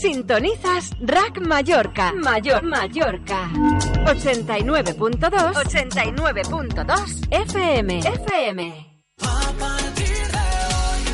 Sintonizas 0.00 0.92
Rack 1.00 1.40
Mallorca. 1.40 2.12
Mayor 2.12 2.62
Mallorca. 2.62 3.50
89.2 4.06 5.18
89.2 5.54 7.26
FM. 7.30 7.98
FM. 7.98 9.02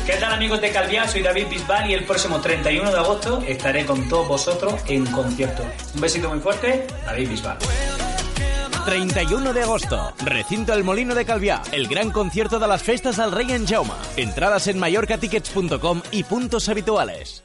¿Qué 0.05 0.13
tal 0.19 0.33
amigos 0.33 0.61
de 0.61 0.69
Calviá? 0.69 1.07
Soy 1.07 1.23
David 1.23 1.47
Bisbal 1.49 1.89
y 1.89 1.93
el 1.95 2.05
próximo 2.05 2.39
31 2.39 2.91
de 2.91 2.97
agosto 2.97 3.41
estaré 3.47 3.87
con 3.87 4.07
todos 4.07 4.27
vosotros 4.27 4.75
en 4.87 5.03
concierto. 5.07 5.63
Un 5.95 6.01
besito 6.01 6.29
muy 6.29 6.39
fuerte, 6.39 6.85
David 7.07 7.29
Bisbal. 7.29 7.57
31 8.85 9.51
de 9.51 9.63
agosto, 9.63 10.13
recinto 10.23 10.73
El 10.73 10.83
Molino 10.83 11.15
de 11.15 11.25
Calviá, 11.25 11.63
el 11.71 11.87
gran 11.87 12.11
concierto 12.11 12.59
de 12.59 12.67
las 12.67 12.83
festas 12.83 13.17
al 13.17 13.31
Rey 13.31 13.51
en 13.51 13.65
Jauma. 13.65 13.97
Entradas 14.15 14.67
en 14.67 14.77
mallorcatickets.com 14.77 16.03
y 16.11 16.23
puntos 16.23 16.69
habituales. 16.69 17.43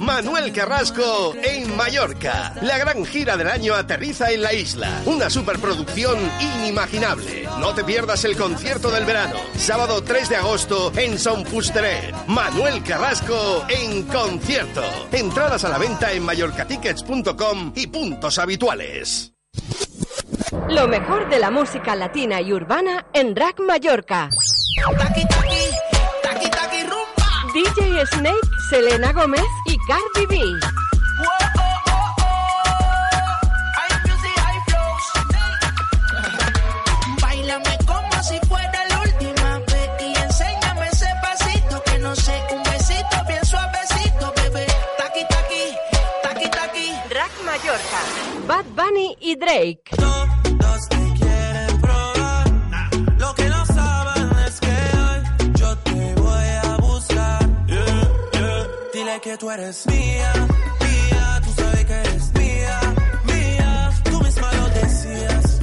Manuel 0.00 0.52
Carrasco 0.52 1.34
en 1.42 1.76
Mallorca. 1.76 2.54
La 2.62 2.78
gran 2.78 3.04
gira 3.04 3.36
del 3.36 3.48
año 3.48 3.74
aterriza 3.74 4.30
en 4.30 4.42
la 4.42 4.52
isla. 4.52 5.02
Una 5.04 5.28
superproducción 5.28 6.16
inimaginable. 6.40 7.48
No 7.58 7.74
te 7.74 7.82
pierdas 7.82 8.24
el 8.24 8.36
concierto 8.36 8.90
del 8.90 9.04
verano. 9.04 9.36
Sábado 9.56 10.02
3 10.02 10.28
de 10.28 10.36
agosto 10.36 10.92
en 10.96 11.18
Son 11.18 11.44
Fusteret. 11.44 12.14
Manuel 12.28 12.82
Carrasco 12.84 13.64
en 13.68 14.04
concierto. 14.04 14.82
Entradas 15.10 15.64
a 15.64 15.70
la 15.70 15.78
venta 15.78 16.12
en 16.12 16.22
mallorcatickets.com 16.22 17.72
y 17.74 17.88
puntos 17.88 18.38
habituales. 18.38 19.32
Lo 20.68 20.86
mejor 20.86 21.28
de 21.28 21.40
la 21.40 21.50
música 21.50 21.96
latina 21.96 22.40
y 22.40 22.52
urbana 22.52 23.06
en 23.12 23.34
Rack 23.34 23.60
Mallorca. 23.60 24.30
DJ 27.56 28.04
Snake, 28.12 28.50
Selena 28.68 29.14
Gómez 29.14 29.40
y 29.64 29.78
Cardi 29.88 30.26
B. 30.28 30.38
Bailame 37.22 37.78
como 37.86 38.22
si 38.22 38.38
fuera 38.46 38.86
la 38.90 39.00
última 39.00 39.58
vez 39.60 39.90
y 40.00 40.18
enséñame 40.18 40.86
ese 40.88 41.06
pasito 41.22 41.82
que 41.84 41.98
no 41.98 42.14
sé, 42.14 42.42
un 42.54 42.62
besito 42.62 43.24
bien 43.26 43.46
suavecito, 43.46 44.34
bebé. 44.36 44.66
Taqui 44.98 45.24
taqui, 45.26 45.74
taqui 46.22 46.50
taqui. 46.50 46.92
Rack 47.08 47.32
Mallorca. 47.42 48.00
Bad 48.46 48.66
Bunny 48.74 49.16
y 49.18 49.34
Drake. 49.36 50.95
Que 59.36 59.40
tú 59.40 59.50
eres 59.50 59.86
mía, 59.86 60.32
mía. 60.80 61.40
Tú 61.44 61.52
sabes 61.60 61.84
que 61.84 61.92
eres 61.92 62.32
mía, 62.34 62.80
mía. 63.24 63.90
Tú 64.04 64.20
misma 64.22 64.52
lo 64.52 64.68
decías 64.68 65.60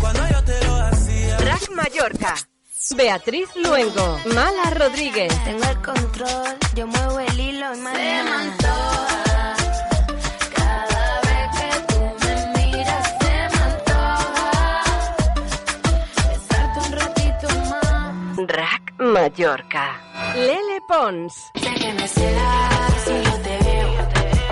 cuando 0.00 0.28
yo 0.28 0.44
te 0.44 0.64
lo 0.66 0.76
hacía. 0.76 1.38
Rack 1.38 1.70
Mallorca. 1.70 2.34
Beatriz 2.96 3.48
Luengo, 3.56 4.18
Mala 4.34 4.70
Rodríguez. 4.70 5.32
Tengo 5.44 5.64
el 5.64 5.82
control, 5.82 6.56
yo 6.74 6.86
muevo 6.86 7.20
el 7.20 7.40
hilo 7.40 7.74
y 7.74 7.78
mañana. 7.78 8.56
Cada 10.56 11.20
vez 11.20 11.48
que 11.58 11.70
tú 11.88 12.00
me 12.24 12.34
miras 12.56 13.06
se 13.20 13.34
me 13.54 13.62
antoja 13.70 14.82
besarte 16.28 16.78
un 16.86 16.92
ratito 16.92 17.48
más. 17.70 18.48
Rack 18.48 18.94
Mallorca. 18.98 20.00
Lele 20.34 20.77
Pons. 20.88 21.34
Sé 21.54 21.74
que 21.74 21.92
me 21.92 22.08
celas 22.08 22.94
si 23.04 23.10
yo 23.10 23.34
te 23.42 23.58
veo 23.66 23.88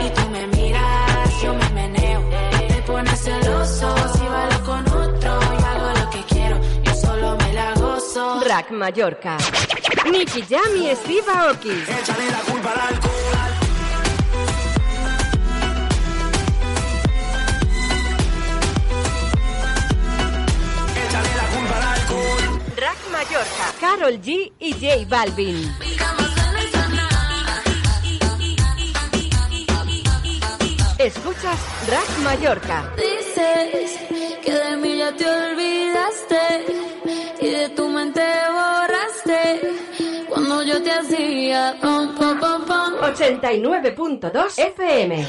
y 0.04 0.10
tú 0.10 0.30
me 0.30 0.46
miras, 0.48 1.42
yo 1.42 1.54
me 1.54 1.68
meneo. 1.70 2.20
Te 2.68 2.82
pones 2.82 3.18
celoso 3.24 3.96
si 4.12 4.26
bailo 4.26 4.64
con 4.66 4.86
otro 4.86 5.40
y 5.58 5.64
hago 5.64 5.98
lo 5.98 6.10
que 6.10 6.22
quiero, 6.28 6.60
yo 6.84 6.94
solo 6.94 7.36
me 7.38 7.52
la 7.54 7.72
gozo. 7.72 8.40
Rack 8.44 8.70
Mallorca. 8.70 9.38
Nicky 10.10 10.42
Jam 10.42 10.76
y 10.76 10.94
Steve 10.94 11.24
Aoki. 11.34 11.70
Échale 11.70 12.30
la 12.30 12.40
culpa 12.40 12.70
al 12.70 12.80
alcohol. 12.80 13.12
Échale 21.02 21.34
la 21.34 21.46
culpa 21.56 21.76
al 21.78 21.98
alcohol. 21.98 22.60
Rack 22.76 22.98
Mallorca. 23.10 23.66
Carol 23.80 24.20
G 24.20 24.52
y 24.58 24.72
J 24.74 25.06
Balvin. 25.08 26.25
Escuchas 31.06 31.60
Rack 31.88 32.18
Mallorca. 32.24 32.92
Dices 32.96 33.96
que 34.44 34.50
de 34.50 34.76
mí 34.76 34.96
ya 34.98 35.14
te 35.14 35.24
olvidaste 35.24 36.36
y 37.40 37.48
de 37.48 37.68
tu 37.68 37.88
mente 37.88 38.22
borraste 38.50 39.60
cuando 40.28 40.64
yo 40.64 40.82
te 40.82 40.90
hacía 40.90 41.76
pom 41.80 42.12
pom 42.16 42.40
pom 42.40 42.64
pom. 42.64 42.94
89.2 43.02 44.58
FM. 44.58 45.28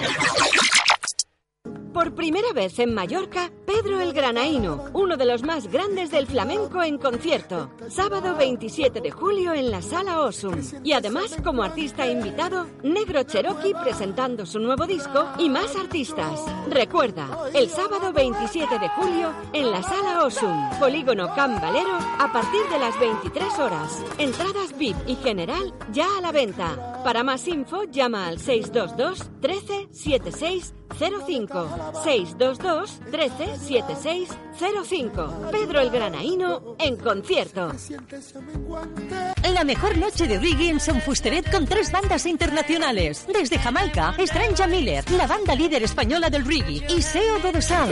Por 1.97 2.13
primera 2.13 2.53
vez 2.53 2.77
en 2.77 2.93
Mallorca, 2.93 3.51
Pedro 3.65 3.99
el 3.99 4.13
Granaíno, 4.13 4.85
uno 4.93 5.17
de 5.17 5.25
los 5.25 5.41
más 5.41 5.67
grandes 5.67 6.11
del 6.11 6.27
flamenco 6.27 6.83
en 6.83 6.99
concierto. 6.99 7.71
Sábado 7.89 8.35
27 8.37 9.01
de 9.01 9.09
julio 9.09 9.51
en 9.55 9.71
la 9.71 9.81
Sala 9.81 10.21
Osum. 10.21 10.61
Y 10.83 10.91
además, 10.91 11.35
como 11.43 11.63
artista 11.63 12.05
invitado, 12.05 12.67
Negro 12.83 13.23
Cherokee 13.23 13.73
presentando 13.73 14.45
su 14.45 14.59
nuevo 14.59 14.85
disco 14.85 15.27
y 15.39 15.49
más 15.49 15.75
artistas. 15.75 16.39
Recuerda, 16.69 17.49
el 17.55 17.67
sábado 17.67 18.13
27 18.13 18.77
de 18.77 18.89
julio 18.89 19.33
en 19.53 19.71
la 19.71 19.81
Sala 19.81 20.23
Osum, 20.23 20.69
Polígono 20.79 21.33
Can 21.33 21.59
Valero, 21.59 21.97
a 22.19 22.31
partir 22.31 22.61
de 22.71 22.77
las 22.77 22.99
23 22.99 23.57
horas. 23.57 24.03
Entradas 24.19 24.77
VIP 24.77 24.97
y 25.07 25.15
general 25.15 25.73
ya 25.91 26.05
a 26.15 26.21
la 26.21 26.31
venta. 26.31 27.01
Para 27.03 27.23
más 27.23 27.47
info, 27.47 27.85
llama 27.85 28.27
al 28.27 28.37
622 28.37 29.31
13 29.41 29.87
76 29.89 30.75
05 30.97 32.03
622 32.03 32.99
13 33.11 33.57
76 33.57 34.29
05 34.59 35.49
Pedro 35.51 35.79
el 35.79 35.89
Granaíno 35.89 36.75
en 36.79 36.95
concierto. 36.97 37.71
La 39.53 39.63
mejor 39.63 39.97
noche 39.97 40.27
de 40.27 40.39
reggae 40.39 40.69
en 40.69 40.79
Son 40.79 41.01
Fusteret 41.01 41.49
con 41.51 41.65
tres 41.65 41.91
bandas 41.91 42.25
internacionales. 42.25 43.25
Desde 43.31 43.59
Jamaica, 43.59 44.15
Stranja 44.19 44.67
Miller, 44.67 45.09
la 45.11 45.27
banda 45.27 45.55
líder 45.55 45.83
española 45.83 46.29
del 46.29 46.45
reggae, 46.45 46.85
y 46.89 47.01
Seo 47.01 47.41
Godosal. 47.41 47.89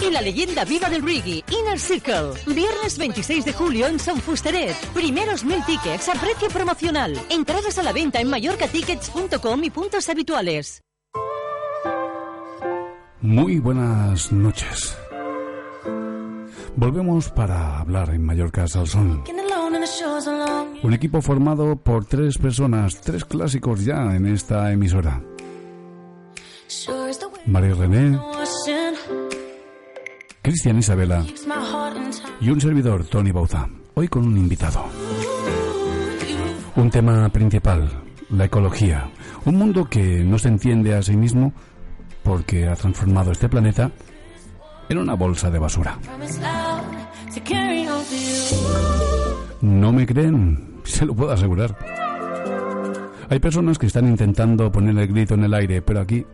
Y 0.00 0.10
la 0.10 0.20
leyenda 0.20 0.64
viva 0.64 0.88
del 0.88 1.02
reggae, 1.02 1.44
Inner 1.50 1.78
Circle. 1.78 2.32
Viernes 2.46 2.98
26 2.98 3.44
de 3.44 3.52
julio 3.52 3.86
en 3.86 3.98
Son 3.98 4.20
Fusteret. 4.20 4.76
Primeros 4.92 5.44
mil 5.44 5.64
tickets 5.64 6.08
a 6.08 6.14
precio 6.14 6.48
promocional. 6.48 7.18
Entradas 7.28 7.78
a 7.78 7.82
la 7.82 7.92
venta 7.92 8.20
en 8.20 8.28
mallorcatickets.com 8.28 9.64
y 9.64 9.70
puntos 9.70 10.08
habituales. 10.08 10.84
Muy 13.24 13.58
buenas 13.58 14.30
noches. 14.32 14.94
Volvemos 16.76 17.30
para 17.30 17.78
hablar 17.78 18.10
en 18.10 18.22
Mallorca 18.22 18.68
Salsón. 18.68 19.24
Un 20.82 20.92
equipo 20.92 21.22
formado 21.22 21.74
por 21.74 22.04
tres 22.04 22.36
personas, 22.36 23.00
tres 23.00 23.24
clásicos 23.24 23.82
ya 23.82 24.14
en 24.14 24.26
esta 24.26 24.70
emisora. 24.70 25.22
María 27.46 27.74
René, 27.74 28.20
Cristian 30.42 30.78
Isabela 30.80 31.24
y 32.42 32.50
un 32.50 32.60
servidor, 32.60 33.06
Tony 33.06 33.32
Bauza. 33.32 33.70
Hoy 33.94 34.08
con 34.08 34.26
un 34.26 34.36
invitado. 34.36 34.84
Un 36.76 36.90
tema 36.90 37.26
principal, 37.30 37.88
la 38.28 38.44
ecología. 38.44 39.08
Un 39.46 39.56
mundo 39.56 39.86
que 39.88 40.22
no 40.22 40.38
se 40.38 40.48
entiende 40.48 40.94
a 40.94 41.00
sí 41.00 41.16
mismo 41.16 41.54
porque 42.24 42.66
ha 42.66 42.74
transformado 42.74 43.30
este 43.30 43.48
planeta 43.48 43.90
en 44.88 44.98
una 44.98 45.14
bolsa 45.14 45.50
de 45.50 45.58
basura. 45.58 45.98
No 49.60 49.92
me 49.92 50.06
creen, 50.06 50.80
se 50.84 51.06
lo 51.06 51.14
puedo 51.14 51.32
asegurar. 51.32 51.76
Hay 53.30 53.38
personas 53.38 53.78
que 53.78 53.86
están 53.86 54.08
intentando 54.08 54.70
poner 54.70 54.98
el 54.98 55.08
grito 55.08 55.34
en 55.34 55.44
el 55.44 55.54
aire, 55.54 55.82
pero 55.82 56.00
aquí 56.00 56.26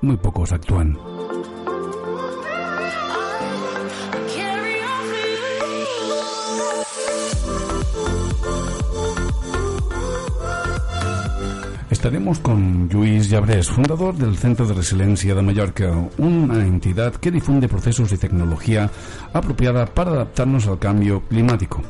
muy 0.00 0.16
pocos 0.16 0.52
actúan. 0.52 0.96
Hablaremos 12.02 12.40
con 12.40 12.88
Lluís 12.88 13.30
Llabrés, 13.30 13.68
fundador 13.68 14.16
del 14.16 14.36
Centro 14.36 14.66
de 14.66 14.74
Resiliencia 14.74 15.36
de 15.36 15.40
Mallorca, 15.40 16.08
una 16.18 16.66
entidad 16.66 17.14
que 17.14 17.30
difunde 17.30 17.68
procesos 17.68 18.10
y 18.10 18.18
tecnología 18.18 18.90
apropiada 19.32 19.86
para 19.86 20.10
adaptarnos 20.10 20.66
al 20.66 20.80
cambio 20.80 21.22
climático. 21.28 21.80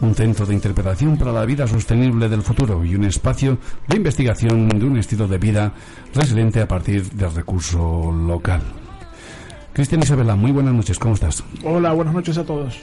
Un 0.00 0.16
centro 0.16 0.46
de 0.46 0.54
interpretación 0.54 1.16
para 1.16 1.30
la 1.30 1.44
vida 1.44 1.68
sostenible 1.68 2.28
del 2.28 2.42
futuro 2.42 2.84
y 2.84 2.96
un 2.96 3.04
espacio 3.04 3.58
de 3.86 3.98
investigación 3.98 4.68
de 4.68 4.84
un 4.84 4.96
estilo 4.96 5.28
de 5.28 5.38
vida 5.38 5.72
resiliente 6.12 6.60
a 6.60 6.66
partir 6.66 7.08
del 7.12 7.32
recurso 7.32 8.10
local. 8.10 8.62
Cristian 9.72 10.02
Isabela, 10.02 10.34
muy 10.34 10.50
buenas 10.50 10.74
noches, 10.74 10.98
¿cómo 10.98 11.14
estás? 11.14 11.44
Hola, 11.62 11.92
buenas 11.92 12.14
noches 12.14 12.36
a 12.36 12.44
todos. 12.44 12.80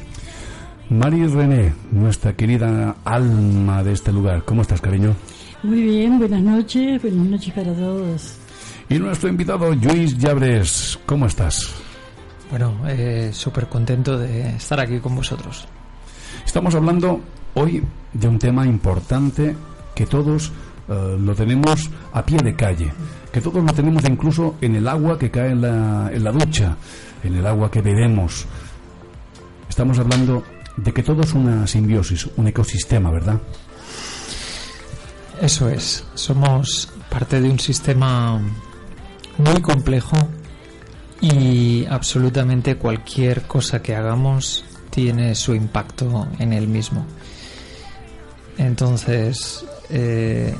Mari 0.89 1.27
René, 1.27 1.73
nuestra 1.91 2.37
querida 2.37 2.95
alma 3.03 3.83
de 3.83 3.91
este 3.91 4.13
lugar, 4.13 4.43
¿cómo 4.45 4.61
estás, 4.61 4.79
cariño? 4.79 5.13
Muy 5.61 5.81
bien, 5.81 6.17
buenas 6.17 6.41
noches, 6.41 7.01
buenas 7.01 7.27
noches 7.27 7.53
para 7.53 7.73
todos. 7.73 8.37
Y 8.87 8.97
nuestro 8.97 9.27
invitado, 9.27 9.75
Luis 9.75 10.17
Llabres, 10.17 10.97
¿cómo 11.05 11.25
estás? 11.25 11.75
Bueno, 12.49 12.79
eh, 12.87 13.31
súper 13.33 13.67
contento 13.67 14.17
de 14.17 14.55
estar 14.55 14.79
aquí 14.79 14.99
con 14.99 15.17
vosotros. 15.17 15.67
Estamos 16.45 16.73
hablando 16.75 17.19
hoy 17.55 17.83
de 18.13 18.27
un 18.29 18.39
tema 18.39 18.65
importante 18.65 19.53
que 19.93 20.05
todos 20.05 20.53
eh, 20.87 21.17
lo 21.19 21.35
tenemos 21.35 21.89
a 22.13 22.25
pie 22.25 22.37
de 22.37 22.55
calle, 22.55 22.93
que 23.29 23.41
todos 23.41 23.61
lo 23.61 23.73
tenemos 23.73 24.05
incluso 24.07 24.55
en 24.61 24.77
el 24.77 24.87
agua 24.87 25.19
que 25.19 25.29
cae 25.29 25.51
en 25.51 25.61
la, 25.61 26.09
en 26.13 26.23
la 26.23 26.31
ducha, 26.31 26.77
en 27.21 27.35
el 27.35 27.45
agua 27.45 27.69
que 27.69 27.81
bebemos. 27.81 28.45
Estamos 29.67 29.99
hablando 29.99 30.41
de 30.77 30.93
que 30.93 31.03
todo 31.03 31.21
es 31.21 31.33
una 31.33 31.67
simbiosis, 31.67 32.29
un 32.37 32.47
ecosistema, 32.47 33.11
¿verdad? 33.11 33.41
Eso 35.41 35.69
es, 35.69 36.03
somos 36.15 36.89
parte 37.09 37.39
de 37.39 37.49
un 37.49 37.59
sistema 37.59 38.41
muy 39.37 39.61
complejo 39.61 40.17
y 41.21 41.85
absolutamente 41.85 42.75
cualquier 42.75 43.43
cosa 43.43 43.81
que 43.81 43.95
hagamos 43.95 44.65
tiene 44.89 45.35
su 45.35 45.55
impacto 45.55 46.27
en 46.39 46.51
el 46.51 46.67
mismo. 46.67 47.05
Entonces, 48.57 49.65
eh, 49.89 50.53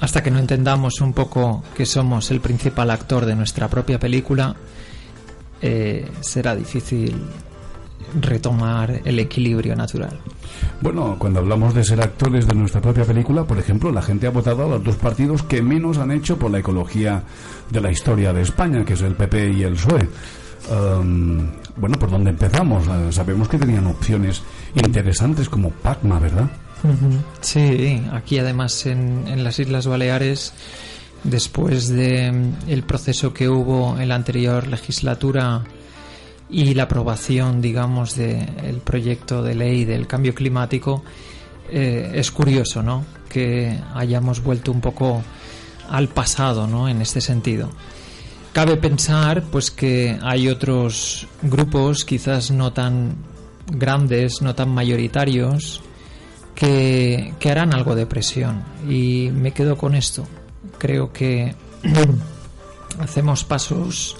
hasta 0.00 0.22
que 0.22 0.30
no 0.30 0.38
entendamos 0.38 1.00
un 1.00 1.14
poco 1.14 1.64
que 1.74 1.86
somos 1.86 2.30
el 2.30 2.40
principal 2.40 2.90
actor 2.90 3.24
de 3.24 3.34
nuestra 3.34 3.68
propia 3.68 3.98
película, 3.98 4.54
eh, 5.62 6.10
será 6.20 6.54
difícil 6.54 7.16
retomar 8.20 9.00
el 9.04 9.18
equilibrio 9.18 9.74
natural. 9.76 10.18
Bueno, 10.80 11.16
cuando 11.18 11.40
hablamos 11.40 11.74
de 11.74 11.84
ser 11.84 12.00
actores 12.00 12.46
de 12.46 12.54
nuestra 12.54 12.80
propia 12.80 13.04
película, 13.04 13.44
por 13.44 13.58
ejemplo, 13.58 13.90
la 13.92 14.02
gente 14.02 14.26
ha 14.26 14.30
votado 14.30 14.64
a 14.64 14.68
los 14.68 14.84
dos 14.84 14.96
partidos 14.96 15.42
que 15.42 15.62
menos 15.62 15.98
han 15.98 16.10
hecho 16.10 16.38
por 16.38 16.50
la 16.50 16.58
ecología 16.58 17.22
de 17.70 17.80
la 17.80 17.90
historia 17.90 18.32
de 18.32 18.42
España, 18.42 18.84
que 18.84 18.94
es 18.94 19.02
el 19.02 19.14
PP 19.14 19.52
y 19.52 19.62
el 19.62 19.74
PSOE. 19.74 20.08
Um, 20.70 21.48
bueno, 21.76 21.98
¿por 21.98 22.10
dónde 22.10 22.30
empezamos? 22.30 22.86
Uh, 22.86 23.10
sabemos 23.10 23.48
que 23.48 23.58
tenían 23.58 23.86
opciones 23.86 24.42
interesantes 24.74 25.48
como 25.48 25.70
Pacma, 25.70 26.18
¿verdad? 26.18 26.48
Sí, 27.40 28.02
aquí 28.12 28.38
además 28.38 28.86
en, 28.86 29.24
en 29.28 29.44
las 29.44 29.58
Islas 29.58 29.86
Baleares, 29.86 30.52
después 31.24 31.88
de 31.88 32.32
mm, 32.32 32.68
el 32.68 32.82
proceso 32.82 33.32
que 33.32 33.48
hubo 33.48 33.98
en 33.98 34.08
la 34.08 34.16
anterior 34.16 34.66
legislatura 34.66 35.62
y 36.52 36.74
la 36.74 36.84
aprobación, 36.84 37.62
digamos, 37.62 38.14
del 38.14 38.82
proyecto 38.84 39.42
de 39.42 39.54
ley 39.54 39.86
del 39.86 40.06
cambio 40.06 40.34
climático, 40.34 41.02
eh, 41.70 42.12
es 42.14 42.30
curioso, 42.30 42.82
¿no? 42.82 43.06
Que 43.28 43.80
hayamos 43.94 44.42
vuelto 44.42 44.70
un 44.70 44.82
poco 44.82 45.22
al 45.88 46.08
pasado, 46.08 46.66
¿no? 46.66 46.88
En 46.90 47.00
este 47.00 47.22
sentido. 47.22 47.70
Cabe 48.52 48.76
pensar, 48.76 49.44
pues, 49.44 49.70
que 49.70 50.18
hay 50.22 50.48
otros 50.48 51.26
grupos, 51.40 52.04
quizás 52.04 52.50
no 52.50 52.74
tan 52.74 53.16
grandes, 53.66 54.42
no 54.42 54.54
tan 54.54 54.68
mayoritarios, 54.68 55.80
que, 56.54 57.32
que 57.38 57.50
harán 57.50 57.72
algo 57.74 57.94
de 57.94 58.04
presión. 58.04 58.62
Y 58.86 59.30
me 59.32 59.52
quedo 59.52 59.78
con 59.78 59.94
esto. 59.94 60.26
Creo 60.76 61.14
que 61.14 61.54
hacemos 62.98 63.42
pasos 63.44 64.16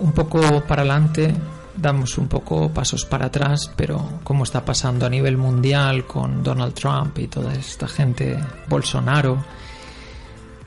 un 0.00 0.12
poco 0.12 0.62
para 0.66 0.82
adelante, 0.82 1.34
damos 1.76 2.18
un 2.18 2.28
poco 2.28 2.70
pasos 2.70 3.04
para 3.04 3.26
atrás, 3.26 3.70
pero 3.76 4.20
como 4.24 4.44
está 4.44 4.64
pasando 4.64 5.06
a 5.06 5.10
nivel 5.10 5.36
mundial 5.36 6.06
con 6.06 6.42
Donald 6.42 6.74
Trump 6.74 7.18
y 7.18 7.28
toda 7.28 7.54
esta 7.54 7.86
gente, 7.88 8.38
Bolsonaro, 8.68 9.42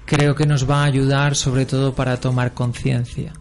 creo 0.05 0.35
que 0.35 0.45
nos 0.45 0.69
va 0.69 0.83
a 0.83 0.85
ayudar 0.85 1.35
sobre 1.35 1.65
todo 1.65 1.93
para 1.93 2.19
tomar 2.19 2.53
conciencia, 2.53 3.33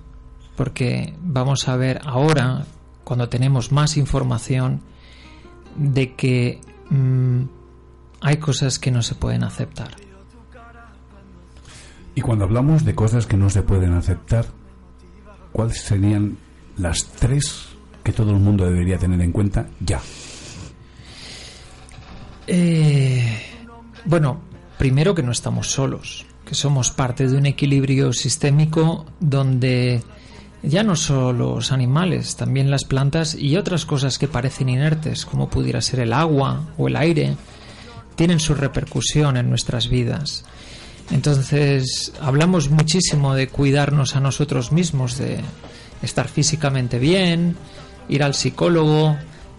porque 0.56 1.14
vamos 1.20 1.68
a 1.68 1.76
ver 1.76 2.00
ahora, 2.04 2.64
cuando 3.04 3.28
tenemos 3.28 3.72
más 3.72 3.96
información, 3.96 4.80
de 5.76 6.14
que 6.14 6.60
mmm, 6.90 7.42
hay 8.20 8.36
cosas 8.36 8.78
que 8.78 8.90
no 8.90 9.02
se 9.02 9.14
pueden 9.14 9.44
aceptar. 9.44 9.96
Y 12.14 12.20
cuando 12.20 12.44
hablamos 12.44 12.84
de 12.84 12.94
cosas 12.94 13.26
que 13.26 13.38
no 13.38 13.48
se 13.48 13.62
pueden 13.62 13.94
aceptar, 13.94 14.44
¿cuáles 15.52 15.80
serían 15.82 16.38
las 16.76 17.04
tres 17.06 17.66
que 18.02 18.12
todo 18.12 18.30
el 18.30 18.38
mundo 18.38 18.64
debería 18.64 18.98
tener 18.98 19.20
en 19.20 19.32
cuenta 19.32 19.68
ya? 19.80 20.00
Eh, 22.46 23.38
bueno, 24.04 24.40
primero 24.78 25.14
que 25.14 25.22
no 25.22 25.32
estamos 25.32 25.68
solos, 25.70 26.26
que 26.44 26.54
somos 26.54 26.90
parte 26.90 27.28
de 27.28 27.36
un 27.36 27.46
equilibrio 27.46 28.12
sistémico 28.12 29.06
donde 29.20 30.02
ya 30.62 30.82
no 30.82 30.96
solo 30.96 31.56
los 31.56 31.72
animales, 31.72 32.36
también 32.36 32.70
las 32.70 32.84
plantas 32.84 33.34
y 33.34 33.56
otras 33.56 33.84
cosas 33.84 34.18
que 34.18 34.28
parecen 34.28 34.68
inertes, 34.68 35.26
como 35.26 35.48
pudiera 35.48 35.80
ser 35.80 36.00
el 36.00 36.12
agua 36.12 36.68
o 36.78 36.88
el 36.88 36.96
aire, 36.96 37.36
tienen 38.14 38.40
su 38.40 38.54
repercusión 38.54 39.36
en 39.36 39.48
nuestras 39.48 39.88
vidas. 39.88 40.44
Entonces, 41.12 42.12
hablamos 42.20 42.70
muchísimo 42.70 43.34
de 43.34 43.48
cuidarnos 43.48 44.16
a 44.16 44.20
nosotros 44.20 44.72
mismos, 44.72 45.18
de 45.18 45.40
estar 46.02 46.26
físicamente 46.26 46.98
bien, 46.98 47.56
ir 48.08 48.22
al 48.22 48.34
psicólogo, 48.34 49.16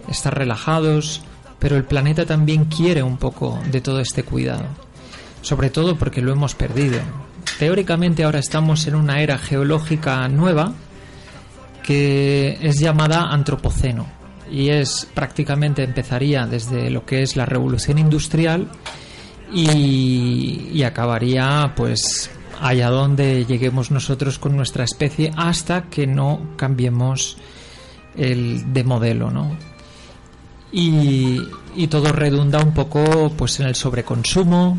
estar 0.10 0.36
relajados, 0.38 1.22
pero 1.60 1.78
el 1.78 1.86
planeta 1.86 2.26
también 2.26 2.66
quiere 2.66 3.04
un 3.04 3.18
poco 3.18 3.60
de 3.72 3.82
todo 3.82 4.00
este 4.00 4.24
cuidado, 4.24 4.66
sobre 5.42 5.70
todo 5.70 5.96
porque 5.96 6.22
lo 6.22 6.32
hemos 6.32 6.56
perdido. 6.56 7.00
Teóricamente 7.60 8.24
ahora 8.24 8.40
estamos 8.40 8.88
en 8.88 8.96
una 8.96 9.22
era 9.22 9.38
geológica 9.38 10.28
nueva 10.28 10.74
que 11.84 12.58
es 12.62 12.80
llamada 12.80 13.30
antropoceno 13.30 14.08
y 14.52 14.70
es 14.70 15.08
prácticamente 15.14 15.84
empezaría 15.84 16.48
desde 16.48 16.90
lo 16.90 17.06
que 17.06 17.22
es 17.22 17.36
la 17.36 17.46
revolución 17.46 18.00
industrial 18.00 18.68
y, 19.54 20.84
acabaría 20.84 21.74
pues 21.76 22.30
allá 22.60 22.90
donde 22.90 23.46
lleguemos 23.46 23.92
nosotros 23.92 24.40
con 24.40 24.56
nuestra 24.56 24.84
especie 24.84 25.32
hasta 25.38 25.84
que 25.84 26.08
no 26.08 26.56
cambiemos 26.56 27.38
el 28.16 28.74
de 28.74 28.84
modelo, 28.84 29.32
¿no? 29.32 29.56
Y, 30.72 31.40
todo 31.90 32.12
redunda 32.12 32.60
un 32.60 32.74
poco 32.74 33.32
pues 33.38 33.60
en 33.60 33.68
el 33.68 33.76
sobreconsumo, 33.76 34.78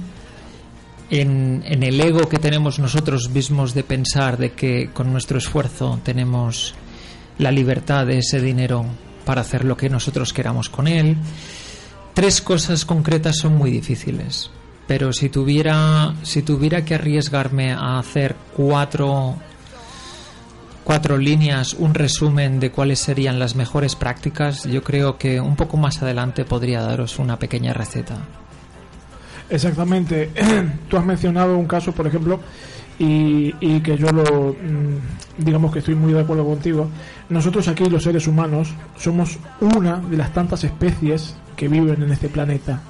en, 1.10 1.62
el 1.64 2.00
ego 2.00 2.28
que 2.28 2.38
tenemos 2.38 2.78
nosotros 2.78 3.30
mismos 3.30 3.74
de 3.74 3.84
pensar 3.84 4.36
de 4.36 4.52
que 4.52 4.90
con 4.92 5.12
nuestro 5.12 5.38
esfuerzo 5.38 6.00
tenemos 6.02 6.74
la 7.38 7.52
libertad 7.52 8.06
de 8.06 8.18
ese 8.18 8.40
dinero 8.40 8.86
para 9.24 9.42
hacer 9.42 9.64
lo 9.64 9.76
que 9.76 9.88
nosotros 9.88 10.32
queramos 10.32 10.68
con 10.68 10.88
él. 10.88 11.16
Tres 12.14 12.40
cosas 12.40 12.84
concretas 12.84 13.36
son 13.38 13.56
muy 13.56 13.70
difíciles 13.70 14.50
pero 14.86 15.12
si 15.12 15.28
tuviera 15.28 16.14
si 16.22 16.42
tuviera 16.42 16.84
que 16.84 16.94
arriesgarme 16.94 17.72
a 17.72 17.98
hacer 17.98 18.36
cuatro 18.56 19.36
cuatro 20.84 21.16
líneas, 21.16 21.74
un 21.74 21.94
resumen 21.94 22.60
de 22.60 22.70
cuáles 22.70 22.98
serían 22.98 23.38
las 23.38 23.56
mejores 23.56 23.96
prácticas, 23.96 24.64
yo 24.64 24.82
creo 24.82 25.16
que 25.16 25.40
un 25.40 25.56
poco 25.56 25.78
más 25.78 26.02
adelante 26.02 26.44
podría 26.44 26.82
daros 26.82 27.18
una 27.18 27.38
pequeña 27.38 27.72
receta. 27.72 28.18
Exactamente. 29.48 30.30
Tú 30.88 30.96
has 30.98 31.04
mencionado 31.04 31.56
un 31.56 31.66
caso, 31.66 31.92
por 31.92 32.06
ejemplo, 32.06 32.38
y, 32.98 33.54
y, 33.60 33.80
que 33.80 33.96
yo 33.96 34.08
lo 34.10 34.52
mm, 34.52 35.42
digamos 35.42 35.72
que 35.72 35.80
estoy 35.80 35.94
muy 35.94 36.12
de 36.12 36.20
acuerdo 36.20 36.44
contigo. 36.44 36.88
Nosotros 37.28 37.66
aquí 37.68 37.88
los 37.88 38.02
seres 38.04 38.26
humanos 38.26 38.72
somos 38.96 39.38
una 39.60 39.96
de 39.96 40.16
las 40.16 40.32
tantas 40.32 40.64
especies 40.64 41.34
que 41.56 41.68
viven 41.68 42.02
en 42.02 42.12
este 42.12 42.28
planeta. 42.28 42.82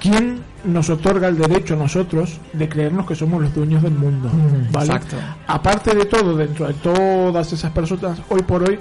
¿Quién 0.00 0.42
nos 0.64 0.90
otorga 0.90 1.28
el 1.28 1.38
derecho 1.38 1.74
a 1.74 1.76
nosotros 1.76 2.38
de 2.52 2.68
creernos 2.68 3.06
que 3.06 3.14
somos 3.14 3.42
los 3.42 3.54
dueños 3.54 3.82
del 3.82 3.94
mundo? 3.94 4.30
¿vale? 4.72 4.92
Exacto. 4.92 5.16
Aparte 5.46 5.94
de 5.94 6.04
todo, 6.04 6.36
dentro 6.36 6.66
de 6.66 6.74
todas 6.74 7.52
esas 7.52 7.72
personas, 7.72 8.20
hoy 8.28 8.42
por 8.42 8.68
hoy 8.68 8.78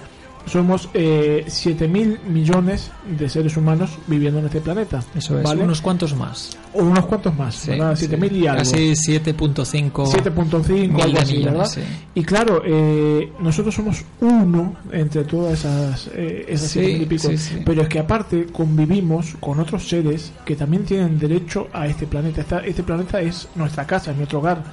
somos 0.47 0.89
eh, 0.93 1.43
7.000 1.47 2.19
millones 2.27 2.91
de 3.17 3.29
seres 3.29 3.55
humanos 3.57 3.97
viviendo 4.07 4.39
en 4.39 4.45
este 4.45 4.61
planeta. 4.61 5.03
Eso 5.15 5.37
es, 5.37 5.43
¿vale? 5.43 5.63
unos 5.63 5.81
cuantos 5.81 6.15
más. 6.15 6.57
O 6.73 6.83
unos 6.83 7.05
cuantos 7.05 7.35
más, 7.35 7.55
Sí, 7.55 7.71
¿verdad? 7.71 7.95
sí. 7.95 8.07
7.000 8.07 8.31
y 8.33 8.47
algo. 8.47 8.59
Casi 8.59 8.77
7.5 8.91 9.91
7.5, 9.91 10.69
mil 10.69 11.01
algo 11.01 11.13
de 11.13 11.19
así, 11.19 11.33
millones, 11.37 11.53
¿verdad? 11.53 11.65
sí. 11.69 11.81
Y 12.15 12.23
claro, 12.23 12.61
eh, 12.65 13.31
nosotros 13.39 13.75
somos 13.75 14.03
uno 14.21 14.75
entre 14.91 15.23
todas 15.23 15.59
esas, 15.59 16.09
eh, 16.13 16.45
esas 16.47 16.69
Sí, 16.71 16.79
7.000 16.79 17.01
y 17.01 17.05
pico. 17.05 17.29
Pero 17.65 17.81
es 17.83 17.87
que 17.89 17.99
aparte 17.99 18.45
convivimos 18.51 19.35
con 19.39 19.59
otros 19.59 19.87
seres 19.87 20.31
que 20.45 20.55
también 20.55 20.83
tienen 20.85 21.17
derecho 21.19 21.67
a 21.73 21.87
este 21.87 22.07
planeta. 22.07 22.41
Esta- 22.41 22.59
este 22.65 22.83
planeta 22.83 23.21
es 23.21 23.47
nuestra 23.55 23.85
casa, 23.85 24.11
es 24.11 24.17
nuestro 24.17 24.39
hogar. 24.39 24.63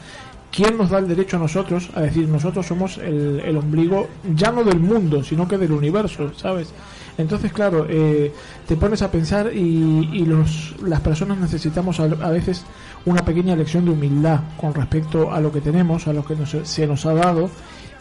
¿Quién 0.55 0.77
nos 0.79 0.91
da 0.91 0.99
el 0.99 1.09
derecho 1.09 1.37
a 1.37 1.41
nosotros 1.41 1.91
a 1.95 2.03
decir 2.03 2.29
nosotros 2.29 2.65
somos 2.67 2.99
el, 2.99 3.41
el 3.45 3.57
ombligo 3.57 4.09
ya 4.37 4.53
no 4.53 4.63
del 4.63 4.79
mundo, 4.79 5.25
sino 5.25 5.49
que 5.49 5.59
del 5.59 5.73
universo, 5.73 6.33
¿sabes? 6.37 6.73
Entonces, 7.19 7.53
claro, 7.53 7.87
eh, 7.89 8.33
te 8.67 8.77
pones 8.77 9.03
a 9.03 9.11
pensar 9.11 9.51
y, 9.53 9.59
y 10.13 10.25
los, 10.27 10.75
las 10.83 11.01
personas 11.01 11.39
necesitamos 11.39 11.99
a, 11.99 12.05
a 12.05 12.31
veces 12.31 12.65
una 13.05 13.25
pequeña 13.25 13.57
lección 13.57 13.85
de 13.85 13.91
humildad 13.93 14.41
con 14.61 14.75
respecto 14.75 15.33
a 15.33 15.41
lo 15.41 15.51
que 15.51 15.61
tenemos, 15.61 16.07
a 16.07 16.13
lo 16.13 16.25
que 16.25 16.37
nos- 16.37 16.57
se 16.63 16.87
nos 16.87 17.05
ha 17.07 17.15
dado 17.15 17.51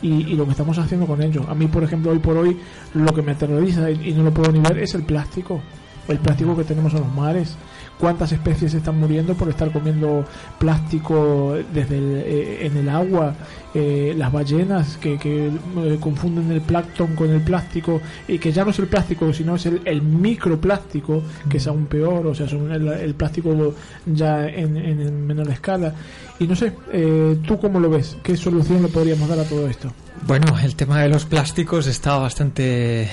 y, 0.01 0.09
y 0.09 0.35
lo 0.35 0.45
que 0.45 0.51
estamos 0.51 0.77
haciendo 0.77 1.07
con 1.07 1.21
ello. 1.23 1.45
A 1.49 1.55
mí, 1.55 1.65
por 1.67 1.83
ejemplo, 1.83 2.11
hoy 2.11 2.19
por 2.19 2.37
hoy 2.37 2.57
lo 2.93 3.13
que 3.13 3.21
me 3.23 3.31
aterroriza 3.31 3.89
y, 3.89 4.09
y 4.09 4.13
no 4.13 4.23
lo 4.23 4.31
puedo 4.31 4.51
ni 4.51 4.59
ver 4.59 4.77
es 4.79 4.93
el 4.93 5.03
plástico, 5.03 5.59
el 6.07 6.19
plástico 6.19 6.55
que 6.55 6.63
tenemos 6.65 6.93
en 6.93 6.99
los 6.99 7.13
mares. 7.15 7.55
¿Cuántas 8.03 8.33
especies 8.33 8.73
están 8.73 8.99
muriendo 8.99 9.33
por 9.33 9.47
estar 9.47 9.71
comiendo 9.71 10.25
plástico 10.59 11.55
desde 11.73 11.97
el, 11.99 12.21
eh, 12.25 12.65
en 12.65 12.75
el 12.75 12.89
agua? 12.89 13.33
Eh, 13.73 14.13
las 14.17 14.29
ballenas 14.29 14.97
que, 14.97 15.17
que 15.17 15.47
eh, 15.47 15.97
confunden 16.01 16.51
el 16.51 16.59
plancton 16.59 17.15
con 17.15 17.29
el 17.29 17.39
plástico 17.39 18.01
y 18.27 18.39
que 18.39 18.51
ya 18.51 18.65
no 18.65 18.71
es 18.71 18.79
el 18.79 18.87
plástico, 18.87 19.31
sino 19.31 19.55
es 19.55 19.65
el, 19.67 19.79
el 19.85 20.01
microplástico, 20.01 21.23
que 21.49 21.55
es 21.55 21.65
aún 21.65 21.85
peor, 21.85 22.27
o 22.27 22.35
sea, 22.35 22.45
son 22.45 22.73
el, 22.73 22.89
el 22.89 23.15
plástico 23.15 23.73
ya 24.05 24.49
en, 24.49 24.75
en 24.75 25.25
menor 25.25 25.49
escala. 25.49 25.95
Y 26.39 26.45
no 26.45 26.57
sé, 26.57 26.73
eh, 26.91 27.37
¿tú 27.47 27.57
cómo 27.57 27.79
lo 27.79 27.89
ves? 27.89 28.17
¿Qué 28.21 28.35
solución 28.35 28.81
le 28.81 28.89
podríamos 28.89 29.29
dar 29.29 29.39
a 29.39 29.45
todo 29.45 29.65
esto? 29.69 29.93
Bueno, 30.27 30.59
el 30.61 30.75
tema 30.75 31.01
de 31.01 31.07
los 31.07 31.23
plásticos 31.23 31.87
está 31.87 32.17
bastante... 32.17 33.09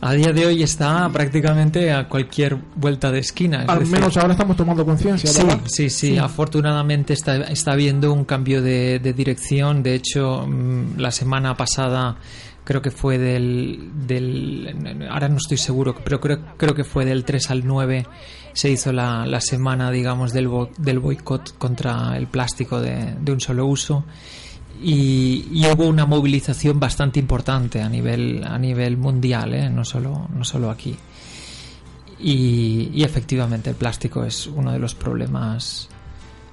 a 0.00 0.12
día 0.12 0.32
de 0.32 0.46
hoy 0.46 0.62
está 0.62 1.08
prácticamente 1.10 1.92
a 1.92 2.08
cualquier 2.08 2.56
vuelta 2.76 3.10
de 3.10 3.18
esquina. 3.20 3.62
es 3.64 3.68
Al 3.68 3.78
decir, 3.80 3.94
menos 3.94 4.16
ahora 4.16 4.32
estamos 4.34 4.56
tomando 4.56 4.84
conciencia, 4.84 5.30
Sí, 5.30 5.40
sí, 5.66 5.90
sí, 5.90 6.18
afortunadamente 6.18 7.12
está, 7.14 7.36
está 7.44 7.72
habiendo 7.72 8.12
un 8.12 8.24
cambio 8.24 8.62
de, 8.62 8.98
de 8.98 9.12
dirección. 9.12 9.82
De 9.82 9.94
hecho, 9.94 10.46
mm, 10.46 10.98
la 10.98 11.10
semana 11.10 11.56
pasada 11.56 12.16
creo 12.64 12.82
que 12.82 12.90
fue 12.90 13.16
del, 13.18 13.90
del... 14.06 15.06
Ahora 15.10 15.28
no 15.28 15.36
estoy 15.36 15.56
seguro, 15.56 15.94
pero 16.04 16.20
creo, 16.20 16.40
creo 16.56 16.74
que 16.74 16.84
fue 16.84 17.04
del 17.04 17.24
3 17.24 17.50
al 17.50 17.66
9 17.66 18.06
se 18.52 18.70
hizo 18.70 18.92
la, 18.92 19.24
la 19.26 19.40
semana, 19.40 19.90
digamos, 19.90 20.32
del, 20.32 20.48
bo- 20.48 20.70
del 20.78 20.98
boicot 20.98 21.56
contra 21.58 22.16
el 22.16 22.26
plástico 22.26 22.80
de, 22.80 23.14
de 23.20 23.32
un 23.32 23.40
solo 23.40 23.66
uso. 23.66 24.04
Y, 24.82 25.64
hubo 25.72 25.86
una 25.86 26.06
movilización 26.06 26.78
bastante 26.78 27.18
importante 27.18 27.80
a 27.80 27.88
nivel, 27.88 28.44
a 28.44 28.58
nivel 28.58 28.96
mundial, 28.96 29.54
¿eh? 29.54 29.70
no, 29.70 29.84
solo, 29.84 30.28
no 30.34 30.44
solo 30.44 30.70
aquí. 30.70 30.96
Y, 32.18 32.90
y 32.94 33.02
efectivamente 33.02 33.70
el 33.70 33.76
plástico 33.76 34.24
es 34.24 34.46
uno 34.46 34.72
de 34.72 34.78
los 34.78 34.94
problemas 34.94 35.88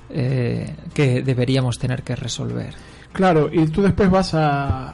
eh, 0.09 0.75
que 0.93 1.23
deberíamos 1.23 1.79
tener 1.79 2.03
que 2.03 2.15
resolver. 2.15 2.75
Claro, 3.11 3.49
y 3.51 3.65
tú 3.67 3.81
después 3.81 4.11
vas 4.11 4.33
a, 4.33 4.93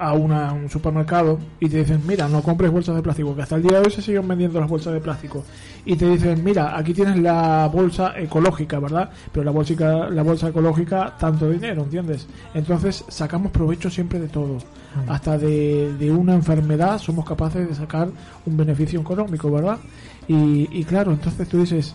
a 0.00 0.14
una- 0.14 0.52
un 0.52 0.68
supermercado 0.70 1.38
y 1.60 1.68
te 1.68 1.78
dicen, 1.78 2.00
mira, 2.06 2.26
no 2.28 2.42
compres 2.42 2.70
bolsas 2.72 2.96
de 2.96 3.02
plástico, 3.02 3.36
que 3.36 3.42
hasta 3.42 3.56
el 3.56 3.62
día 3.62 3.78
de 3.80 3.86
hoy 3.86 3.90
se 3.92 4.00
siguen 4.02 4.26
vendiendo 4.26 4.58
las 4.58 4.68
bolsas 4.68 4.92
de 4.94 5.00
plástico. 5.00 5.44
Y 5.84 5.96
te 5.96 6.08
dicen, 6.08 6.42
mira, 6.42 6.76
aquí 6.76 6.92
tienes 6.94 7.18
la 7.18 7.68
bolsa 7.72 8.14
ecológica, 8.18 8.78
¿verdad? 8.80 9.10
Pero 9.32 9.44
la 9.44 9.50
bolsa, 9.50 9.74
la 10.10 10.22
bolsa 10.22 10.48
ecológica, 10.48 11.14
tanto 11.18 11.48
dinero, 11.50 11.82
¿entiendes? 11.82 12.26
Entonces 12.54 13.04
sacamos 13.08 13.52
provecho 13.52 13.90
siempre 13.90 14.18
de 14.18 14.28
todo. 14.28 14.58
Hasta 15.06 15.38
de, 15.38 15.92
de 15.98 16.10
una 16.10 16.34
enfermedad 16.34 16.98
somos 16.98 17.24
capaces 17.24 17.68
de 17.68 17.74
sacar 17.74 18.08
un 18.46 18.56
beneficio 18.56 19.00
económico, 19.00 19.50
¿verdad? 19.50 19.78
Y, 20.26 20.68
y 20.72 20.84
claro, 20.84 21.12
entonces 21.12 21.48
tú 21.48 21.58
dices, 21.60 21.94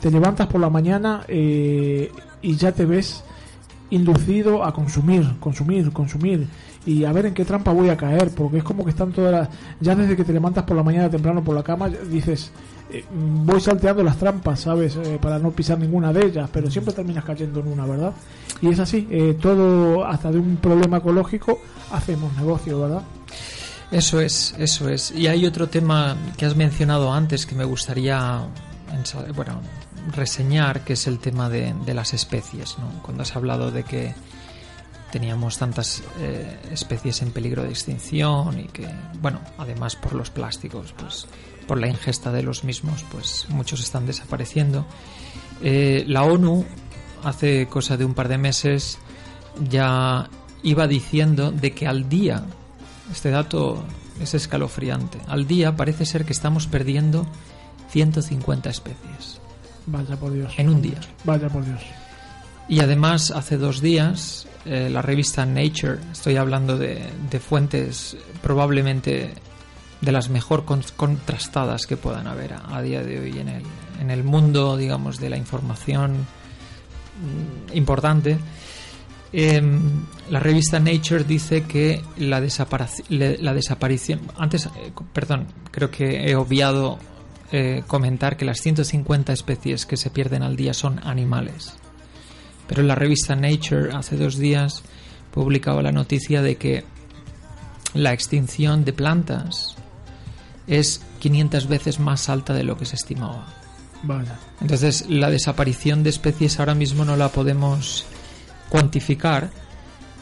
te 0.00 0.10
levantas 0.10 0.46
por 0.48 0.60
la 0.60 0.68
mañana 0.70 1.22
eh, 1.28 2.10
y 2.42 2.56
ya 2.56 2.72
te 2.72 2.84
ves 2.86 3.22
inducido 3.90 4.64
a 4.64 4.72
consumir, 4.72 5.38
consumir, 5.40 5.92
consumir 5.92 6.48
y 6.86 7.04
a 7.04 7.12
ver 7.12 7.26
en 7.26 7.34
qué 7.34 7.44
trampa 7.44 7.72
voy 7.72 7.88
a 7.88 7.96
caer, 7.96 8.30
porque 8.30 8.58
es 8.58 8.64
como 8.64 8.84
que 8.84 8.90
están 8.90 9.12
todas 9.12 9.32
las... 9.32 9.48
Ya 9.80 9.94
desde 9.94 10.16
que 10.16 10.24
te 10.24 10.32
levantas 10.32 10.64
por 10.64 10.76
la 10.76 10.82
mañana 10.82 11.08
temprano 11.08 11.42
por 11.42 11.54
la 11.54 11.62
cama, 11.62 11.88
dices, 11.88 12.50
eh, 12.90 13.04
voy 13.12 13.60
salteando 13.60 14.02
las 14.02 14.18
trampas, 14.18 14.60
¿sabes? 14.60 14.96
Eh, 14.96 15.18
para 15.20 15.38
no 15.38 15.50
pisar 15.50 15.78
ninguna 15.78 16.12
de 16.12 16.26
ellas, 16.26 16.50
pero 16.52 16.70
siempre 16.70 16.92
terminas 16.92 17.24
cayendo 17.24 17.60
en 17.60 17.68
una, 17.68 17.86
¿verdad? 17.86 18.12
Y 18.60 18.68
es 18.68 18.78
así, 18.78 19.06
eh, 19.10 19.36
todo, 19.40 20.04
hasta 20.04 20.30
de 20.30 20.38
un 20.38 20.56
problema 20.56 20.98
ecológico, 20.98 21.60
hacemos 21.90 22.34
negocio, 22.36 22.80
¿verdad? 22.80 23.02
Eso 23.90 24.20
es, 24.20 24.54
eso 24.58 24.88
es. 24.88 25.12
Y 25.12 25.28
hay 25.28 25.46
otro 25.46 25.68
tema 25.68 26.16
que 26.36 26.46
has 26.46 26.56
mencionado 26.56 27.12
antes 27.12 27.46
que 27.46 27.54
me 27.54 27.64
gustaría 27.64 28.42
bueno, 29.34 29.60
reseñar, 30.12 30.84
que 30.84 30.94
es 30.94 31.06
el 31.06 31.18
tema 31.18 31.48
de, 31.48 31.74
las 31.94 32.14
especies. 32.14 32.78
¿no? 32.78 33.02
Cuando 33.02 33.22
has 33.22 33.36
hablado 33.36 33.70
de 33.70 33.84
que 33.84 34.14
teníamos 35.10 35.58
tantas 35.58 36.02
eh, 36.18 36.58
especies 36.72 37.22
en 37.22 37.30
peligro 37.30 37.62
de 37.62 37.70
extinción 37.70 38.58
y 38.58 38.64
que, 38.64 38.88
bueno, 39.20 39.40
además 39.58 39.94
por 39.96 40.14
los 40.14 40.30
plásticos, 40.30 40.92
pues 40.98 41.26
por 41.68 41.78
la 41.78 41.88
ingesta 41.88 42.32
de 42.32 42.42
los 42.42 42.64
mismos, 42.64 43.04
pues 43.10 43.46
muchos 43.48 43.80
están 43.80 44.06
desapareciendo. 44.06 44.84
Eh, 45.62 46.04
la 46.08 46.24
ONU 46.24 46.64
hace 47.22 47.66
cosa 47.68 47.96
de 47.96 48.04
un 48.04 48.14
par 48.14 48.28
de 48.28 48.38
meses 48.38 48.98
ya 49.70 50.28
iba 50.62 50.88
diciendo 50.88 51.52
de 51.52 51.72
que 51.72 51.86
al 51.86 52.08
día, 52.08 52.44
este 53.12 53.30
dato 53.30 53.84
es 54.20 54.34
escalofriante, 54.34 55.18
al 55.28 55.46
día 55.46 55.76
parece 55.76 56.06
ser 56.06 56.24
que 56.24 56.32
estamos 56.32 56.66
perdiendo 56.66 57.26
150 57.90 58.68
especies 58.68 59.43
Vaya 59.86 60.16
por 60.16 60.32
Dios. 60.32 60.52
en 60.56 60.68
un 60.68 60.80
día. 60.82 60.98
Vaya 61.24 61.48
por 61.48 61.64
Dios. 61.64 61.80
Y 62.68 62.80
además, 62.80 63.30
hace 63.30 63.58
dos 63.58 63.80
días, 63.80 64.46
eh, 64.64 64.88
la 64.90 65.02
revista 65.02 65.44
Nature, 65.44 65.98
estoy 66.12 66.36
hablando 66.36 66.78
de, 66.78 67.02
de 67.30 67.40
fuentes 67.40 68.16
probablemente 68.42 69.34
de 70.00 70.12
las 70.12 70.28
mejor 70.30 70.64
con- 70.64 70.82
contrastadas 70.96 71.86
que 71.86 71.96
puedan 71.96 72.26
haber 72.26 72.54
a, 72.54 72.76
a 72.76 72.82
día 72.82 73.02
de 73.02 73.20
hoy 73.20 73.38
en 73.38 73.48
el, 73.48 73.62
en 74.00 74.10
el 74.10 74.24
mundo, 74.24 74.76
digamos, 74.76 75.18
de 75.18 75.30
la 75.30 75.36
información 75.36 76.12
mm, 77.72 77.76
importante. 77.76 78.38
Em, 79.32 79.80
la 80.30 80.38
revista 80.40 80.78
Nature 80.78 81.24
dice 81.24 81.64
que 81.64 82.02
la, 82.18 82.40
desaparición. 82.40 84.20
Antes, 84.38 84.66
eh, 84.66 84.92
perdón, 85.12 85.48
creo 85.70 85.90
que 85.90 86.30
he 86.30 86.36
obviado 86.36 86.98
eh, 87.56 87.84
comentar 87.86 88.36
que 88.36 88.44
las 88.44 88.58
150 88.58 89.32
especies 89.32 89.86
que 89.86 89.96
se 89.96 90.10
pierden 90.10 90.42
al 90.42 90.56
día 90.56 90.74
son 90.74 90.98
animales. 91.06 91.74
Pero 92.66 92.82
la 92.82 92.96
revista 92.96 93.36
Nature 93.36 93.92
hace 93.94 94.16
dos 94.16 94.38
días 94.38 94.82
publicaba 95.30 95.80
la 95.80 95.92
noticia 95.92 96.42
de 96.42 96.56
que 96.56 96.82
la 97.92 98.12
extinción 98.12 98.84
de 98.84 98.92
plantas 98.92 99.76
es 100.66 101.00
500 101.20 101.68
veces 101.68 102.00
más 102.00 102.28
alta 102.28 102.54
de 102.54 102.64
lo 102.64 102.76
que 102.76 102.86
se 102.86 102.96
estimaba. 102.96 103.46
Vaya. 104.02 104.36
Entonces, 104.60 105.08
la 105.08 105.30
desaparición 105.30 106.02
de 106.02 106.10
especies 106.10 106.58
ahora 106.58 106.74
mismo 106.74 107.04
no 107.04 107.14
la 107.16 107.28
podemos 107.28 108.04
cuantificar 108.68 109.52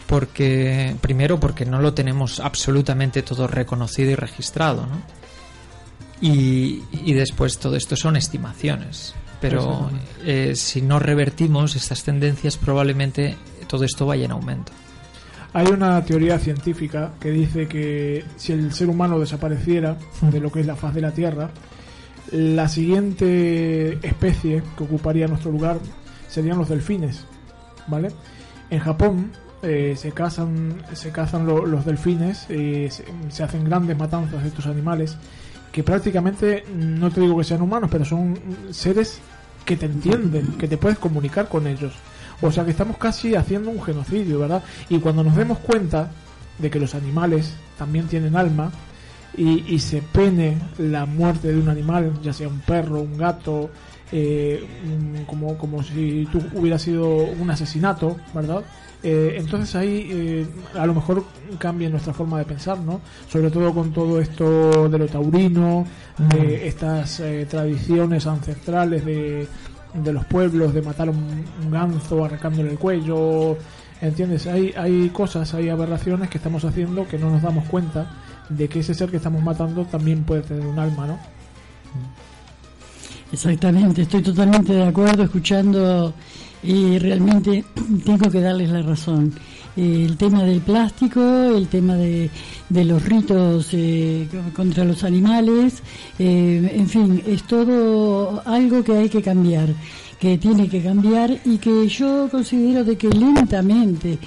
porque, 0.07 0.97
primero, 1.01 1.41
porque 1.41 1.65
no 1.65 1.81
lo 1.81 1.95
tenemos 1.95 2.41
absolutamente 2.41 3.23
todo 3.23 3.47
reconocido 3.47 4.11
y 4.11 4.17
registrado, 4.17 4.87
¿no? 4.87 5.23
Y, 6.23 6.83
y 6.93 7.13
después 7.15 7.59
todo 7.59 7.77
esto 7.77 7.97
son 7.97 8.17
estimaciones. 8.17 9.15
Pero 9.41 9.91
eh, 10.25 10.53
si 10.55 10.81
no 10.83 11.01
revertimos 11.01 11.75
estas 11.75 12.05
tendencias, 12.05 12.57
probablemente 12.57 13.37
todo 13.67 13.85
esto 13.85 14.07
vaya 14.07 14.25
en 14.27 14.31
aumento. 14.31 14.71
Hay 15.53 15.67
una 15.67 16.03
teoría 16.05 16.39
científica 16.39 17.13
que 17.21 17.31
dice 17.33 17.67
que 17.67 18.25
si 18.37 18.53
el 18.53 18.73
ser 18.73 18.89
humano 18.89 19.19
desapareciera 19.19 19.99
de 20.23 20.39
lo 20.41 20.51
que 20.53 20.61
es 20.61 20.67
la 20.67 20.77
faz 20.77 20.95
de 20.95 21.01
la 21.01 21.11
Tierra, 21.11 21.51
la 22.31 22.69
siguiente 22.69 23.99
especie 24.07 24.63
que 24.79 24.85
ocuparía 24.85 25.27
nuestro 25.27 25.51
lugar 25.51 25.79
serían 26.29 26.57
los 26.57 26.69
delfines, 26.69 27.25
¿vale? 27.89 28.11
En 28.71 28.79
Japón 28.79 29.33
eh, 29.63 29.95
se 29.99 30.13
cazan, 30.13 30.83
se 30.95 31.11
cazan 31.11 31.47
lo- 31.47 31.67
los 31.67 31.85
delfines, 31.85 32.47
eh, 32.49 32.89
se, 32.91 33.05
se 33.29 33.43
hacen 33.43 33.65
grandes 33.65 33.99
matanzas 33.99 34.41
de 34.43 34.49
estos 34.49 34.67
animales 34.67 35.17
que 35.73 35.83
prácticamente 35.83 36.65
no 36.75 37.11
te 37.11 37.21
digo 37.21 37.37
que 37.39 37.45
sean 37.45 37.63
humanos, 37.63 37.89
pero 37.91 38.05
son 38.05 38.39
seres 38.71 39.19
que 39.65 39.77
te 39.77 39.87
entienden, 39.87 40.59
que 40.59 40.69
te 40.69 40.77
puedes 40.77 40.99
comunicar 40.99 41.49
con 41.49 41.67
ellos. 41.67 41.95
O 42.41 42.53
sea 42.53 42.65
que 42.65 42.73
estamos 42.73 42.99
casi 42.99 43.35
haciendo 43.35 43.71
un 43.71 43.83
genocidio, 43.83 44.41
¿verdad? 44.41 44.63
Y 44.89 44.99
cuando 44.99 45.25
nos 45.25 45.37
demos 45.37 45.59
cuenta, 45.59 46.11
de 46.59 46.71
que 46.71 46.81
los 46.81 46.95
animales 46.95 47.55
también 47.79 48.07
tienen 48.07 48.37
alma 48.37 48.71
y, 49.37 49.75
y 49.75 49.79
se 49.79 50.03
pene 50.03 50.59
la 50.79 51.07
muerte 51.07 51.49
de 51.49 51.59
un 51.59 51.69
animal, 51.69 52.13
ya 52.23 52.33
sea 52.33 52.49
un 52.49 52.61
perro, 52.61 53.01
un 53.01 53.17
gato, 53.17 53.71
eh, 54.13 54.63
un- 54.85 55.25
como, 55.25 55.57
como 55.59 55.83
si 55.83 56.29
tú 56.31 56.41
hubiera 56.55 56.79
sido 56.79 57.09
un 57.09 57.51
asesinato, 57.51 58.17
¿verdad? 58.35 58.63
Eh, 59.05 59.35
entonces 59.39 59.75
ahí 59.75 60.09
eh, 60.13 60.47
a 60.79 60.87
lo 60.87 60.95
mejor 60.95 61.25
cambia 61.59 61.89
nuestra 61.89 62.13
forma 62.13 62.39
de 62.39 62.45
pensar, 62.45 62.79
¿no? 62.79 63.01
Sobre 63.29 63.51
todo 63.51 63.75
con 63.75 63.93
todo 63.93 64.21
esto 64.21 64.89
de 64.89 64.99
lo 64.99 65.07
taurino, 65.09 65.85
de 66.19 66.69
estas 66.69 67.19
eh, 67.21 67.47
tradiciones 67.51 68.27
ancestrales 68.29 69.05
de, 69.05 69.49
de 69.95 70.13
los 70.13 70.25
pueblos, 70.27 70.73
de 70.73 70.83
matar 70.83 71.09
un, 71.11 71.45
un 71.65 71.71
ganso 71.71 72.25
arrancándole 72.25 72.71
el 72.71 72.79
cuello, 72.79 73.57
¿entiendes? 74.01 74.47
Hay, 74.47 74.73
hay 74.77 75.09
cosas, 75.09 75.53
hay 75.55 75.69
aberraciones 75.69 76.29
que 76.31 76.39
estamos 76.39 76.65
haciendo 76.65 77.09
que 77.09 77.19
no 77.19 77.29
nos 77.31 77.43
damos 77.43 77.65
cuenta 77.69 78.07
de 78.51 78.69
que 78.69 78.81
ese 78.81 78.95
ser 78.95 79.11
que 79.11 79.17
estamos 79.17 79.43
matando 79.43 79.85
también 79.85 80.23
puede 80.23 80.43
tener 80.43 80.65
un 80.65 80.79
alma, 80.79 81.07
¿no? 81.09 81.19
Exactamente, 83.33 84.03
estoy 84.03 84.21
totalmente 84.23 84.75
de 84.75 84.85
acuerdo 84.85 85.23
escuchando 85.23 86.13
y 86.63 86.99
realmente 86.99 87.65
tengo 88.05 88.31
que 88.31 88.41
darles 88.41 88.71
la 88.71 88.83
razón. 88.83 89.33
Eh, 89.75 90.05
el 90.07 90.19
tema 90.19 90.45
del 90.45 90.61
plástico, 90.61 91.21
el 91.23 91.67
tema 91.69 91.95
de, 91.95 92.29
de 92.69 92.85
los 92.85 93.03
ritos 93.03 93.69
eh, 93.73 94.29
contra 94.55 94.85
los 94.85 95.03
animales, 95.03 95.83
eh, 96.19 96.73
en 96.75 96.89
fin, 96.89 97.23
es 97.27 97.45
todo 97.45 98.43
algo 98.45 98.85
que 98.85 98.93
hay 98.93 99.09
que 99.09 99.23
cambiar, 99.23 99.71
que 100.21 100.37
tiene 100.37 100.69
que 100.69 100.83
cambiar 100.83 101.41
y 101.47 101.57
que 101.57 101.89
yo 101.89 102.29
considero 102.31 102.85
de 102.85 102.97
que 102.97 103.09
lentamente, 103.09 104.19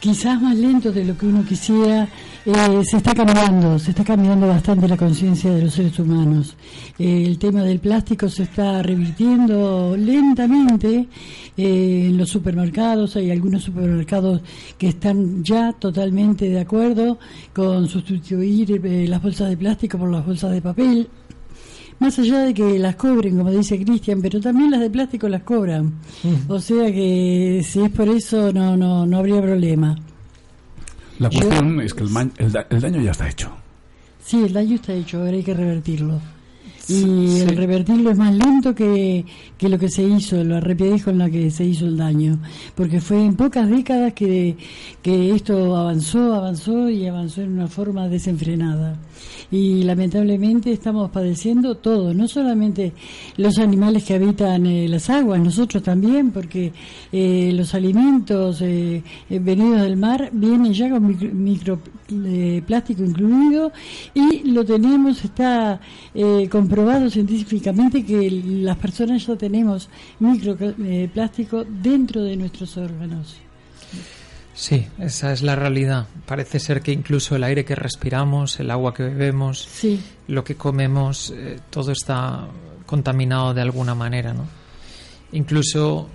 quizás 0.00 0.42
más 0.42 0.56
lento 0.56 0.90
de 0.90 1.04
lo 1.04 1.16
que 1.16 1.26
uno 1.26 1.44
quisiera, 1.44 2.08
eh, 2.46 2.82
se 2.84 2.96
está 2.98 3.14
cambiando, 3.14 3.78
se 3.78 3.90
está 3.90 4.04
cambiando 4.04 4.46
bastante 4.46 4.88
la 4.88 4.96
conciencia 4.96 5.50
de 5.50 5.62
los 5.62 5.74
seres 5.74 5.98
humanos. 5.98 6.56
Eh, 6.98 7.24
el 7.26 7.38
tema 7.38 7.62
del 7.62 7.78
plástico 7.78 8.28
se 8.28 8.44
está 8.44 8.82
revirtiendo 8.82 9.96
lentamente 9.96 11.08
eh, 11.56 12.06
en 12.08 12.16
los 12.16 12.28
supermercados. 12.30 13.16
Hay 13.16 13.30
algunos 13.30 13.62
supermercados 13.64 14.40
que 14.76 14.88
están 14.88 15.44
ya 15.44 15.72
totalmente 15.72 16.48
de 16.48 16.60
acuerdo 16.60 17.18
con 17.52 17.88
sustituir 17.88 18.80
eh, 18.84 19.06
las 19.08 19.22
bolsas 19.22 19.50
de 19.50 19.56
plástico 19.56 19.98
por 19.98 20.10
las 20.10 20.24
bolsas 20.24 20.52
de 20.52 20.62
papel. 20.62 21.08
Más 22.00 22.16
allá 22.20 22.40
de 22.42 22.54
que 22.54 22.78
las 22.78 22.94
cobren, 22.94 23.36
como 23.36 23.50
dice 23.50 23.84
Cristian, 23.84 24.22
pero 24.22 24.40
también 24.40 24.70
las 24.70 24.80
de 24.80 24.88
plástico 24.88 25.28
las 25.28 25.42
cobran. 25.42 25.94
O 26.46 26.60
sea 26.60 26.92
que 26.92 27.60
si 27.64 27.80
es 27.80 27.90
por 27.90 28.08
eso 28.08 28.52
no, 28.52 28.76
no, 28.76 29.04
no 29.04 29.18
habría 29.18 29.42
problema. 29.42 29.96
La 31.18 31.28
Yo- 31.30 31.40
cuestión 31.40 31.80
es 31.80 31.94
que 31.94 32.04
el, 32.04 32.10
el 32.38 32.52
da- 32.52 32.66
el 32.70 32.80
daño 32.80 33.00
ya 33.00 33.10
está 33.10 33.28
hecho. 33.28 33.50
Sí, 34.24 34.44
el 34.44 34.52
daño 34.52 34.74
está 34.76 34.92
hecho, 34.92 35.18
ahora 35.18 35.32
hay 35.32 35.42
que 35.42 35.54
revertirlo. 35.54 36.20
Y 36.88 37.40
el 37.40 37.56
revertirlo 37.56 38.10
es 38.10 38.16
más 38.16 38.34
lento 38.34 38.74
que, 38.74 39.24
que 39.58 39.68
lo 39.68 39.78
que 39.78 39.90
se 39.90 40.02
hizo, 40.02 40.42
la 40.42 40.60
rapidez 40.60 41.04
con 41.04 41.18
la 41.18 41.28
que 41.28 41.50
se 41.50 41.64
hizo 41.64 41.86
el 41.86 41.96
daño. 41.96 42.38
Porque 42.74 43.00
fue 43.00 43.24
en 43.24 43.36
pocas 43.36 43.68
décadas 43.68 44.14
que, 44.14 44.56
que 45.02 45.34
esto 45.34 45.76
avanzó, 45.76 46.34
avanzó 46.34 46.88
y 46.88 47.06
avanzó 47.06 47.42
en 47.42 47.52
una 47.52 47.68
forma 47.68 48.08
desenfrenada. 48.08 48.96
Y 49.50 49.82
lamentablemente 49.82 50.72
estamos 50.72 51.10
padeciendo 51.10 51.76
todo, 51.76 52.12
no 52.12 52.28
solamente 52.28 52.92
los 53.38 53.58
animales 53.58 54.04
que 54.04 54.14
habitan 54.14 54.66
eh, 54.66 54.88
las 54.88 55.08
aguas, 55.08 55.40
nosotros 55.40 55.82
también, 55.82 56.30
porque 56.30 56.72
eh, 57.12 57.50
los 57.54 57.74
alimentos 57.74 58.60
eh, 58.60 59.02
eh, 59.30 59.38
venidos 59.38 59.82
del 59.82 59.96
mar 59.96 60.28
vienen 60.32 60.74
ya 60.74 60.90
con 60.90 61.16
micro, 61.42 61.78
microplástico 62.10 63.04
incluido 63.04 63.72
y 64.14 64.50
lo 64.50 64.64
tenemos, 64.64 65.24
está 65.24 65.80
eh, 66.14 66.48
comprobado 66.50 67.10
científicamente 67.10 68.04
que 68.04 68.30
las 68.30 68.76
personas 68.78 69.26
ya 69.26 69.36
tenemos 69.36 69.88
microplástico 70.20 71.64
dentro 71.64 72.22
de 72.22 72.36
nuestros 72.36 72.76
órganos. 72.76 73.36
Sí, 74.54 74.86
esa 74.98 75.32
es 75.32 75.42
la 75.42 75.54
realidad. 75.54 76.08
Parece 76.26 76.58
ser 76.58 76.80
que 76.82 76.90
incluso 76.90 77.36
el 77.36 77.44
aire 77.44 77.64
que 77.64 77.76
respiramos, 77.76 78.58
el 78.58 78.72
agua 78.72 78.92
que 78.92 79.04
bebemos, 79.04 79.60
Sí. 79.70 80.00
lo 80.26 80.42
que 80.42 80.56
comemos, 80.56 81.30
eh, 81.30 81.60
todo 81.70 81.92
está 81.92 82.48
contaminado 82.84 83.54
de 83.54 83.60
alguna 83.60 83.94
manera, 83.94 84.34
¿no? 84.34 84.46
Incluso 85.30 86.08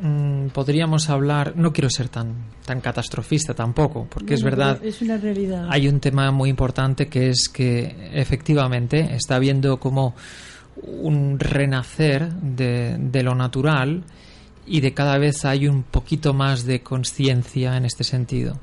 mm, 0.00 0.48
podríamos 0.48 1.08
hablar, 1.10 1.54
no 1.56 1.72
quiero 1.72 1.90
ser 1.90 2.08
tan 2.08 2.34
tan 2.64 2.80
catastrofista 2.80 3.54
tampoco, 3.54 4.06
porque 4.10 4.34
es 4.34 4.42
verdad, 4.42 4.84
Es 4.84 5.00
una 5.00 5.16
realidad. 5.16 5.68
hay 5.70 5.86
un 5.88 6.00
tema 6.00 6.30
muy 6.32 6.50
importante 6.50 7.06
que 7.08 7.28
es 7.30 7.48
que 7.48 8.10
efectivamente 8.12 9.14
está 9.14 9.36
habiendo 9.36 9.78
como 9.78 10.14
un 10.82 11.38
renacer 11.38 12.32
de, 12.34 12.96
de 12.98 13.22
lo 13.22 13.34
natural 13.34 14.02
y 14.66 14.80
de 14.80 14.92
cada 14.94 15.16
vez 15.18 15.44
hay 15.44 15.68
un 15.68 15.84
poquito 15.84 16.34
más 16.34 16.64
de 16.64 16.82
conciencia 16.82 17.76
en 17.76 17.84
este 17.84 18.02
sentido. 18.04 18.58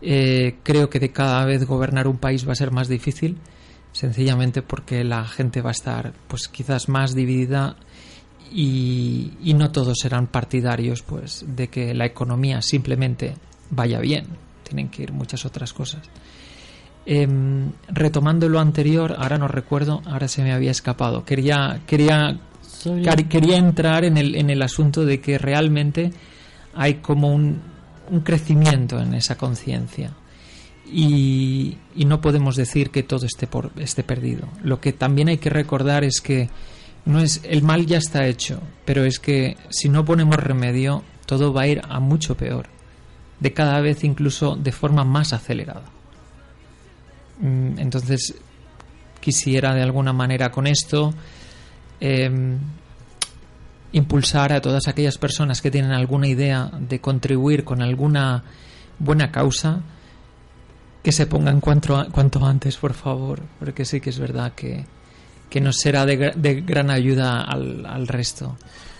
Eh, 0.00 0.56
creo 0.62 0.88
que 0.90 1.00
de 1.00 1.10
cada 1.10 1.44
vez 1.44 1.66
gobernar 1.66 2.06
un 2.06 2.18
país 2.18 2.46
va 2.46 2.52
a 2.52 2.56
ser 2.56 2.70
más 2.70 2.88
difícil, 2.88 3.38
sencillamente 3.92 4.62
porque 4.62 5.02
la 5.02 5.24
gente 5.24 5.60
va 5.60 5.70
a 5.70 5.72
estar 5.72 6.12
pues 6.28 6.46
quizás 6.48 6.88
más 6.88 7.14
dividida 7.14 7.76
y, 8.52 9.32
y 9.42 9.54
no 9.54 9.70
todos 9.70 9.98
serán 9.98 10.26
partidarios 10.26 11.02
pues 11.02 11.44
de 11.46 11.68
que 11.68 11.94
la 11.94 12.06
economía 12.06 12.62
simplemente 12.62 13.34
vaya 13.70 14.00
bien. 14.00 14.26
Tienen 14.62 14.88
que 14.88 15.02
ir 15.02 15.12
muchas 15.12 15.44
otras 15.44 15.72
cosas. 15.72 16.02
Em, 17.06 17.70
retomando 17.88 18.48
lo 18.48 18.60
anterior 18.60 19.14
ahora 19.18 19.36
no 19.36 19.46
recuerdo 19.46 20.00
ahora 20.06 20.26
se 20.26 20.42
me 20.42 20.52
había 20.52 20.70
escapado. 20.70 21.24
Quería 21.24 21.80
quería 21.86 22.40
quería 23.28 23.58
entrar 23.58 24.04
en 24.04 24.16
el 24.16 24.34
en 24.34 24.48
el 24.48 24.62
asunto 24.62 25.04
de 25.04 25.20
que 25.20 25.36
realmente 25.36 26.12
hay 26.74 26.94
como 26.94 27.32
un, 27.32 27.60
un 28.10 28.20
crecimiento 28.20 28.98
en 29.00 29.14
esa 29.14 29.36
conciencia. 29.36 30.12
Y, 30.90 31.78
y 31.94 32.04
no 32.04 32.20
podemos 32.20 32.56
decir 32.56 32.90
que 32.90 33.02
todo 33.02 33.26
esté 33.26 33.46
por 33.46 33.72
esté 33.76 34.02
perdido. 34.02 34.48
Lo 34.62 34.80
que 34.80 34.92
también 34.92 35.28
hay 35.28 35.38
que 35.38 35.50
recordar 35.50 36.04
es 36.04 36.20
que 36.20 36.48
no 37.04 37.20
es 37.20 37.40
el 37.44 37.62
mal 37.62 37.86
ya 37.86 37.98
está 37.98 38.26
hecho, 38.26 38.60
pero 38.84 39.04
es 39.04 39.18
que 39.18 39.56
si 39.70 39.88
no 39.88 40.04
ponemos 40.04 40.36
remedio 40.36 41.02
todo 41.26 41.52
va 41.52 41.62
a 41.62 41.66
ir 41.66 41.82
a 41.88 42.00
mucho 42.00 42.36
peor, 42.36 42.66
de 43.40 43.52
cada 43.52 43.80
vez 43.80 44.04
incluso 44.04 44.56
de 44.56 44.72
forma 44.72 45.04
más 45.04 45.32
acelerada. 45.32 45.84
Mm, 47.40 47.78
Entonces 47.78 48.34
quisiera 49.20 49.74
de 49.74 49.82
alguna 49.82 50.12
manera 50.12 50.50
con 50.50 50.66
esto 50.66 51.14
em, 52.00 52.58
impulsar 53.92 54.52
a 54.52 54.60
todas 54.60 54.86
aquellas 54.86 55.16
personas 55.18 55.62
que 55.62 55.70
tienen 55.70 55.92
alguna 55.92 56.28
idea 56.28 56.70
de 56.78 57.00
contribuir 57.00 57.64
con 57.64 57.80
alguna 57.80 58.44
buena 58.98 59.30
causa 59.30 59.80
que 61.02 61.12
se 61.12 61.26
pongan 61.26 61.60
cuanto, 61.60 62.06
cuanto 62.10 62.44
antes, 62.44 62.76
por 62.76 62.94
favor, 62.94 63.42
porque 63.58 63.84
sí 63.84 64.00
que 64.00 64.10
es 64.10 64.18
verdad 64.18 64.52
que, 64.52 64.84
que 65.54 65.60
nos 65.60 65.76
será 65.76 66.04
de, 66.04 66.18
gra- 66.18 66.34
de 66.34 66.62
gran 66.62 66.90
ayuda 66.90 67.42
al, 67.44 68.08
resto. 68.08 68.56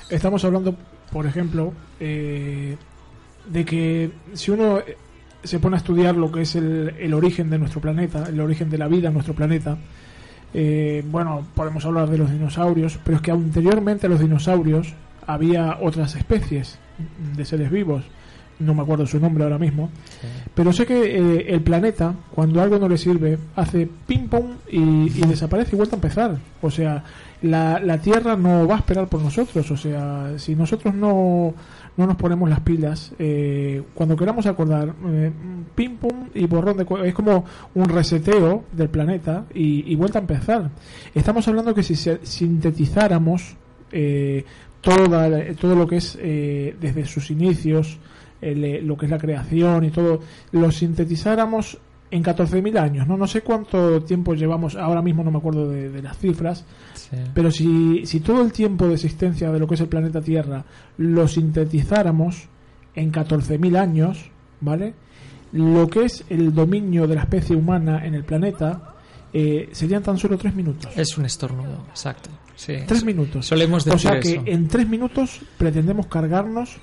Estamos 0.08 0.44
hablando, 0.44 0.76
por 1.10 1.26
ejemplo, 1.26 1.72
eh, 1.98 2.76
de 3.50 3.64
que 3.64 4.12
si 4.34 4.52
uno 4.52 4.78
eh, 4.78 4.96
se 5.42 5.58
pone 5.58 5.74
a 5.74 5.78
estudiar 5.78 6.14
lo 6.14 6.30
que 6.30 6.42
es 6.42 6.54
el, 6.54 6.94
el 6.96 7.12
origen 7.12 7.50
de 7.50 7.58
nuestro 7.58 7.80
planeta, 7.80 8.26
el 8.28 8.40
origen 8.40 8.70
de 8.70 8.78
la 8.78 8.86
vida 8.86 9.08
en 9.08 9.14
nuestro 9.14 9.34
planeta, 9.34 9.76
eh, 10.54 11.02
bueno, 11.10 11.44
podemos 11.56 11.84
hablar 11.86 12.08
de 12.08 12.18
los 12.18 12.30
dinosaurios, 12.30 13.00
pero 13.02 13.16
es 13.16 13.22
que 13.22 13.32
anteriormente 13.32 14.06
a 14.06 14.10
los 14.10 14.20
dinosaurios 14.20 14.94
había 15.26 15.78
otras 15.80 16.14
especies 16.14 16.78
de 17.36 17.44
seres 17.44 17.68
vivos. 17.68 18.04
No 18.60 18.74
me 18.74 18.82
acuerdo 18.82 19.06
su 19.06 19.18
nombre 19.18 19.44
ahora 19.44 19.58
mismo. 19.58 19.90
Pero 20.54 20.72
sé 20.72 20.86
que 20.86 21.16
eh, 21.16 21.46
el 21.48 21.60
planeta, 21.62 22.14
cuando 22.34 22.62
algo 22.62 22.78
no 22.78 22.88
le 22.88 22.96
sirve, 22.96 23.38
hace 23.56 23.88
ping 24.06 24.28
pong 24.28 24.46
y, 24.70 24.78
y 24.78 25.26
desaparece 25.26 25.74
y 25.74 25.76
vuelve 25.76 25.92
a 25.92 25.96
empezar. 25.96 26.38
O 26.62 26.70
sea, 26.70 27.02
la, 27.42 27.80
la 27.80 27.98
Tierra 27.98 28.36
no 28.36 28.66
va 28.66 28.76
a 28.76 28.78
esperar 28.78 29.08
por 29.08 29.20
nosotros. 29.20 29.68
O 29.70 29.76
sea, 29.76 30.34
si 30.38 30.54
nosotros 30.54 30.94
no, 30.94 31.52
no 31.96 32.06
nos 32.06 32.16
ponemos 32.16 32.48
las 32.48 32.60
pilas, 32.60 33.12
eh, 33.18 33.82
cuando 33.92 34.16
queramos 34.16 34.46
acordar, 34.46 34.94
eh, 35.08 35.32
ping 35.74 35.96
pong 35.96 36.28
y 36.34 36.46
borrón 36.46 36.76
de... 36.76 36.86
Es 37.08 37.14
como 37.14 37.44
un 37.74 37.88
reseteo 37.88 38.64
del 38.72 38.88
planeta 38.88 39.46
y, 39.52 39.92
y 39.92 39.96
vuelta 39.96 40.18
a 40.18 40.22
empezar. 40.22 40.70
Estamos 41.12 41.48
hablando 41.48 41.74
que 41.74 41.82
si 41.82 41.96
sintetizáramos 41.96 43.56
eh, 43.90 44.44
todo 44.80 45.74
lo 45.74 45.86
que 45.88 45.96
es 45.96 46.18
eh, 46.20 46.76
desde 46.80 47.06
sus 47.06 47.30
inicios, 47.30 47.98
el, 48.50 48.64
eh, 48.64 48.83
lo 48.83 48.96
que 48.96 49.07
es 49.07 49.11
la 49.11 49.18
creación 49.18 49.85
y 49.85 49.90
todo, 49.90 50.20
lo 50.52 50.70
sintetizáramos 50.70 51.78
en 52.11 52.22
14.000 52.22 52.78
años, 52.78 53.09
¿no? 53.09 53.16
No 53.16 53.26
sé 53.26 53.40
cuánto 53.40 54.02
tiempo 54.02 54.35
llevamos, 54.35 54.76
ahora 54.76 55.02
mismo 55.02 55.24
no 55.24 55.30
me 55.33 55.38
acuerdo 55.38 55.68
de, 55.68 55.88
de 55.90 56.02
las 56.02 56.16
cifras, 56.18 56.64
pero 57.35 57.50
si, 57.50 58.07
si 58.07 58.20
todo 58.20 58.42
el 58.42 58.52
tiempo 58.52 58.87
de 58.87 58.94
existencia 58.94 59.50
de 59.50 59.59
lo 59.59 59.66
que 59.66 59.74
es 59.74 59.80
el 59.80 59.88
planeta 59.88 60.20
Tierra 60.20 60.64
lo 60.98 61.26
sintetizáramos 61.26 62.48
en 62.94 63.11
14.000 63.11 63.76
años, 63.76 64.30
¿vale? 64.61 64.94
lo 65.52 65.88
que 65.88 66.04
es 66.04 66.24
el 66.28 66.52
dominio 66.52 67.07
de 67.07 67.14
la 67.14 67.22
especie 67.22 67.54
humana 67.57 68.04
en 68.04 68.14
el 68.14 68.24
planeta 68.24 68.94
eh, 69.33 69.68
serían 69.72 70.02
tan 70.02 70.18
solo 70.18 70.37
tres 70.38 70.54
minutos. 70.54 70.92
Es 70.96 71.16
un 71.18 71.24
estornudo, 71.24 71.87
exacto. 71.90 72.30
Sí. 72.57 72.74
Tres 72.87 73.04
minutos. 73.04 73.46
Solemos 73.46 73.85
O 73.87 73.90
decir 73.90 74.11
sea 74.11 74.20
que 74.20 74.33
eso. 74.33 74.42
en 74.46 74.68
tres 74.68 74.88
minutos 74.88 75.40
pretendemos 75.59 76.07
cargarnos 76.07 76.76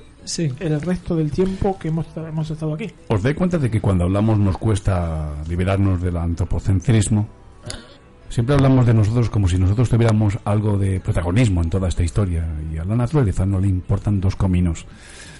el 0.60 0.82
resto 0.82 1.16
del 1.16 1.32
tiempo 1.32 1.78
que 1.80 1.90
hemos, 1.90 2.06
hemos 2.16 2.50
estado 2.50 2.74
aquí. 2.74 2.92
¿Os 3.08 3.22
dais 3.22 3.36
cuenta 3.36 3.58
de 3.58 3.70
que 3.70 3.82
cuando 3.82 4.06
hablamos 4.06 4.38
nos 4.38 4.58
cuesta 4.58 5.34
liberarnos 5.48 6.02
del 6.02 6.18
antropocentrismo? 6.18 7.28
Siempre 8.30 8.56
hablamos 8.56 8.86
de 8.86 8.94
nosotros 8.94 9.30
como 9.30 9.50
si 9.50 9.58
nosotros 9.58 9.90
tuviéramos 9.90 10.38
algo 10.46 10.78
de 10.78 11.02
protagonismo 11.02 11.62
en 11.62 11.70
toda 11.70 11.90
esta 11.90 12.04
historia 12.04 12.48
y 12.72 12.78
a 12.78 12.86
la 12.86 12.96
naturaleza 12.96 13.46
no 13.46 13.60
le 13.60 13.68
importan 13.68 14.22
dos 14.22 14.38
cominos. 14.38 14.86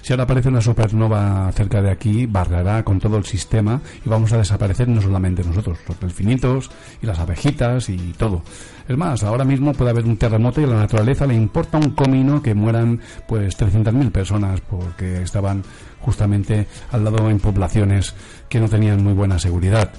Si 0.02 0.14
ahora 0.14 0.24
aparece 0.24 0.50
una 0.50 0.62
supernova 0.62 1.52
cerca 1.52 1.82
de 1.82 1.92
aquí, 1.92 2.26
barrerá 2.26 2.84
con 2.84 3.00
todo 3.00 3.18
el 3.18 3.26
sistema 3.26 3.80
y 4.04 4.10
vamos 4.10 4.34
a 4.34 4.38
desaparecer 4.38 4.88
no 4.88 5.02
solamente 5.02 5.44
nosotros, 5.44 5.78
los 5.88 6.00
delfinitos 6.00 6.72
y 7.02 7.06
las 7.06 7.20
abejitas 7.20 7.90
y 7.90 7.98
todo. 8.18 8.42
Es 8.88 8.98
más, 8.98 9.24
ahora 9.24 9.46
mismo 9.46 9.74
puede 9.74 9.92
haber 9.92 10.06
un 10.06 10.18
terremoto 10.18 10.60
y 10.60 10.64
a 10.64 10.68
la 10.68 10.80
naturaleza 10.80 11.28
le 11.28 11.36
importa 11.36 11.78
un 11.78 11.92
comino 11.92 12.42
que 12.42 12.56
mueran 12.56 13.00
pues 13.28 13.58
300.000 13.58 14.12
personas 14.12 14.62
porque 14.62 15.22
estaban 15.22 15.64
justamente 16.00 16.68
al 16.92 17.04
lado 17.04 17.30
en 17.30 17.40
poblaciones 17.40 18.16
que 18.50 18.60
no 18.60 18.68
tenían 18.68 19.04
muy 19.04 19.14
buena 19.14 19.38
seguridad. 19.38 19.92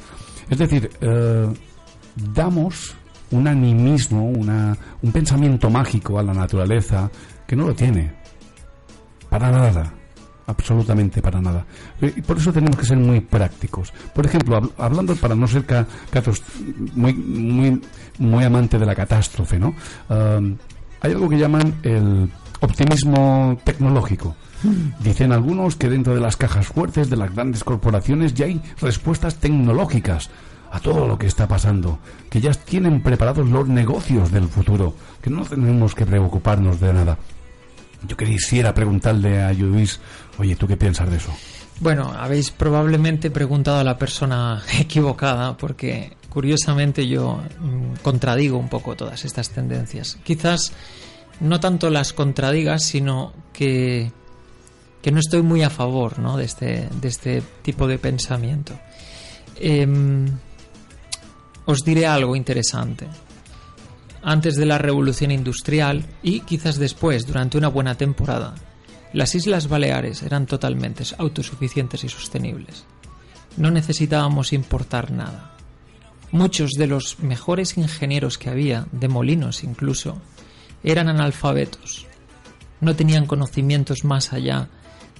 Es 0.50 0.58
decir, 0.58 0.90
eh, 1.00 1.46
damos 2.34 2.96
un 3.30 3.46
animismo, 3.48 4.24
una, 4.24 4.76
un 5.00 5.12
pensamiento 5.12 5.70
mágico 5.70 6.18
a 6.18 6.22
la 6.22 6.34
naturaleza 6.34 7.10
que 7.46 7.56
no 7.56 7.66
lo 7.66 7.74
tiene. 7.74 8.21
Para 9.32 9.50
nada. 9.50 9.92
Absolutamente 10.46 11.22
para 11.22 11.40
nada. 11.40 11.64
Eh, 12.00 12.12
Y 12.16 12.20
por 12.22 12.36
eso 12.36 12.52
tenemos 12.52 12.76
que 12.76 12.84
ser 12.84 12.98
muy 12.98 13.20
prácticos. 13.20 13.92
Por 14.14 14.26
ejemplo, 14.26 14.60
hab- 14.60 14.72
hablando 14.76 15.14
para 15.16 15.34
no 15.34 15.46
ser 15.48 15.64
ca- 15.64 15.86
casos 16.10 16.42
muy, 16.94 17.14
muy, 17.14 17.80
muy 18.18 18.44
amante 18.44 18.78
de 18.78 18.84
la 18.86 18.94
catástrofe, 18.94 19.58
¿no? 19.58 19.74
Um, 20.10 20.56
hay 21.00 21.12
algo 21.12 21.28
que 21.28 21.38
llaman 21.38 21.74
el 21.82 22.28
optimismo 22.60 23.56
tecnológico. 23.64 24.36
Dicen 25.00 25.32
algunos 25.32 25.76
que 25.76 25.88
dentro 25.88 26.14
de 26.14 26.20
las 26.20 26.36
cajas 26.36 26.66
fuertes 26.68 27.08
de 27.10 27.16
las 27.16 27.34
grandes 27.34 27.64
corporaciones 27.64 28.34
ya 28.34 28.46
hay 28.46 28.60
respuestas 28.80 29.36
tecnológicas 29.36 30.28
a 30.70 30.78
todo 30.80 31.06
lo 31.08 31.18
que 31.18 31.26
está 31.26 31.48
pasando, 31.48 31.98
que 32.30 32.40
ya 32.40 32.52
tienen 32.52 33.02
preparados 33.02 33.48
los 33.48 33.68
negocios 33.68 34.30
del 34.30 34.48
futuro, 34.48 34.94
que 35.20 35.30
no 35.30 35.42
tenemos 35.44 35.94
que 35.94 36.06
preocuparnos 36.06 36.78
de 36.80 36.92
nada. 36.92 37.18
Yo 38.06 38.16
quisiera 38.16 38.74
preguntarle 38.74 39.40
a 39.40 39.52
Luis, 39.52 40.00
oye, 40.38 40.56
¿tú 40.56 40.66
qué 40.66 40.76
piensas 40.76 41.10
de 41.10 41.16
eso? 41.16 41.32
Bueno, 41.80 42.12
habéis 42.16 42.50
probablemente 42.50 43.30
preguntado 43.30 43.78
a 43.78 43.84
la 43.84 43.98
persona 43.98 44.62
equivocada 44.78 45.56
porque 45.56 46.16
curiosamente 46.28 47.06
yo 47.06 47.42
mm, 47.60 48.02
contradigo 48.02 48.56
un 48.56 48.68
poco 48.68 48.96
todas 48.96 49.24
estas 49.24 49.50
tendencias. 49.50 50.18
Quizás 50.22 50.72
no 51.40 51.60
tanto 51.60 51.90
las 51.90 52.12
contradiga, 52.12 52.78
sino 52.78 53.32
que, 53.52 54.12
que 55.02 55.10
no 55.10 55.18
estoy 55.18 55.42
muy 55.42 55.62
a 55.62 55.70
favor 55.70 56.18
¿no? 56.18 56.36
de, 56.36 56.44
este, 56.44 56.88
de 57.00 57.08
este 57.08 57.42
tipo 57.62 57.86
de 57.86 57.98
pensamiento. 57.98 58.78
Em, 59.56 60.26
os 61.66 61.80
diré 61.84 62.06
algo 62.06 62.36
interesante. 62.36 63.06
Antes 64.22 64.54
de 64.56 64.66
la 64.66 64.78
revolución 64.78 65.32
industrial 65.32 66.04
y 66.22 66.40
quizás 66.40 66.78
después, 66.78 67.26
durante 67.26 67.58
una 67.58 67.68
buena 67.68 67.96
temporada, 67.96 68.54
las 69.12 69.35
Islas 69.35 69.68
Baleares 69.68 70.22
eran 70.22 70.46
totalmente 70.46 71.04
autosuficientes 71.18 72.04
y 72.04 72.08
sostenibles. 72.08 72.85
No 73.56 73.70
necesitábamos 73.70 74.52
importar 74.52 75.11
nada. 75.11 75.56
Muchos 76.30 76.70
de 76.72 76.87
los 76.87 77.18
mejores 77.18 77.76
ingenieros 77.76 78.38
que 78.38 78.48
había, 78.48 78.87
de 78.92 79.08
molinos 79.08 79.64
incluso, 79.64 80.22
eran 80.82 81.08
analfabetos. 81.08 82.06
No 82.80 82.96
tenían 82.96 83.26
conocimientos 83.26 84.04
más 84.04 84.32
allá 84.32 84.68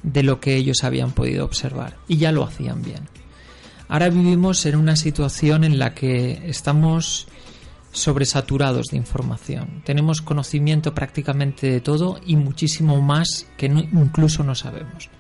de 0.03 0.23
lo 0.23 0.41
que 0.41 0.57
ellos 0.57 0.85
habían 0.85 1.13
podido 1.13 1.45
observar 1.45 1.97
y 2.09 2.17
ya 2.17 2.33
lo 2.33 2.45
hacían 2.45 2.83
bien. 2.83 3.09
Ahora 3.89 4.09
vivimos 4.09 4.65
en 4.65 4.77
una 4.77 4.97
situación 4.97 5.65
en 5.65 5.79
la 5.79 5.93
que 5.93 6.49
estamos 6.49 7.27
sobresaturados 7.93 8.87
de 8.87 8.97
información. 8.97 9.83
Tenemos 9.85 10.23
conocimiento 10.23 10.95
prácticamente 10.95 11.71
de 11.71 11.81
todo 11.81 12.19
y 12.27 12.37
muchísimo 12.37 13.01
más 13.01 13.47
que 13.57 13.67
incluso 13.67 14.43
no 14.43 14.55
sabemos. 14.55 15.11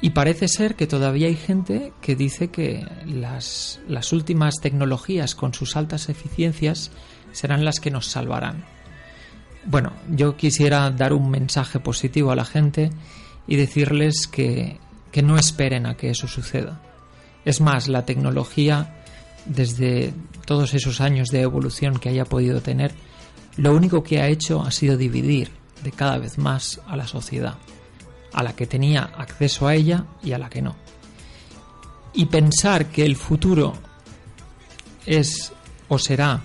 Y 0.00 0.10
parece 0.10 0.48
ser 0.48 0.74
que 0.74 0.88
todavía 0.88 1.28
hay 1.28 1.36
gente 1.36 1.92
que 2.00 2.16
dice 2.16 2.48
que 2.48 2.84
las, 3.06 3.78
las 3.86 4.12
últimas 4.12 4.56
tecnologías 4.60 5.36
con 5.36 5.54
sus 5.54 5.76
altas 5.76 6.08
eficiencias 6.08 6.90
serán 7.30 7.64
las 7.64 7.78
que 7.78 7.92
nos 7.92 8.06
salvarán. 8.06 8.64
Bueno, 9.64 9.92
yo 10.10 10.36
quisiera 10.36 10.90
dar 10.90 11.12
un 11.12 11.30
mensaje 11.30 11.78
positivo 11.78 12.32
a 12.32 12.36
la 12.36 12.44
gente 12.44 12.90
y 13.46 13.54
decirles 13.54 14.26
que, 14.26 14.80
que 15.12 15.22
no 15.22 15.36
esperen 15.36 15.86
a 15.86 15.96
que 15.96 16.10
eso 16.10 16.26
suceda. 16.26 16.80
Es 17.44 17.60
más, 17.60 17.86
la 17.86 18.04
tecnología, 18.04 19.01
desde 19.46 20.14
todos 20.44 20.74
esos 20.74 21.00
años 21.00 21.28
de 21.28 21.40
evolución 21.42 21.98
que 21.98 22.08
haya 22.08 22.24
podido 22.24 22.60
tener, 22.60 22.92
lo 23.56 23.74
único 23.74 24.02
que 24.02 24.20
ha 24.20 24.28
hecho 24.28 24.62
ha 24.62 24.70
sido 24.70 24.96
dividir 24.96 25.50
de 25.82 25.92
cada 25.92 26.18
vez 26.18 26.38
más 26.38 26.80
a 26.86 26.96
la 26.96 27.06
sociedad, 27.06 27.56
a 28.32 28.42
la 28.42 28.54
que 28.54 28.66
tenía 28.66 29.02
acceso 29.02 29.66
a 29.66 29.74
ella 29.74 30.06
y 30.22 30.32
a 30.32 30.38
la 30.38 30.48
que 30.48 30.62
no. 30.62 30.76
Y 32.14 32.26
pensar 32.26 32.86
que 32.86 33.04
el 33.04 33.16
futuro 33.16 33.74
es 35.06 35.52
o 35.88 35.98
será 35.98 36.42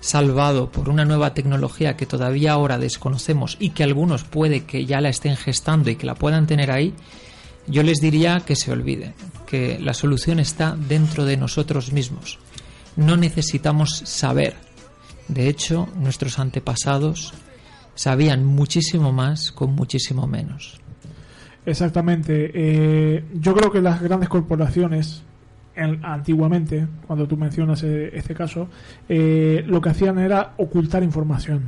salvado 0.00 0.70
por 0.70 0.88
una 0.88 1.04
nueva 1.04 1.34
tecnología 1.34 1.96
que 1.96 2.06
todavía 2.06 2.52
ahora 2.52 2.78
desconocemos 2.78 3.56
y 3.58 3.70
que 3.70 3.82
algunos 3.82 4.24
puede 4.24 4.64
que 4.64 4.86
ya 4.86 5.00
la 5.00 5.08
estén 5.08 5.36
gestando 5.36 5.90
y 5.90 5.96
que 5.96 6.06
la 6.06 6.14
puedan 6.14 6.46
tener 6.46 6.70
ahí, 6.70 6.94
yo 7.68 7.82
les 7.82 7.98
diría 7.98 8.40
que 8.40 8.56
se 8.56 8.72
olviden, 8.72 9.14
que 9.46 9.78
la 9.80 9.94
solución 9.94 10.38
está 10.40 10.76
dentro 10.76 11.24
de 11.24 11.36
nosotros 11.36 11.92
mismos. 11.92 12.38
No 12.96 13.16
necesitamos 13.16 14.02
saber. 14.04 14.54
De 15.28 15.48
hecho, 15.48 15.88
nuestros 15.98 16.38
antepasados 16.38 17.34
sabían 17.94 18.44
muchísimo 18.44 19.12
más 19.12 19.50
con 19.52 19.74
muchísimo 19.74 20.26
menos. 20.26 20.80
Exactamente. 21.64 22.50
Eh, 22.54 23.24
yo 23.34 23.54
creo 23.54 23.70
que 23.72 23.80
las 23.82 24.00
grandes 24.00 24.28
corporaciones, 24.28 25.22
en- 25.74 26.04
antiguamente, 26.04 26.86
cuando 27.06 27.26
tú 27.26 27.36
mencionas 27.36 27.82
eh, 27.82 28.10
este 28.14 28.34
caso, 28.34 28.68
eh, 29.08 29.64
lo 29.66 29.80
que 29.80 29.88
hacían 29.90 30.18
era 30.18 30.52
ocultar 30.58 31.02
información, 31.02 31.64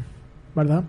¿verdad? 0.54 0.84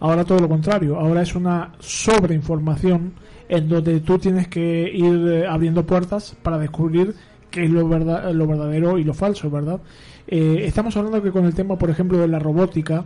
Ahora 0.00 0.24
todo 0.24 0.38
lo 0.40 0.48
contrario. 0.48 0.98
Ahora 0.98 1.22
es 1.22 1.34
una 1.34 1.72
sobreinformación 1.78 3.12
en 3.56 3.68
donde 3.68 4.00
tú 4.00 4.18
tienes 4.18 4.48
que 4.48 4.90
ir 4.92 5.28
eh, 5.28 5.46
abriendo 5.46 5.84
puertas 5.84 6.36
para 6.42 6.58
descubrir 6.58 7.14
qué 7.50 7.64
es 7.64 7.70
lo, 7.70 7.88
verdad, 7.88 8.32
lo 8.32 8.46
verdadero 8.46 8.98
y 8.98 9.04
lo 9.04 9.14
falso, 9.14 9.50
¿verdad? 9.50 9.80
Eh, 10.26 10.62
estamos 10.64 10.96
hablando 10.96 11.22
que 11.22 11.30
con 11.30 11.44
el 11.44 11.54
tema, 11.54 11.76
por 11.76 11.90
ejemplo, 11.90 12.18
de 12.18 12.28
la 12.28 12.38
robótica, 12.38 13.04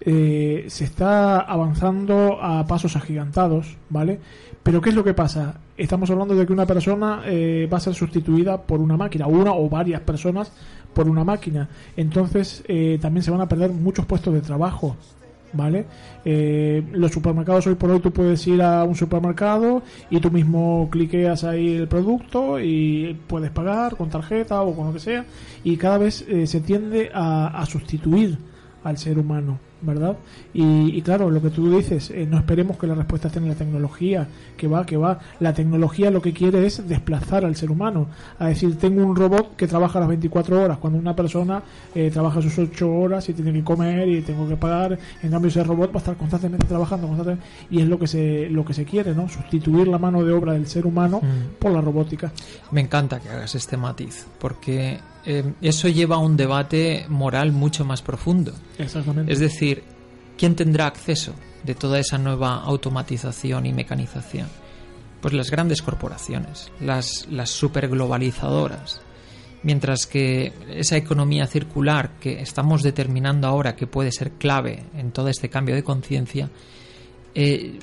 eh, 0.00 0.66
se 0.68 0.84
está 0.84 1.40
avanzando 1.40 2.38
a 2.42 2.66
pasos 2.66 2.94
agigantados, 2.94 3.76
¿vale? 3.88 4.20
Pero 4.62 4.80
¿qué 4.80 4.90
es 4.90 4.94
lo 4.94 5.04
que 5.04 5.14
pasa? 5.14 5.60
Estamos 5.76 6.10
hablando 6.10 6.34
de 6.34 6.46
que 6.46 6.52
una 6.52 6.66
persona 6.66 7.22
eh, 7.24 7.68
va 7.72 7.78
a 7.78 7.80
ser 7.80 7.94
sustituida 7.94 8.60
por 8.60 8.80
una 8.80 8.96
máquina, 8.96 9.26
una 9.26 9.54
o 9.54 9.68
varias 9.68 10.02
personas 10.02 10.52
por 10.92 11.08
una 11.08 11.24
máquina. 11.24 11.68
Entonces 11.96 12.62
eh, 12.68 12.98
también 13.00 13.22
se 13.22 13.30
van 13.30 13.40
a 13.40 13.48
perder 13.48 13.70
muchos 13.70 14.04
puestos 14.04 14.34
de 14.34 14.40
trabajo, 14.40 14.96
¿vale? 15.54 15.86
Eh, 16.24 16.82
los 16.92 17.12
supermercados 17.12 17.66
hoy 17.66 17.74
por 17.74 17.90
hoy 17.90 18.00
tú 18.00 18.10
puedes 18.10 18.46
ir 18.46 18.62
a 18.62 18.84
un 18.84 18.94
supermercado 18.94 19.82
y 20.10 20.20
tú 20.20 20.30
mismo 20.30 20.88
cliqueas 20.90 21.44
ahí 21.44 21.74
el 21.74 21.88
producto 21.88 22.60
y 22.60 23.18
puedes 23.26 23.50
pagar 23.50 23.96
con 23.96 24.10
tarjeta 24.10 24.60
o 24.62 24.74
con 24.74 24.88
lo 24.88 24.92
que 24.92 25.00
sea 25.00 25.24
y 25.62 25.76
cada 25.76 25.98
vez 25.98 26.24
eh, 26.28 26.46
se 26.46 26.60
tiende 26.60 27.10
a, 27.14 27.46
a 27.60 27.66
sustituir 27.66 28.38
al 28.84 28.98
ser 28.98 29.18
humano, 29.18 29.58
¿verdad? 29.84 30.16
Y, 30.52 30.96
y 30.96 31.02
claro, 31.02 31.30
lo 31.30 31.40
que 31.42 31.50
tú 31.50 31.70
dices, 31.76 32.10
eh, 32.10 32.26
no 32.28 32.38
esperemos 32.38 32.76
que 32.76 32.86
la 32.86 32.94
respuesta 32.94 33.28
esté 33.28 33.38
en 33.40 33.48
la 33.48 33.54
tecnología, 33.54 34.26
que 34.56 34.66
va, 34.66 34.84
que 34.86 34.96
va. 34.96 35.18
La 35.40 35.52
tecnología 35.52 36.10
lo 36.10 36.20
que 36.22 36.32
quiere 36.32 36.66
es 36.66 36.86
desplazar 36.88 37.44
al 37.44 37.56
ser 37.56 37.70
humano, 37.70 38.08
a 38.38 38.48
decir, 38.48 38.78
tengo 38.78 39.04
un 39.04 39.16
robot 39.16 39.56
que 39.56 39.66
trabaja 39.66 39.98
las 40.00 40.08
24 40.08 40.62
horas, 40.62 40.78
cuando 40.78 40.98
una 40.98 41.14
persona 41.14 41.62
eh, 41.94 42.10
trabaja 42.12 42.40
sus 42.42 42.58
8 42.58 42.90
horas 42.90 43.28
y 43.28 43.32
tiene 43.32 43.52
que 43.52 43.64
comer 43.64 44.08
y 44.08 44.22
tengo 44.22 44.48
que 44.48 44.56
pagar, 44.56 44.98
en 45.22 45.30
cambio 45.30 45.48
ese 45.48 45.64
robot 45.64 45.90
va 45.90 45.96
a 45.96 45.98
estar 45.98 46.16
constantemente 46.16 46.66
trabajando, 46.66 47.06
constantemente, 47.06 47.46
y 47.70 47.80
es 47.80 47.88
lo 47.88 47.98
que 47.98 48.06
se 48.06 48.48
lo 48.50 48.64
que 48.64 48.74
se 48.74 48.84
quiere, 48.84 49.14
¿no? 49.14 49.28
Sustituir 49.28 49.88
la 49.88 49.98
mano 49.98 50.22
de 50.24 50.32
obra 50.32 50.52
del 50.52 50.66
ser 50.66 50.86
humano 50.86 51.20
Mm. 51.22 51.58
por 51.58 51.72
la 51.72 51.80
robótica. 51.80 52.32
Me 52.70 52.80
encanta 52.80 53.20
que 53.20 53.28
hagas 53.28 53.54
este 53.54 53.76
matiz, 53.76 54.26
porque 54.38 54.98
eh, 55.26 55.44
eso 55.62 55.88
lleva 55.88 56.16
a 56.16 56.18
un 56.18 56.36
debate 56.36 57.06
moral 57.08 57.52
mucho 57.52 57.84
más 57.84 58.02
profundo. 58.02 58.52
Exactamente. 58.78 59.32
Es 59.32 59.38
decir, 59.40 59.73
¿quién 60.38 60.56
tendrá 60.56 60.86
acceso 60.86 61.34
de 61.62 61.74
toda 61.74 61.98
esa 61.98 62.18
nueva 62.18 62.56
automatización 62.56 63.66
y 63.66 63.72
mecanización? 63.72 64.48
pues 65.24 65.32
las 65.32 65.50
grandes 65.50 65.80
corporaciones, 65.80 66.70
las, 66.80 67.26
superglobalizadoras. 67.44 69.00
Mientras 69.62 70.06
que 70.06 70.52
esa 70.68 70.98
economía 70.98 71.46
circular 71.46 72.18
que 72.20 72.42
estamos 72.42 72.82
determinando 72.82 73.48
ahora 73.48 73.74
que 73.74 73.86
puede 73.86 74.12
ser 74.12 74.32
clave 74.32 74.84
en 74.94 75.12
todo 75.12 75.28
este 75.28 75.48
cambio 75.48 75.74
de 75.74 75.82
conciencia, 75.82 76.50
eh, 77.34 77.78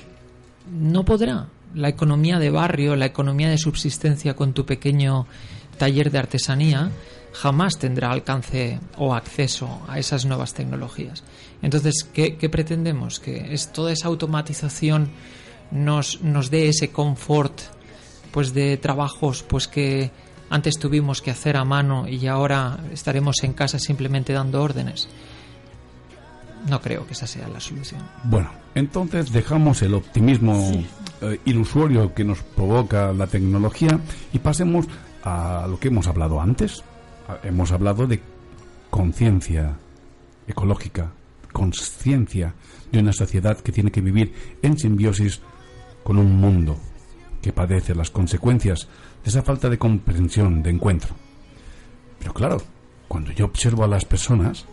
no 0.70 1.04
podrá. 1.04 1.48
La 1.74 1.88
economía 1.88 2.38
de 2.38 2.50
barrio, 2.50 2.94
la 2.94 3.06
economía 3.06 3.48
de 3.48 3.58
subsistencia 3.58 4.36
con 4.36 4.52
tu 4.52 4.64
pequeño 4.64 5.26
taller 5.78 6.12
de 6.12 6.20
artesanía, 6.20 6.92
jamás 7.32 7.76
tendrá 7.76 8.12
alcance 8.12 8.78
o 8.98 9.16
acceso 9.16 9.82
a 9.88 9.98
esas 9.98 10.26
nuevas 10.26 10.54
tecnologías. 10.54 11.24
Entonces, 11.62 12.06
¿qué, 12.12 12.36
qué 12.36 12.48
pretendemos? 12.48 13.20
Que 13.20 13.54
es 13.54 13.72
toda 13.72 13.92
esa 13.92 14.08
automatización 14.08 15.10
nos, 15.70 16.20
nos 16.22 16.50
dé 16.50 16.68
ese 16.68 16.90
confort 16.90 17.60
pues 18.30 18.54
de 18.54 18.76
trabajos 18.76 19.42
pues 19.42 19.68
que 19.68 20.10
antes 20.50 20.78
tuvimos 20.78 21.22
que 21.22 21.30
hacer 21.30 21.56
a 21.56 21.64
mano 21.64 22.06
y 22.08 22.26
ahora 22.26 22.78
estaremos 22.92 23.36
en 23.42 23.52
casa 23.54 23.78
simplemente 23.78 24.32
dando 24.32 24.62
órdenes. 24.62 25.08
No 26.68 26.80
creo 26.80 27.06
que 27.06 27.14
esa 27.14 27.26
sea 27.26 27.48
la 27.48 27.58
solución. 27.58 28.02
Bueno, 28.24 28.50
entonces 28.74 29.32
dejamos 29.32 29.82
el 29.82 29.94
optimismo 29.94 30.84
eh, 31.20 31.40
ilusorio 31.44 32.14
que 32.14 32.24
nos 32.24 32.42
provoca 32.42 33.12
la 33.12 33.26
tecnología 33.26 33.98
y 34.32 34.38
pasemos 34.38 34.86
a 35.24 35.66
lo 35.68 35.78
que 35.80 35.88
hemos 35.88 36.06
hablado 36.06 36.40
antes. 36.40 36.82
Hemos 37.42 37.72
hablado 37.72 38.06
de 38.06 38.20
conciencia 38.90 39.76
ecológica, 40.46 41.12
conciencia 41.52 42.54
de 42.90 42.98
una 42.98 43.12
sociedad 43.12 43.58
que 43.58 43.72
tiene 43.72 43.90
que 43.90 44.00
vivir 44.00 44.32
en 44.62 44.78
simbiosis 44.78 45.40
con 46.02 46.18
un 46.18 46.36
mundo 46.36 46.78
que 47.40 47.52
padece 47.52 47.94
las 47.94 48.10
consecuencias 48.10 48.88
de 49.22 49.30
esa 49.30 49.42
falta 49.42 49.68
de 49.68 49.78
comprensión, 49.78 50.62
de 50.62 50.70
encuentro. 50.70 51.14
Pero 52.18 52.32
claro, 52.32 52.62
cuando 53.08 53.32
yo 53.32 53.46
observo 53.46 53.84
a 53.84 53.88
las 53.88 54.04
personas, 54.04 54.64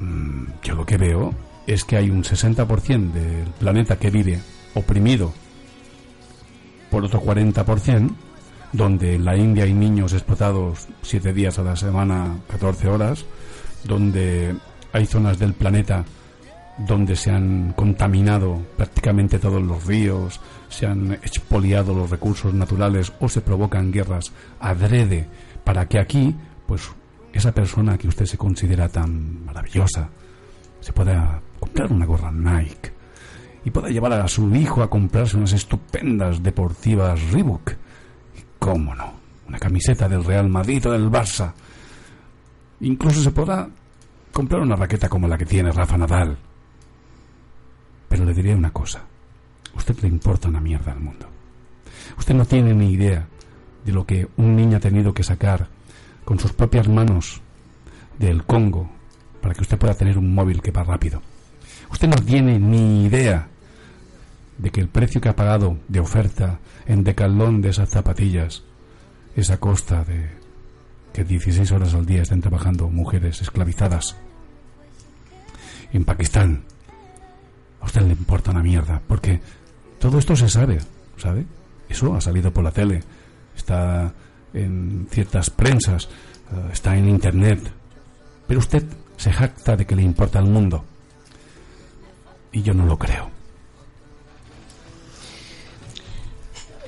mm, 0.00 0.44
yo 0.62 0.74
lo 0.74 0.86
que 0.86 0.96
veo 0.96 1.34
es 1.66 1.84
que 1.84 1.96
hay 1.96 2.10
un 2.10 2.24
60% 2.24 3.12
del 3.12 3.48
planeta 3.58 3.98
que 3.98 4.10
vive 4.10 4.40
oprimido 4.74 5.32
por 6.90 7.04
otro 7.04 7.20
40%, 7.20 8.14
donde 8.72 9.14
en 9.14 9.24
la 9.24 9.36
India 9.36 9.64
hay 9.64 9.74
niños 9.74 10.12
explotados 10.12 10.88
7 11.02 11.32
días 11.32 11.58
a 11.58 11.62
la 11.62 11.76
semana, 11.76 12.38
14 12.48 12.88
horas, 12.88 13.24
donde 13.84 14.54
hay 14.92 15.06
zonas 15.06 15.38
del 15.38 15.54
planeta 15.54 16.04
donde 16.78 17.16
se 17.16 17.30
han 17.30 17.72
contaminado 17.72 18.62
prácticamente 18.76 19.38
todos 19.38 19.62
los 19.62 19.84
ríos, 19.84 20.40
se 20.68 20.86
han 20.86 21.12
expoliado 21.12 21.92
los 21.94 22.10
recursos 22.10 22.54
naturales 22.54 23.12
o 23.20 23.28
se 23.28 23.40
provocan 23.40 23.90
guerras 23.90 24.32
adrede 24.60 25.26
para 25.64 25.88
que 25.88 25.98
aquí, 25.98 26.34
pues, 26.66 26.88
esa 27.32 27.52
persona 27.52 27.98
que 27.98 28.08
usted 28.08 28.26
se 28.26 28.38
considera 28.38 28.88
tan 28.88 29.44
maravillosa, 29.44 30.08
se 30.80 30.92
pueda 30.92 31.40
comprar 31.58 31.92
una 31.92 32.06
gorra 32.06 32.30
Nike 32.30 32.92
y 33.64 33.70
pueda 33.70 33.88
llevar 33.88 34.12
a 34.12 34.28
su 34.28 34.54
hijo 34.54 34.82
a 34.82 34.88
comprarse 34.88 35.36
unas 35.36 35.52
estupendas 35.52 36.42
deportivas 36.42 37.20
Reebok. 37.32 37.72
Cómo 38.58 38.94
no, 38.94 39.12
una 39.48 39.58
camiseta 39.58 40.08
del 40.08 40.24
Real 40.24 40.48
Madrid 40.48 40.86
o 40.86 40.92
del 40.92 41.10
Barça. 41.10 41.52
Incluso 42.80 43.20
se 43.20 43.32
podrá 43.32 43.68
comprar 44.32 44.60
una 44.60 44.76
raqueta 44.76 45.08
como 45.08 45.28
la 45.28 45.38
que 45.38 45.46
tiene 45.46 45.72
Rafa 45.72 45.98
Nadal. 45.98 46.36
Pero 48.08 48.24
le 48.24 48.34
diré 48.34 48.54
una 48.54 48.72
cosa. 48.72 49.04
A 49.74 49.76
usted 49.76 49.98
le 50.00 50.08
importa 50.08 50.48
una 50.48 50.60
mierda 50.60 50.92
al 50.92 51.00
mundo. 51.00 51.26
Usted 52.18 52.34
no 52.34 52.44
tiene 52.44 52.74
ni 52.74 52.92
idea 52.92 53.26
de 53.84 53.92
lo 53.92 54.06
que 54.06 54.28
un 54.36 54.56
niño 54.56 54.76
ha 54.76 54.80
tenido 54.80 55.12
que 55.14 55.22
sacar 55.22 55.68
con 56.24 56.38
sus 56.38 56.52
propias 56.52 56.88
manos 56.88 57.40
del 58.18 58.44
Congo 58.44 58.90
para 59.40 59.54
que 59.54 59.62
usted 59.62 59.78
pueda 59.78 59.94
tener 59.94 60.18
un 60.18 60.34
móvil 60.34 60.60
que 60.62 60.70
va 60.70 60.84
rápido. 60.84 61.22
Usted 61.90 62.08
no 62.08 62.16
tiene 62.16 62.58
ni 62.58 63.04
idea 63.04 63.48
de 64.58 64.70
que 64.70 64.80
el 64.80 64.88
precio 64.88 65.20
que 65.20 65.28
ha 65.28 65.36
pagado 65.36 65.78
de 65.88 66.00
oferta 66.00 66.58
en 66.86 67.04
decalón 67.04 67.62
de 67.62 67.70
esas 67.70 67.90
zapatillas 67.90 68.64
es 69.36 69.50
a 69.50 69.58
costa 69.58 70.04
de 70.04 70.30
que 71.18 71.24
16 71.24 71.72
horas 71.72 71.94
al 71.94 72.06
día 72.06 72.22
estén 72.22 72.40
trabajando 72.40 72.88
mujeres 72.88 73.42
esclavizadas 73.42 74.14
en 75.92 76.04
Pakistán. 76.04 76.62
A 77.80 77.86
usted 77.86 78.02
le 78.02 78.12
importa 78.12 78.52
una 78.52 78.62
mierda, 78.62 79.02
porque 79.04 79.40
todo 79.98 80.20
esto 80.20 80.36
se 80.36 80.48
sabe, 80.48 80.78
¿sabe? 81.16 81.44
Eso 81.88 82.14
ha 82.14 82.20
salido 82.20 82.52
por 82.52 82.62
la 82.62 82.70
tele, 82.70 83.02
está 83.56 84.12
en 84.54 85.08
ciertas 85.10 85.50
prensas, 85.50 86.08
eh, 86.52 86.70
está 86.72 86.96
en 86.96 87.08
internet. 87.08 87.68
Pero 88.46 88.60
usted 88.60 88.84
se 89.16 89.32
jacta 89.32 89.74
de 89.74 89.86
que 89.86 89.96
le 89.96 90.02
importa 90.02 90.38
al 90.38 90.46
mundo. 90.46 90.84
Y 92.52 92.62
yo 92.62 92.74
no 92.74 92.86
lo 92.86 92.96
creo. 92.96 93.37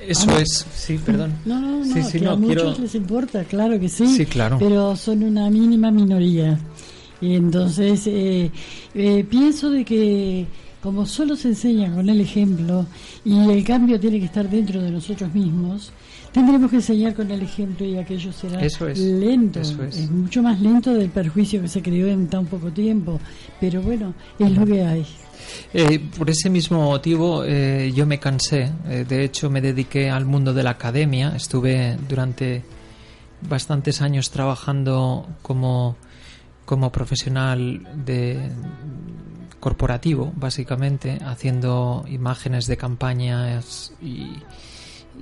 Eso 0.07 0.25
Ah. 0.29 0.41
es, 0.41 0.65
sí, 0.75 0.99
perdón. 1.05 1.33
No, 1.45 1.59
no, 1.59 1.79
no, 1.79 1.85
Sí, 1.85 2.01
sí, 2.03 2.19
que 2.19 2.25
no, 2.25 2.31
a 2.31 2.35
muchos 2.35 2.79
les 2.79 2.95
importa, 2.95 3.43
claro 3.43 3.79
que 3.79 3.87
sí. 3.89 4.07
Sí, 4.07 4.25
claro. 4.25 4.57
Pero 4.59 4.95
son 4.95 5.23
una 5.23 5.49
mínima 5.49 5.91
minoría. 5.91 6.57
Y 7.21 7.35
entonces 7.35 8.07
eh, 8.07 8.49
eh, 8.95 9.23
pienso 9.29 9.69
de 9.69 9.85
que 9.85 10.47
como 10.81 11.05
solo 11.05 11.35
se 11.35 11.49
enseña 11.49 11.93
con 11.93 12.09
el 12.09 12.19
ejemplo 12.19 12.87
y 13.23 13.37
el 13.51 13.63
cambio 13.63 13.99
tiene 13.99 14.17
que 14.19 14.25
estar 14.25 14.49
dentro 14.49 14.81
de 14.81 14.89
nosotros 14.89 15.31
mismos, 15.31 15.91
tendremos 16.31 16.71
que 16.71 16.77
enseñar 16.77 17.13
con 17.13 17.29
el 17.29 17.43
ejemplo 17.43 17.85
y 17.85 17.97
aquello 17.97 18.33
será 18.33 18.59
Eso 18.59 18.87
es, 18.87 18.97
lento. 18.97 19.59
eso 19.59 19.83
es. 19.83 20.09
mucho 20.09 20.41
más 20.41 20.59
lento 20.59 20.91
del 20.95 21.09
perjuicio 21.11 21.61
que 21.61 21.67
se 21.67 21.83
creó 21.83 22.07
en 22.07 22.27
tan 22.27 22.47
poco 22.47 22.71
tiempo. 22.71 23.19
Pero 23.59 23.83
bueno, 23.83 24.15
es 24.39 24.51
lo 24.57 24.65
que 24.65 24.81
hay. 24.83 25.05
Eh, 25.73 25.99
por 26.17 26.29
ese 26.29 26.49
mismo 26.49 26.83
motivo 26.83 27.43
eh, 27.45 27.91
yo 27.93 28.05
me 28.05 28.19
cansé. 28.19 28.71
Eh, 28.87 29.05
de 29.07 29.23
hecho, 29.23 29.49
me 29.49 29.61
dediqué 29.61 30.09
al 30.09 30.25
mundo 30.25 30.53
de 30.53 30.63
la 30.63 30.71
academia. 30.71 31.33
Estuve 31.35 31.97
durante 32.07 32.63
bastantes 33.41 34.01
años 34.01 34.29
trabajando 34.31 35.27
como, 35.41 35.95
como 36.65 36.91
profesional 36.91 37.87
de 38.05 38.49
corporativo, 39.59 40.33
básicamente, 40.35 41.19
haciendo 41.23 42.05
imágenes 42.07 42.65
de 42.67 42.77
campañas 42.77 43.93
y, 44.01 44.37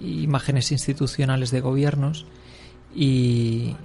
y 0.01 0.23
imágenes 0.23 0.71
institucionales 0.71 1.51
de 1.51 1.61
gobiernos. 1.61 2.25
Y, 2.95 3.75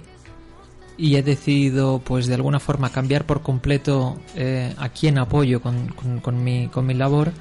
y 0.97 1.15
he 1.15 1.23
decidido 1.23 1.99
pues 1.99 2.27
de 2.27 2.35
alguna 2.35 2.59
forma 2.59 2.89
cambiar 2.91 3.25
por 3.25 3.41
completo 3.41 4.17
eh, 4.35 4.73
a 4.77 4.89
quién 4.89 5.17
apoyo 5.17 5.61
con, 5.61 5.87
con- 6.21 6.43
mi, 6.43 6.67
con 6.67 6.85
mi 6.85 6.93
labor. 6.93 7.31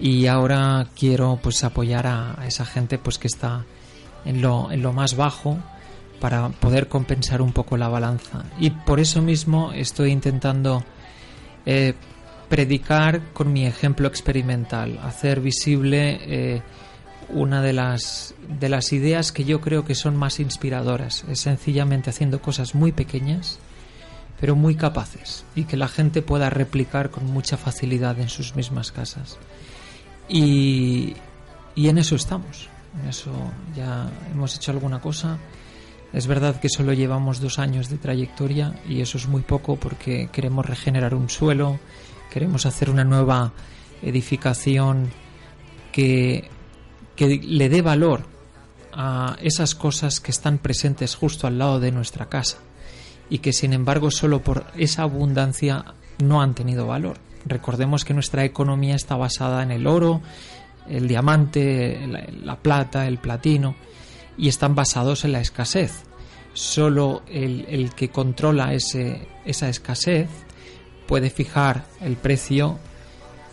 Y 0.00 0.26
ahora 0.26 0.88
quiero 0.98 1.38
pues 1.42 1.62
apoyar 1.64 2.06
a, 2.06 2.40
a 2.40 2.46
esa 2.46 2.64
gente 2.66 2.98
pues 2.98 3.16
que 3.18 3.28
está 3.28 3.64
en 4.24 4.42
lo, 4.42 4.70
en 4.72 4.82
lo 4.82 4.92
más 4.92 5.16
bajo 5.16 5.58
para 6.20 6.48
poder 6.48 6.88
compensar 6.88 7.40
un 7.42 7.52
poco 7.52 7.76
la 7.76 7.88
balanza. 7.88 8.44
Y 8.58 8.70
por 8.70 8.98
eso 9.00 9.22
mismo 9.22 9.72
estoy 9.72 10.10
intentando 10.10 10.82
eh, 11.64 11.94
predicar 12.48 13.32
con 13.32 13.52
mi 13.52 13.66
ejemplo 13.66 14.08
experimental 14.08 14.98
hacer 15.02 15.40
visible 15.40 16.18
eh, 16.22 16.62
una 17.28 17.62
de 17.62 17.72
las 17.72 18.34
de 18.48 18.68
las 18.68 18.92
ideas 18.92 19.32
que 19.32 19.44
yo 19.44 19.60
creo 19.60 19.84
que 19.84 19.94
son 19.94 20.16
más 20.16 20.40
inspiradoras. 20.40 21.24
Es 21.28 21.40
sencillamente 21.40 22.10
haciendo 22.10 22.40
cosas 22.40 22.74
muy 22.74 22.92
pequeñas 22.92 23.58
pero 24.40 24.56
muy 24.56 24.74
capaces 24.74 25.44
y 25.54 25.64
que 25.64 25.76
la 25.76 25.88
gente 25.88 26.20
pueda 26.20 26.50
replicar 26.50 27.10
con 27.10 27.24
mucha 27.26 27.56
facilidad 27.56 28.18
en 28.20 28.28
sus 28.28 28.56
mismas 28.56 28.92
casas. 28.92 29.38
Y, 30.28 31.14
y 31.74 31.88
en 31.88 31.98
eso 31.98 32.16
estamos. 32.16 32.68
En 33.00 33.08
eso 33.08 33.32
ya 33.74 34.10
hemos 34.32 34.54
hecho 34.56 34.72
alguna 34.72 35.00
cosa. 35.00 35.38
Es 36.12 36.26
verdad 36.26 36.60
que 36.60 36.68
solo 36.68 36.92
llevamos 36.92 37.40
dos 37.40 37.58
años 37.58 37.88
de 37.88 37.96
trayectoria 37.96 38.74
y 38.88 39.00
eso 39.00 39.16
es 39.16 39.28
muy 39.28 39.42
poco 39.42 39.76
porque 39.76 40.28
queremos 40.30 40.66
regenerar 40.66 41.14
un 41.14 41.30
suelo 41.30 41.78
queremos 42.34 42.66
hacer 42.66 42.90
una 42.90 43.04
nueva 43.04 43.52
edificación 44.02 45.08
que 45.92 46.50
que 47.16 47.38
le 47.38 47.68
dé 47.68 47.82
valor 47.82 48.26
a 48.92 49.36
esas 49.40 49.74
cosas 49.74 50.20
que 50.20 50.30
están 50.30 50.58
presentes 50.58 51.14
justo 51.14 51.46
al 51.46 51.58
lado 51.58 51.80
de 51.80 51.92
nuestra 51.92 52.26
casa 52.26 52.58
y 53.28 53.38
que 53.38 53.52
sin 53.52 53.72
embargo 53.72 54.10
solo 54.10 54.42
por 54.42 54.66
esa 54.76 55.02
abundancia 55.02 55.84
no 56.22 56.42
han 56.42 56.54
tenido 56.54 56.86
valor. 56.86 57.18
Recordemos 57.46 58.04
que 58.04 58.14
nuestra 58.14 58.44
economía 58.44 58.94
está 58.94 59.16
basada 59.16 59.62
en 59.62 59.70
el 59.70 59.86
oro, 59.86 60.22
el 60.88 61.08
diamante, 61.08 62.06
la, 62.06 62.24
la 62.42 62.56
plata, 62.56 63.06
el 63.06 63.18
platino 63.18 63.74
y 64.36 64.48
están 64.48 64.74
basados 64.74 65.24
en 65.24 65.32
la 65.32 65.40
escasez. 65.40 66.04
Solo 66.52 67.22
el, 67.26 67.66
el 67.68 67.94
que 67.94 68.10
controla 68.10 68.74
ese, 68.74 69.26
esa 69.44 69.68
escasez 69.68 70.28
puede 71.06 71.30
fijar 71.30 71.84
el 72.00 72.16
precio 72.16 72.78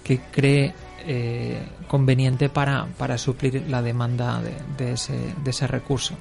que 0.04 0.20
cree 0.20 0.74
eh, 1.06 1.62
conveniente 1.88 2.50
para, 2.50 2.86
para 2.98 3.18
suplir 3.18 3.66
la 3.70 3.82
demanda 3.82 4.42
de, 4.42 4.54
de 4.78 4.94
ese, 4.94 5.14
de 5.44 5.50
ese 5.50 5.68
recurso. 5.68 6.16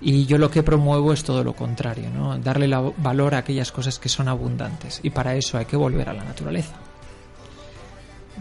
Y 0.00 0.26
yo 0.26 0.38
lo 0.38 0.50
que 0.50 0.62
promuevo 0.62 1.12
es 1.12 1.24
todo 1.24 1.42
lo 1.42 1.54
contrario, 1.54 2.08
¿no? 2.10 2.38
darle 2.38 2.68
la- 2.68 2.92
valor 2.98 3.34
a 3.34 3.38
aquellas 3.38 3.72
cosas 3.72 3.98
que 3.98 4.08
son 4.08 4.28
abundantes. 4.28 5.00
Y 5.02 5.10
para 5.10 5.34
eso 5.34 5.58
hay 5.58 5.64
que 5.64 5.76
volver 5.76 6.08
a 6.08 6.12
la 6.12 6.24
naturaleza. 6.24 6.74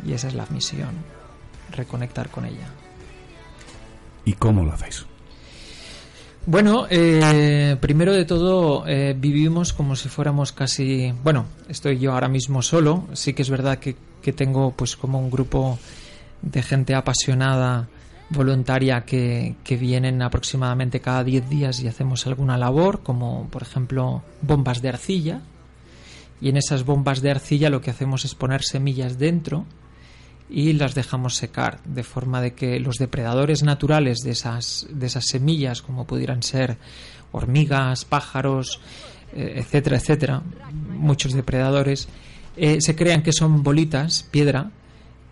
Y 0.05 0.13
esa 0.13 0.27
es 0.27 0.35
la 0.35 0.45
misión, 0.51 0.89
reconectar 1.71 2.29
con 2.29 2.45
ella. 2.45 2.67
¿Y 4.25 4.33
cómo 4.33 4.63
lo 4.63 4.73
hacéis? 4.73 5.05
Bueno, 6.45 6.85
eh, 6.89 7.75
primero 7.81 8.13
de 8.13 8.23
todo 8.23 8.85
eh, 8.87 9.13
vivimos 9.17 9.73
como 9.73 9.95
si 9.97 10.07
fuéramos 10.07 10.53
casi, 10.53 11.13
bueno, 11.23 11.45
estoy 11.67 11.99
yo 11.99 12.13
ahora 12.13 12.29
mismo 12.29 12.61
solo, 12.61 13.05
sí 13.13 13.33
que 13.33 13.41
es 13.41 13.49
verdad 13.49 13.79
que, 13.79 13.97
que 14.21 14.33
tengo 14.33 14.71
pues 14.71 14.95
como 14.95 15.19
un 15.19 15.29
grupo 15.29 15.77
de 16.41 16.61
gente 16.61 16.95
apasionada, 16.95 17.87
voluntaria 18.29 19.05
que, 19.05 19.55
que 19.63 19.77
vienen 19.77 20.21
aproximadamente 20.21 20.99
cada 20.99 21.23
10 21.23 21.49
días 21.49 21.79
y 21.79 21.87
hacemos 21.87 22.27
alguna 22.27 22.57
labor, 22.57 23.01
como 23.03 23.47
por 23.49 23.61
ejemplo 23.61 24.23
bombas 24.41 24.81
de 24.81 24.89
arcilla, 24.89 25.41
y 26.41 26.49
en 26.49 26.57
esas 26.57 26.83
bombas 26.83 27.21
de 27.21 27.31
arcilla 27.31 27.69
lo 27.69 27.81
que 27.81 27.91
hacemos 27.91 28.25
es 28.25 28.35
poner 28.35 28.63
semillas 28.63 29.17
dentro 29.17 29.65
y 30.49 30.73
las 30.73 30.95
dejamos 30.95 31.35
secar 31.35 31.81
de 31.83 32.03
forma 32.03 32.41
de 32.41 32.53
que 32.53 32.79
los 32.79 32.97
depredadores 32.97 33.63
naturales 33.63 34.19
de 34.19 34.31
esas 34.31 34.87
de 34.89 35.07
esas 35.07 35.25
semillas 35.25 35.81
como 35.81 36.05
pudieran 36.05 36.41
ser 36.41 36.77
hormigas 37.31 38.05
pájaros 38.05 38.79
eh, 39.33 39.55
etcétera 39.57 39.97
etcétera 39.97 40.41
muchos 40.71 41.33
depredadores 41.33 42.07
eh, 42.57 42.81
se 42.81 42.95
crean 42.95 43.23
que 43.23 43.31
son 43.33 43.63
bolitas 43.63 44.23
piedra 44.31 44.71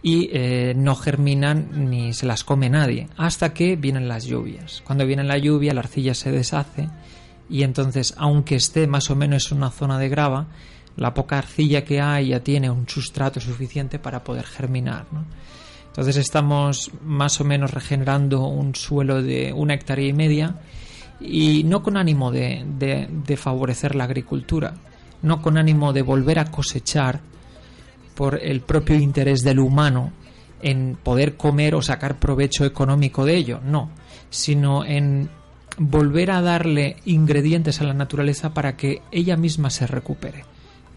y 0.03 0.29
eh, 0.31 0.73
no 0.77 0.95
germinan 0.95 1.89
ni 1.89 2.13
se 2.13 2.25
las 2.25 2.43
come 2.43 2.69
nadie 2.69 3.07
hasta 3.17 3.53
que 3.53 3.75
vienen 3.75 4.07
las 4.07 4.25
lluvias 4.25 4.81
cuando 4.85 5.05
viene 5.05 5.23
la 5.23 5.37
lluvia 5.37 5.73
la 5.73 5.81
arcilla 5.81 6.13
se 6.13 6.31
deshace 6.31 6.87
y 7.49 7.63
entonces 7.63 8.13
aunque 8.17 8.55
esté 8.55 8.85
más 8.87 9.09
o 9.09 9.15
menos 9.15 9.51
en 9.51 9.57
una 9.57 9.71
zona 9.71 9.97
de 9.99 10.09
grava 10.09 10.47
la 10.97 11.13
poca 11.13 11.37
arcilla 11.39 11.83
que 11.83 11.99
hay 12.01 12.29
ya 12.29 12.39
tiene 12.41 12.69
un 12.69 12.87
sustrato 12.87 13.39
suficiente 13.41 13.99
para 13.99 14.23
poder 14.23 14.45
germinar. 14.45 15.05
Entonces 15.87 16.15
estamos 16.17 16.89
más 17.03 17.41
o 17.41 17.43
menos 17.43 17.71
regenerando 17.73 18.47
un 18.47 18.75
suelo 18.75 19.21
de 19.21 19.51
una 19.53 19.73
hectárea 19.73 20.07
y 20.07 20.13
media 20.13 20.55
y 21.19 21.63
no 21.65 21.83
con 21.83 21.97
ánimo 21.97 22.31
de- 22.31 22.63
de 23.25 23.35
favorecer 23.37 23.95
la 23.95 24.05
agricultura, 24.05 24.73
no 25.21 25.41
con 25.41 25.57
ánimo 25.57 25.93
de 25.93 26.01
volver 26.01 26.39
a 26.39 26.45
cosechar 26.51 27.19
por 28.15 28.39
el 28.41 28.61
propio 28.61 28.95
interés 28.97 29.41
del 29.41 29.59
humano 29.59 30.11
en 30.61 30.97
poder 31.01 31.35
comer 31.35 31.75
o 31.75 31.81
sacar 31.81 32.17
provecho 32.17 32.65
económico 32.65 33.25
de 33.25 33.35
ello, 33.35 33.59
no, 33.63 33.89
sino 34.29 34.85
en 34.85 35.29
volver 35.77 36.31
a 36.31 36.41
darle 36.41 36.95
ingredientes 37.05 37.81
a 37.81 37.83
la 37.83 37.93
naturaleza 37.93 38.53
para 38.53 38.77
que 38.77 39.01
ella 39.11 39.35
misma 39.35 39.69
se 39.69 39.85
recupere 39.87 40.45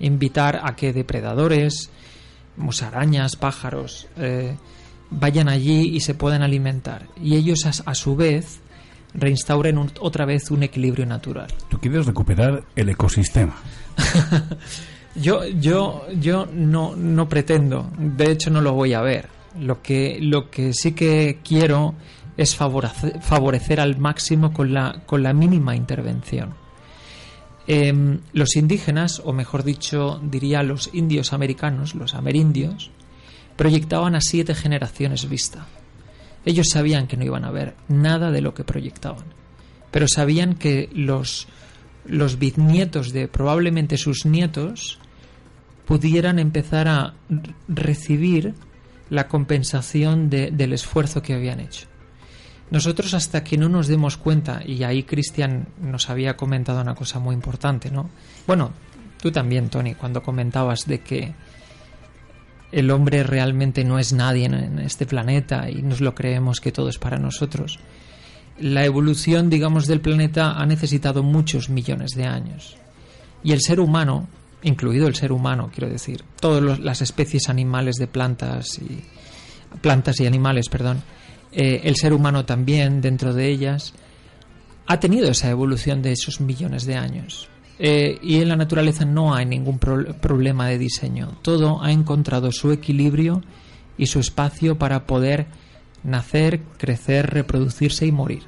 invitar 0.01 0.61
a 0.63 0.77
que 0.77 0.93
depredadores, 0.93 1.91
musarañas, 2.57 3.35
pájaros, 3.37 4.07
eh, 4.17 4.55
vayan 5.11 5.49
allí 5.49 5.89
y 5.97 6.01
se 6.01 6.15
puedan 6.15 6.43
alimentar. 6.43 7.07
Y 7.21 7.35
ellos, 7.35 7.67
a, 7.85 7.95
su 7.95 8.15
vez, 8.15 8.61
reinstauren 9.15 9.77
un- 9.79 9.91
otra 10.01 10.25
vez 10.25 10.51
un 10.53 10.63
equilibrio 10.63 11.05
natural. 11.07 11.49
Tú 11.69 11.79
quieres 11.79 12.07
recuperar 12.07 12.63
el 12.77 12.89
ecosistema. 12.91 13.57
Yo, 15.15 15.45
yo, 15.47 16.07
yo 16.21 16.47
no, 16.53 16.95
no 16.95 17.29
pretendo, 17.29 17.91
de 17.99 18.31
hecho 18.31 18.51
no 18.51 18.61
lo 18.61 18.75
voy 18.75 18.93
a 18.95 19.01
ver. 19.01 19.29
Lo 19.59 19.83
que, 19.83 20.19
lo 20.21 20.49
que 20.49 20.73
sí 20.73 20.93
que 20.93 21.41
quiero 21.43 21.95
es 22.37 22.57
favorece- 22.57 23.21
favorecer 23.21 23.81
al 23.81 23.99
máximo 23.99 24.53
con 24.53 24.73
la, 24.73 25.03
con 25.07 25.25
la 25.25 25.33
mínima 25.33 25.75
intervención. 25.75 26.55
Em, 27.67 28.21
los 28.33 28.55
indígenas, 28.55 29.21
o 29.25 29.33
mejor 29.33 29.65
dicho, 29.65 30.21
diría 30.23 30.63
los 30.63 30.91
indios 30.95 31.33
americanos, 31.33 31.97
los 31.97 32.15
amerindios, 32.15 32.93
proyectaban 33.57 34.15
a 34.15 34.21
siete 34.21 34.55
generaciones 34.55 35.29
vista. 35.29 35.67
Ellos 36.45 36.69
sabían 36.71 37.09
que 37.09 37.17
no 37.17 37.25
iban 37.25 37.45
a 37.45 37.51
ver 37.51 37.75
nada 37.89 38.31
de 38.31 38.41
lo 38.41 38.55
que 38.55 38.63
proyectaban, 38.63 39.25
pero 39.91 40.07
sabían 40.07 40.55
que 40.55 40.89
los, 40.93 41.49
los 42.09 42.39
bisnietos 42.39 43.13
de 43.13 43.29
probablemente 43.29 43.97
sus 43.97 44.25
nietos 44.27 44.99
pudieran 45.87 46.39
empezar 46.39 46.89
a 46.89 47.15
recibir 47.69 48.55
la 49.11 49.29
compensación 49.29 50.29
de- 50.29 50.51
del 50.51 50.73
esfuerzo 50.73 51.23
que 51.23 51.35
habían 51.35 51.61
hecho. 51.61 51.87
Nosotros 52.71 53.15
hasta 53.15 53.43
que 53.45 53.57
no 53.57 53.69
nos 53.71 53.87
demos 53.89 54.19
cuenta, 54.19 54.61
y 54.65 54.83
ahí 54.85 55.05
Cristian 55.05 55.69
nos 55.81 56.11
había 56.11 56.37
comentado 56.37 56.83
una 56.83 56.95
cosa 56.95 57.19
muy 57.19 57.35
importante, 57.35 57.91
¿no? 57.91 58.11
Bueno, 58.47 58.73
tú 59.23 59.31
también, 59.33 59.71
Tony, 59.71 59.95
cuando 59.95 60.23
comentabas 60.23 60.87
de 60.87 61.01
que 61.01 61.33
el 62.71 62.91
hombre 62.91 63.23
realmente 63.23 63.83
no 63.85 63.99
es 63.99 64.13
nadie 64.13 64.45
en 64.45 64.79
este 64.81 65.07
planeta 65.07 65.71
y 65.71 65.81
nos 65.81 66.03
lo 66.03 66.15
creemos 66.15 66.61
que 66.61 66.71
todo 66.73 66.91
es 66.91 66.99
para 66.99 67.17
nosotros. 67.19 67.79
La 68.61 68.85
evolución, 68.85 69.51
digamos, 69.51 69.87
del 69.87 70.01
planeta 70.01 70.53
ha 70.53 70.67
necesitado 70.67 71.23
muchos 71.23 71.69
millones 71.71 72.13
de 72.17 72.25
años. 72.27 72.77
Y 73.45 73.53
el 73.53 73.61
ser 73.61 73.79
humano, 73.81 74.27
incluido 74.63 75.07
el 75.07 75.15
ser 75.15 75.31
humano, 75.33 75.71
quiero 75.73 75.89
decir, 75.89 76.25
todas 76.41 76.81
las 76.81 77.01
especies 77.03 77.49
animales 77.49 77.97
de 77.97 78.07
plantas 78.09 78.79
y 78.79 79.03
plantas 79.81 80.19
y 80.21 80.27
animales, 80.27 80.69
perdón, 80.69 81.03
eh, 81.53 81.83
el 81.85 81.97
ser 81.97 82.13
humano 82.13 82.45
también 82.45 83.01
dentro 83.01 83.33
de 83.33 83.49
ellas 83.49 83.95
ha 84.87 84.99
tenido 84.99 85.31
esa 85.31 85.51
evolución 85.51 86.03
de 86.03 86.13
esos 86.13 86.41
millones 86.41 86.85
de 86.85 86.97
años. 86.97 87.49
Eh, 87.79 88.19
y 88.23 88.41
en 88.41 88.49
la 88.49 88.57
naturaleza 88.57 89.05
no 89.05 89.35
hay 89.35 89.47
ningún 89.47 89.79
pro- 89.79 90.15
problema 90.15 90.67
de 90.67 90.79
diseño. 90.79 91.39
Todo 91.43 91.83
ha 91.83 91.93
encontrado 91.93 92.51
su 92.51 92.73
equilibrio 92.73 93.43
y 93.97 94.07
su 94.07 94.19
espacio 94.19 94.79
para 94.79 95.07
poder 95.07 95.47
nacer, 96.05 96.61
crecer, 96.79 97.31
reproducirse 97.31 98.07
y 98.07 98.13
morir. 98.13 98.43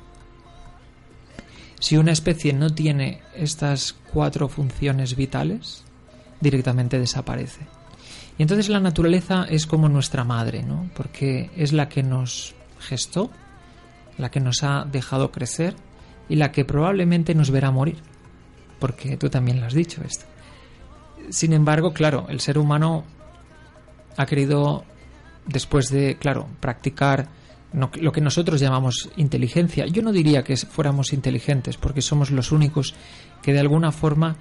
Si 1.81 1.97
una 1.97 2.13
especie 2.13 2.53
no 2.53 2.71
tiene 2.71 3.23
estas 3.35 3.95
cuatro 4.13 4.49
funciones 4.49 5.17
vitales, 5.17 5.83
directamente 6.41 6.99
desaparece. 6.99 7.61
Y 8.39 8.43
entonces 8.43 8.69
la 8.69 8.81
naturaleza 8.81 9.45
es 9.49 9.67
como 9.67 9.89
nuestra 9.89 10.25
madre, 10.25 10.63
¿no? 10.63 10.91
Porque 10.95 11.51
es 11.57 11.73
la 11.73 11.89
que 11.89 12.03
nos 12.03 12.55
gestó, 12.79 13.31
la 14.19 14.31
que 14.31 14.41
nos 14.41 14.63
ha 14.63 14.85
dejado 14.85 15.33
crecer 15.33 15.75
y 16.29 16.37
la 16.37 16.53
que 16.53 16.65
probablemente 16.65 17.35
nos 17.35 17.51
verá 17.51 17.71
morir. 17.71 17.99
Porque 18.79 19.17
tú 19.17 19.29
también 19.29 19.61
lo 19.61 19.67
has 19.67 19.75
dicho 19.75 20.03
esto. 20.03 20.25
Sin 21.31 21.53
embargo, 21.53 21.93
claro, 21.93 22.27
el 22.29 22.41
ser 22.41 22.59
humano 22.59 23.05
ha 24.17 24.27
querido, 24.27 24.85
después 25.47 25.91
de, 25.91 26.17
claro, 26.17 26.47
practicar 26.61 27.29
lo 27.73 28.13
que 28.13 28.21
nosotros 28.21 28.61
llamamos 28.61 29.11
inteligencia, 29.17 29.87
yo 29.87 30.03
no 30.03 30.13
diría 30.13 30.43
que 30.43 30.57
fuéramos 30.57 31.13
inteligentes, 31.13 31.77
porque 31.77 32.03
somos 32.03 32.31
los 32.31 32.51
únicos 32.51 32.95
que 33.43 33.53
de 33.53 33.61
alguna 33.61 33.93
forma 33.93 34.37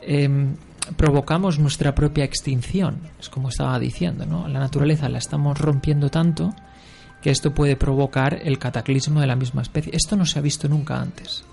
em, 0.00 0.56
provocamos 0.96 1.58
nuestra 1.58 1.94
propia 1.94 2.24
extinción. 2.24 3.00
Es 3.20 3.28
como 3.28 3.48
estaba 3.48 3.78
diciendo, 3.78 4.26
¿no? 4.26 4.48
La 4.48 4.60
naturaleza 4.60 5.08
la 5.08 5.18
estamos 5.18 5.58
rompiendo 5.58 6.10
tanto 6.10 6.54
que 7.22 7.30
esto 7.30 7.54
puede 7.54 7.76
provocar 7.76 8.40
el 8.44 8.58
cataclismo 8.58 9.20
de 9.20 9.26
la 9.26 9.36
misma 9.36 9.62
especie. 9.62 9.94
Esto 9.94 10.16
no 10.16 10.26
se 10.26 10.38
ha 10.38 10.42
visto 10.42 10.68
nunca 10.68 11.00
antes. 11.00 11.44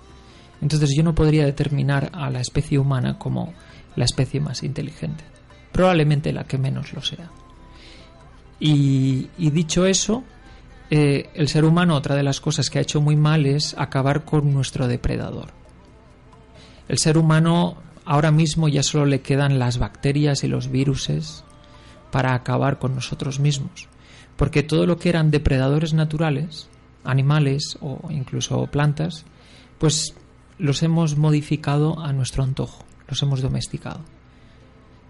Entonces 0.60 0.94
yo 0.94 1.02
no 1.02 1.14
podría 1.14 1.44
determinar 1.44 2.10
a 2.12 2.30
la 2.30 2.40
especie 2.40 2.78
humana 2.78 3.18
como 3.18 3.52
la 3.96 4.04
especie 4.04 4.40
más 4.40 4.62
inteligente. 4.62 5.24
Probablemente 5.72 6.32
la 6.32 6.44
que 6.44 6.58
menos 6.58 6.92
lo 6.92 7.02
sea. 7.02 7.30
Y, 8.60 9.28
y 9.38 9.50
dicho 9.50 9.86
eso, 9.86 10.22
eh, 10.94 11.30
el 11.32 11.48
ser 11.48 11.64
humano, 11.64 11.96
otra 11.96 12.16
de 12.16 12.22
las 12.22 12.42
cosas 12.42 12.68
que 12.68 12.78
ha 12.78 12.82
hecho 12.82 13.00
muy 13.00 13.16
mal 13.16 13.46
es 13.46 13.74
acabar 13.78 14.26
con 14.26 14.52
nuestro 14.52 14.88
depredador. 14.88 15.48
El 16.86 16.98
ser 16.98 17.16
humano 17.16 17.78
ahora 18.04 18.30
mismo 18.30 18.68
ya 18.68 18.82
solo 18.82 19.06
le 19.06 19.22
quedan 19.22 19.58
las 19.58 19.78
bacterias 19.78 20.44
y 20.44 20.48
los 20.48 20.70
viruses 20.70 21.44
para 22.10 22.34
acabar 22.34 22.78
con 22.78 22.94
nosotros 22.94 23.40
mismos. 23.40 23.88
Porque 24.36 24.62
todo 24.62 24.84
lo 24.84 24.98
que 24.98 25.08
eran 25.08 25.30
depredadores 25.30 25.94
naturales, 25.94 26.68
animales 27.04 27.78
o 27.80 28.10
incluso 28.10 28.66
plantas, 28.66 29.24
pues 29.78 30.12
los 30.58 30.82
hemos 30.82 31.16
modificado 31.16 32.00
a 32.00 32.12
nuestro 32.12 32.42
antojo, 32.42 32.84
los 33.08 33.22
hemos 33.22 33.40
domesticado. 33.40 34.00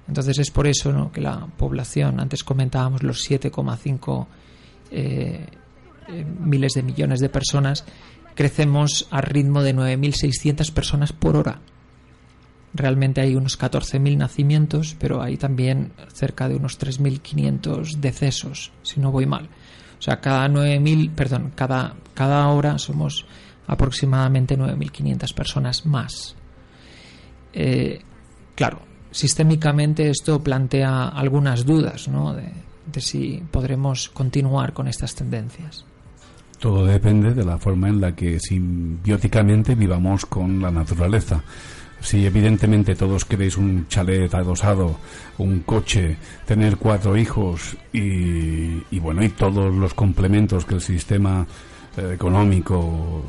Entonces 0.07 0.39
es 0.39 0.53
por 0.53 0.69
eso 0.69 0.93
¿no? 0.93 1.11
que 1.11 1.21
la 1.21 1.49
población, 1.57 2.21
antes 2.21 2.45
comentábamos 2.45 3.03
los 3.03 3.29
7,5 3.29 4.27
eh, 4.93 5.47
eh, 6.09 6.25
miles 6.25 6.73
de 6.73 6.83
millones 6.83 7.21
de 7.21 7.29
personas, 7.29 7.85
crecemos 8.35 9.07
a 9.11 9.21
ritmo 9.21 9.63
de 9.63 9.75
9.600 9.75 10.73
personas 10.73 11.13
por 11.13 11.37
hora. 11.37 11.61
realmente 12.75 13.21
hay 13.21 13.35
unos 13.37 13.59
14.000 13.59 14.17
nacimientos, 14.17 14.97
pero 14.99 15.21
hay 15.23 15.37
también 15.37 15.93
cerca 16.15 16.49
de 16.49 16.57
unos 16.57 16.81
3.500 16.81 17.97
decesos, 17.97 18.73
si 18.83 18.99
no 18.99 19.13
voy 19.13 19.27
mal. 19.27 19.51
O 19.99 20.03
sea, 20.03 20.21
cada 20.21 20.49
9.000, 20.49 21.11
perdón, 21.11 21.53
cada, 21.55 21.95
cada 22.15 22.49
hora 22.49 22.79
somos 22.79 23.27
aproximadamente 23.67 24.59
9.500 24.59 25.35
personas 25.35 25.87
más. 25.87 26.35
Eh, 27.53 28.01
claro, 28.55 28.81
sistémicamente 29.11 30.09
esto 30.09 30.43
plantea 30.43 31.09
algunas 31.09 31.67
dudas 31.67 32.09
¿no? 32.09 32.33
de, 32.33 32.51
de 32.87 33.01
si 33.01 33.43
podremos 33.51 34.09
continuar 34.09 34.73
con 34.73 34.89
estas 34.89 35.15
tendencias. 35.15 35.85
Todo 36.63 36.87
depende 36.87 37.35
de 37.35 37.45
la 37.45 37.59
forma 37.59 37.89
en 37.89 38.01
la 38.01 38.15
que 38.15 38.39
simbióticamente 38.39 39.75
vivamos 39.75 40.27
con 40.27 40.63
la 40.63 40.71
naturaleza. 40.71 41.43
Si 42.01 42.25
evidentemente 42.25 42.95
todos 42.95 43.25
queréis 43.25 43.57
un 43.57 43.89
chalet 43.89 44.33
adosado, 44.33 44.95
un 45.39 45.63
coche, 45.67 46.17
tener 46.47 46.77
cuatro 46.77 47.17
hijos 47.17 47.77
y, 47.93 48.81
y 48.95 48.99
bueno, 49.01 49.25
y 49.25 49.31
todos 49.31 49.75
los 49.75 49.93
complementos 49.95 50.65
que 50.65 50.77
el 50.77 50.81
sistema 50.81 51.45
eh, 51.97 52.13
económico 52.15 53.25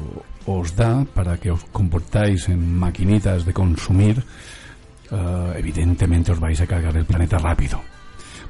os 0.45 0.75
da 0.75 1.03
para 1.03 1.39
que 1.39 1.49
os 1.49 1.63
comportáis 1.71 2.49
en 2.49 2.77
maquinitas 2.77 3.45
de 3.45 3.53
consumir, 3.53 4.23
eh, 5.09 5.53
evidentemente 5.57 6.31
os 6.31 6.39
vais 6.39 6.61
a 6.61 6.67
cargar 6.67 6.95
el 6.97 7.05
planeta 7.05 7.39
rápido. 7.39 7.81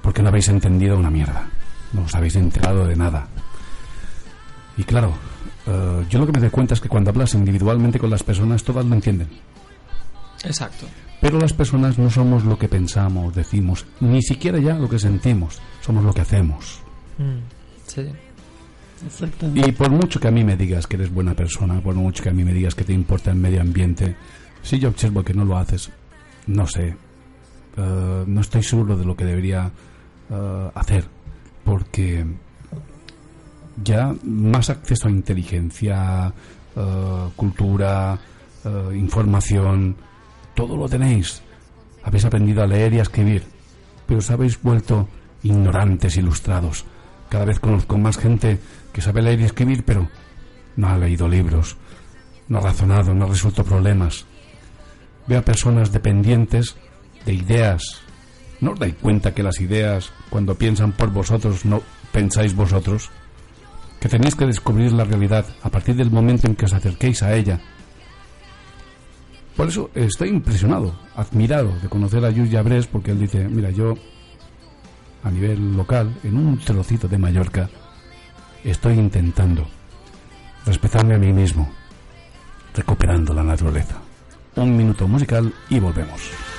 Porque 0.02 0.22
no 0.22 0.28
habéis 0.28 0.50
entendido 0.50 1.00
una 1.00 1.10
mierda. 1.10 1.48
No 1.94 2.04
os 2.04 2.14
habéis 2.16 2.36
enterado 2.36 2.86
de 2.86 2.98
nada. 2.98 3.30
Y 4.78 4.84
claro, 4.84 5.14
eh, 5.68 6.06
yo 6.10 6.20
lo 6.20 6.26
que 6.26 6.32
me 6.32 6.40
doy 6.40 6.50
cuenta 6.50 6.74
es 6.74 6.82
que 6.82 6.90
cuando 6.90 7.10
hablas 7.10 7.34
individualmente 7.34 8.00
con 8.00 8.10
las 8.10 8.24
personas, 8.24 8.64
todas 8.64 8.86
lo 8.86 8.96
entienden. 8.96 9.28
Exacto. 10.44 10.88
Pero 11.22 11.40
las 11.40 11.54
personas 11.54 11.98
no 11.98 12.10
somos 12.10 12.44
lo 12.44 12.58
que 12.58 12.68
pensamos, 12.68 13.34
decimos, 13.34 13.86
ni 14.02 14.22
siquiera 14.22 14.60
ya 14.60 14.74
lo 14.74 14.90
que 14.90 15.00
sentimos, 15.00 15.62
somos 15.82 16.04
lo 16.04 16.14
que 16.14 16.22
hacemos. 16.22 16.82
Mm, 17.18 17.40
sí. 17.88 18.10
Y 19.56 19.72
por 19.74 19.90
mucho 19.90 20.20
que 20.20 20.28
a 20.28 20.32
mí 20.32 20.44
me 20.44 20.56
digas 20.56 20.88
que 20.88 20.96
eres 20.96 21.14
buena 21.14 21.34
persona, 21.34 21.80
por 21.82 21.96
mucho 21.96 22.24
que 22.24 22.30
a 22.30 22.34
mí 22.34 22.44
me 22.44 22.54
digas 22.54 22.76
que 22.76 22.84
te 22.84 22.94
importa 22.94 23.32
el 23.32 23.38
medio 23.38 23.62
ambiente, 23.62 24.16
si 24.62 24.80
yo 24.80 24.90
observo 24.90 25.24
que 25.24 25.34
no 25.34 25.46
lo 25.46 25.58
haces, 25.58 25.92
no 26.48 26.68
sé, 26.68 26.96
eh, 27.78 28.24
no 28.26 28.42
estoy 28.42 28.64
seguro 28.64 28.98
de 28.98 29.06
lo 29.06 29.16
que 29.16 29.26
debería 29.26 29.72
eh, 30.30 30.70
hacer, 30.74 31.06
porque 31.64 32.26
ya 33.82 34.14
más 34.24 34.70
acceso 34.70 35.08
a 35.08 35.12
inteligencia, 35.12 36.34
eh, 36.76 37.30
cultura, 37.36 38.18
eh, 38.64 38.96
información, 38.96 39.96
todo 40.54 40.78
lo 40.78 40.88
tenéis. 40.88 41.42
Habéis 42.04 42.26
aprendido 42.26 42.64
a 42.64 42.68
leer 42.68 42.94
y 42.94 43.00
a 43.00 43.04
escribir, 43.04 43.44
pero 44.06 44.20
os 44.20 44.30
habéis 44.30 44.62
vuelto 44.62 45.08
ignorantes, 45.44 46.18
ilustrados. 46.18 46.86
Cada 47.30 47.46
vez 47.46 47.60
conozco 47.60 47.98
más 47.98 48.18
gente 48.18 48.60
que 48.92 49.02
sabe 49.02 49.22
leer 49.22 49.42
y 49.42 49.46
escribir, 49.46 49.84
pero 49.84 50.08
no 50.76 50.90
ha 50.90 50.98
leído 50.98 51.28
libros, 51.28 51.78
no 52.48 52.60
ha 52.60 52.62
razonado, 52.62 53.14
no 53.14 53.26
ha 53.26 53.30
resuelto 53.30 53.64
problemas. 53.64 54.26
Veo 55.28 55.40
a 55.40 55.44
personas 55.44 55.92
dependientes 55.92 56.76
de 57.26 57.34
ideas. 57.34 58.02
¿No 58.60 58.72
os 58.72 58.80
dais 58.80 58.96
cuenta 58.96 59.34
que 59.34 59.44
las 59.44 59.60
ideas, 59.60 60.12
cuando 60.30 60.56
piensan 60.56 60.92
por 60.92 61.10
vosotros, 61.10 61.66
no 61.66 61.82
pensáis 62.12 62.56
vosotros? 62.56 63.10
Que 64.04 64.10
tenéis 64.10 64.36
que 64.36 64.46
descubrir 64.46 64.92
la 64.92 65.06
realidad 65.06 65.46
a 65.62 65.70
partir 65.70 65.96
del 65.96 66.12
momento 66.12 66.46
en 66.46 66.58
que 66.58 66.66
os 66.66 66.74
acerquéis 66.74 67.24
a 67.24 67.34
ella. 67.34 67.62
Por 69.56 69.70
eso 69.70 69.92
estoy 69.96 70.28
impresionado, 70.28 70.94
admirado 71.16 71.72
de 71.82 71.88
conocer 71.88 72.26
a 72.26 72.30
Yuya 72.30 72.64
Bres, 72.64 72.86
porque 72.86 73.12
él 73.12 73.20
dice, 73.20 73.48
mira, 73.48 73.70
yo 73.70 73.94
a 75.24 75.32
nivel 75.32 75.78
local, 75.78 76.14
en 76.22 76.36
un 76.36 76.58
trocito 76.58 77.08
de 77.08 77.18
Mallorca, 77.18 77.70
estoy 78.66 78.96
intentando 79.00 79.66
respetarme 80.66 81.16
a 81.16 81.20
mí 81.20 81.32
mismo, 81.32 81.72
recuperando 82.76 83.34
la 83.34 83.44
naturaleza. 83.44 84.02
Un 84.58 84.76
minuto 84.76 85.08
musical 85.08 85.54
y 85.70 85.80
volvemos. 85.80 86.53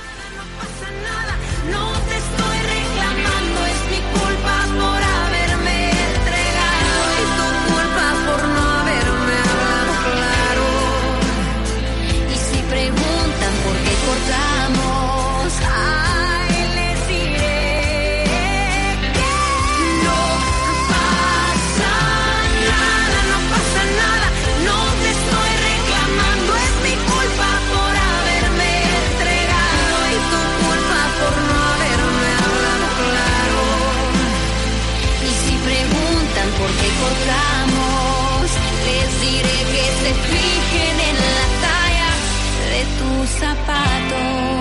Zapatos. 43.29 44.55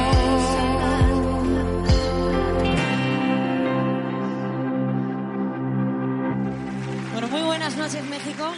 Bueno, 7.13 7.29
muy 7.29 7.43
buenas 7.43 7.77
noches 7.77 8.05
México. 8.09 8.53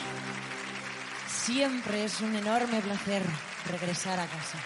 Siempre 1.29 2.05
es 2.05 2.21
un 2.21 2.35
enorme 2.35 2.81
placer 2.81 3.23
regresar 3.71 4.19
a 4.19 4.27
casa. 4.27 4.59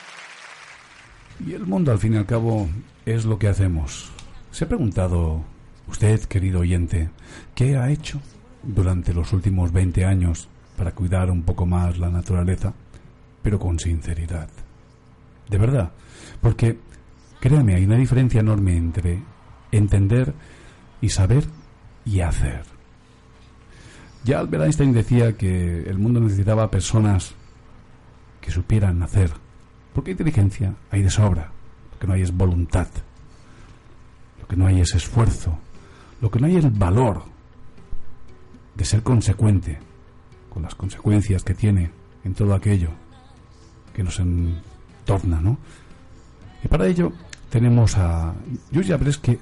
Y 1.46 1.54
el 1.54 1.66
mundo, 1.66 1.92
al 1.92 1.98
fin 1.98 2.14
y 2.14 2.16
al 2.16 2.26
cabo, 2.26 2.68
es 3.06 3.24
lo 3.24 3.38
que 3.38 3.48
hacemos. 3.48 4.10
¿Se 4.50 4.64
ha 4.64 4.68
preguntado 4.68 5.42
usted, 5.88 6.20
querido 6.24 6.60
oyente, 6.60 7.10
qué 7.54 7.76
ha 7.76 7.90
hecho 7.90 8.20
durante 8.62 9.14
los 9.14 9.32
últimos 9.32 9.72
20 9.72 10.04
años 10.04 10.48
para 10.76 10.92
cuidar 10.92 11.30
un 11.30 11.42
poco 11.42 11.66
más 11.66 11.98
la 11.98 12.10
naturaleza? 12.10 12.74
Pero 13.42 13.58
con 13.58 13.78
sinceridad. 13.78 14.48
De 15.50 15.58
verdad. 15.58 15.92
Porque, 16.40 16.78
créame, 17.40 17.74
hay 17.74 17.84
una 17.84 17.96
diferencia 17.96 18.40
enorme 18.40 18.76
entre 18.76 19.22
entender 19.72 20.32
y 21.00 21.08
saber 21.08 21.44
y 22.04 22.20
hacer. 22.20 22.62
Ya 24.24 24.38
Albert 24.38 24.64
Einstein 24.64 24.92
decía 24.92 25.36
que 25.36 25.82
el 25.82 25.98
mundo 25.98 26.20
necesitaba 26.20 26.70
personas 26.70 27.34
que 28.40 28.50
supieran 28.50 29.02
hacer. 29.02 29.32
Porque 29.92 30.12
inteligencia 30.12 30.74
hay 30.90 31.02
de 31.02 31.10
sobra. 31.10 31.50
Lo 31.92 31.98
que 31.98 32.06
no 32.06 32.12
hay 32.14 32.22
es 32.22 32.32
voluntad. 32.32 32.88
Lo 34.40 34.46
que 34.46 34.56
no 34.56 34.66
hay 34.66 34.80
es 34.80 34.94
esfuerzo. 34.94 35.58
Lo 36.20 36.30
que 36.30 36.38
no 36.38 36.46
hay 36.46 36.56
es 36.56 36.64
el 36.64 36.70
valor 36.70 37.24
de 38.76 38.84
ser 38.84 39.02
consecuente 39.02 39.78
con 40.48 40.62
las 40.62 40.74
consecuencias 40.74 41.42
que 41.42 41.54
tiene 41.54 41.90
en 42.24 42.34
todo 42.34 42.54
aquello 42.54 42.90
que 43.94 44.02
nos 44.02 44.20
entorna, 45.14 45.40
¿no? 45.40 45.58
Y 46.64 46.68
para 46.68 46.86
ello 46.86 47.12
tenemos 47.50 47.96
a 47.96 48.32
Yuya 48.70 48.96
Bres 48.96 49.18
que 49.18 49.38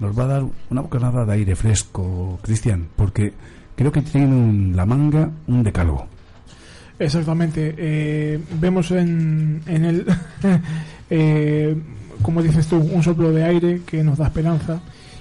nos 0.00 0.18
va 0.18 0.24
a 0.24 0.26
dar 0.26 0.44
una 0.70 0.80
bocanada 0.80 1.24
de 1.24 1.32
aire 1.32 1.56
fresco, 1.56 2.38
Cristian, 2.42 2.88
porque 2.96 3.32
creo 3.76 3.92
que 3.92 4.02
tiene 4.02 4.26
en 4.26 4.76
la 4.76 4.86
manga 4.86 5.30
un 5.46 5.62
decálogo. 5.62 6.06
Exactamente. 6.98 7.74
eh, 7.76 8.40
vemos 8.60 8.90
en, 8.92 9.62
en 9.66 9.84
él, 9.84 10.06
eh, 11.10 11.76
como 12.22 12.42
dices 12.42 12.66
tú, 12.66 12.76
un 12.76 13.02
soplo 13.02 13.32
de 13.32 13.44
aire 13.44 13.80
que 13.86 14.02
nos 14.02 14.18
da 14.18 14.26
esperanza. 14.26 14.80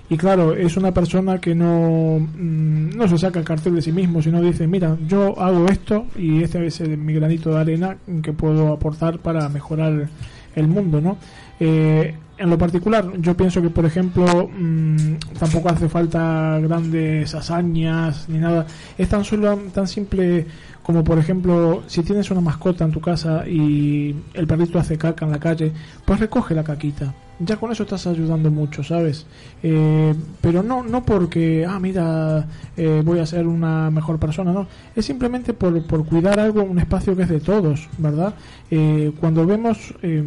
Y 0.09 0.17
claro, 0.17 0.53
es 0.53 0.77
una 0.77 0.93
persona 0.93 1.39
que 1.39 1.55
no, 1.55 2.19
mm, 2.19 2.89
no 2.95 3.07
se 3.07 3.17
saca 3.17 3.39
el 3.39 3.45
cartel 3.45 3.75
de 3.75 3.81
sí 3.81 3.91
mismo, 3.91 4.21
sino 4.21 4.41
dice, 4.41 4.67
mira, 4.67 4.97
yo 5.07 5.39
hago 5.39 5.65
esto 5.67 6.05
y 6.17 6.43
este 6.43 6.65
es 6.67 6.81
el- 6.81 6.97
mi 6.97 7.13
granito 7.13 7.51
de 7.51 7.59
arena 7.59 7.97
que 8.21 8.33
puedo 8.33 8.73
aportar 8.73 9.19
para 9.19 9.47
mejorar 9.49 10.09
el 10.55 10.67
mundo, 10.67 11.01
¿no? 11.01 11.17
Eh, 11.59 12.15
en 12.37 12.49
lo 12.49 12.57
particular, 12.57 13.11
yo 13.19 13.35
pienso 13.37 13.61
que, 13.61 13.69
por 13.69 13.85
ejemplo, 13.85 14.49
mm, 14.55 15.15
tampoco 15.39 15.69
hace 15.69 15.87
falta 15.87 16.59
grandes 16.61 17.33
hazañas 17.33 18.27
ni 18.27 18.39
nada. 18.39 18.65
Es 18.97 19.07
tan 19.09 19.23
solo 19.23 19.55
tan 19.73 19.87
simple 19.87 20.45
como, 20.83 21.03
por 21.03 21.17
ejemplo, 21.17 21.83
si 21.87 22.03
tienes 22.03 22.29
una 22.29 22.41
mascota 22.41 22.83
en 22.85 22.91
tu 22.91 22.99
casa 22.99 23.47
y 23.47 24.13
el 24.33 24.45
perrito 24.47 24.77
hace 24.77 24.97
caca 24.97 25.25
en 25.25 25.31
la 25.31 25.39
calle, 25.39 25.71
pues 26.05 26.19
recoge 26.19 26.53
la 26.53 26.63
caquita. 26.63 27.13
Ya 27.39 27.57
con 27.57 27.71
eso 27.71 27.83
estás 27.83 28.07
ayudando 28.07 28.51
mucho, 28.51 28.83
¿sabes? 28.83 29.25
Eh, 29.61 30.13
pero 30.41 30.63
no, 30.63 30.83
no 30.83 31.03
porque, 31.03 31.65
ah, 31.67 31.79
mira, 31.79 32.47
eh, 32.77 33.01
voy 33.03 33.19
a 33.19 33.25
ser 33.25 33.47
una 33.47 33.89
mejor 33.89 34.19
persona, 34.19 34.53
no. 34.53 34.67
Es 34.95 35.05
simplemente 35.05 35.53
por, 35.53 35.81
por 35.85 36.05
cuidar 36.05 36.39
algo, 36.39 36.63
un 36.63 36.79
espacio 36.79 37.15
que 37.15 37.23
es 37.23 37.29
de 37.29 37.39
todos, 37.39 37.89
¿verdad? 37.97 38.35
Eh, 38.69 39.11
cuando 39.19 39.45
vemos, 39.45 39.93
eh, 40.01 40.23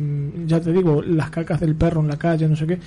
ya 0.46 0.60
te 0.60 0.72
digo, 0.72 1.02
las 1.02 1.30
cacas 1.30 1.60
del 1.60 1.74
perro 1.74 2.00
en 2.00 2.08
la 2.08 2.18
calle, 2.18 2.48
no 2.48 2.56
sé 2.56 2.66
qué, 2.66 2.78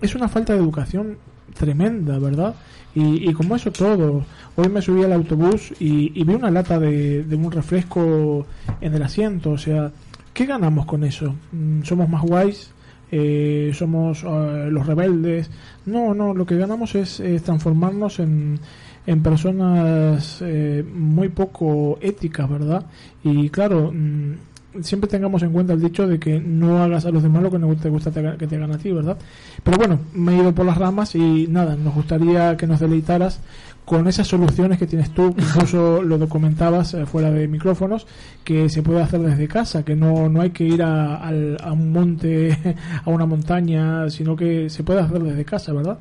es 0.00 0.14
una 0.14 0.28
falta 0.28 0.52
de 0.52 0.58
educación 0.58 1.18
tremenda, 1.54 2.18
¿verdad? 2.18 2.54
Y, 2.94 3.28
y 3.28 3.32
como 3.34 3.56
eso 3.56 3.70
todo, 3.70 4.24
hoy 4.56 4.68
me 4.68 4.80
subí 4.80 5.04
al 5.04 5.12
autobús 5.12 5.72
y, 5.78 6.18
y 6.18 6.24
vi 6.24 6.34
una 6.34 6.50
lata 6.50 6.78
de, 6.78 7.24
de 7.24 7.36
un 7.36 7.52
refresco 7.52 8.46
en 8.80 8.94
el 8.94 9.02
asiento, 9.02 9.50
o 9.50 9.58
sea, 9.58 9.92
¿qué 10.32 10.46
ganamos 10.46 10.86
con 10.86 11.04
eso? 11.04 11.34
Mm, 11.52 11.82
¿Somos 11.82 12.08
más 12.08 12.22
guays? 12.22 12.70
Eh, 13.10 13.70
¿Somos 13.74 14.24
eh, 14.24 14.68
los 14.70 14.86
rebeldes? 14.86 15.50
No, 15.86 16.14
no, 16.14 16.34
lo 16.34 16.44
que 16.44 16.56
ganamos 16.56 16.94
es, 16.94 17.20
es 17.20 17.42
transformarnos 17.42 18.18
en, 18.18 18.58
en 19.06 19.22
personas 19.22 20.42
eh, 20.42 20.84
muy 20.94 21.28
poco 21.28 21.98
éticas, 22.00 22.50
¿verdad? 22.50 22.84
Y 23.22 23.48
claro, 23.50 23.92
mm, 23.92 24.82
siempre 24.82 25.08
tengamos 25.08 25.42
en 25.42 25.52
cuenta 25.52 25.72
el 25.72 25.80
dicho 25.80 26.06
de 26.06 26.18
que 26.18 26.40
no 26.40 26.82
hagas 26.82 27.06
a 27.06 27.10
los 27.10 27.22
demás 27.22 27.42
lo 27.42 27.50
que 27.50 27.58
no 27.58 27.74
te 27.76 27.88
gusta 27.88 28.10
que 28.36 28.46
te 28.46 28.56
hagan 28.56 28.72
a 28.72 28.78
ti, 28.78 28.90
¿verdad? 28.90 29.16
Pero 29.62 29.76
bueno, 29.78 30.00
me 30.12 30.34
he 30.34 30.42
ido 30.42 30.54
por 30.54 30.66
las 30.66 30.76
ramas 30.76 31.14
y 31.14 31.46
nada, 31.48 31.76
nos 31.76 31.94
gustaría 31.94 32.56
que 32.56 32.66
nos 32.66 32.80
deleitaras 32.80 33.40
con 33.86 34.08
esas 34.08 34.26
soluciones 34.26 34.78
que 34.78 34.86
tienes 34.86 35.14
tú, 35.14 35.34
incluso 35.38 36.02
lo 36.02 36.18
documentabas 36.18 36.92
eh, 36.92 37.06
fuera 37.06 37.30
de 37.30 37.46
micrófonos, 37.46 38.06
que 38.44 38.68
se 38.68 38.82
puede 38.82 39.00
hacer 39.00 39.20
desde 39.20 39.48
casa, 39.48 39.84
que 39.84 39.94
no, 39.94 40.28
no 40.28 40.42
hay 40.42 40.50
que 40.50 40.64
ir 40.64 40.82
a, 40.82 41.16
a 41.16 41.72
un 41.72 41.92
monte, 41.92 42.76
a 43.04 43.08
una 43.08 43.24
montaña, 43.24 44.10
sino 44.10 44.36
que 44.36 44.68
se 44.68 44.82
puede 44.82 45.00
hacer 45.00 45.22
desde 45.22 45.44
casa, 45.44 45.72
¿verdad? 45.72 45.98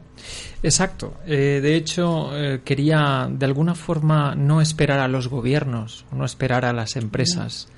Exacto. 0.63 1.13
Eh, 1.27 1.59
de 1.61 1.75
hecho, 1.75 2.35
eh, 2.35 2.61
quería 2.65 3.29
de 3.31 3.45
alguna 3.45 3.75
forma 3.75 4.33
no 4.35 4.61
esperar 4.61 4.99
a 4.99 5.07
los 5.07 5.27
gobiernos, 5.27 6.05
no 6.11 6.25
esperar 6.25 6.65
a 6.65 6.73
las 6.73 6.95
empresas 6.95 7.69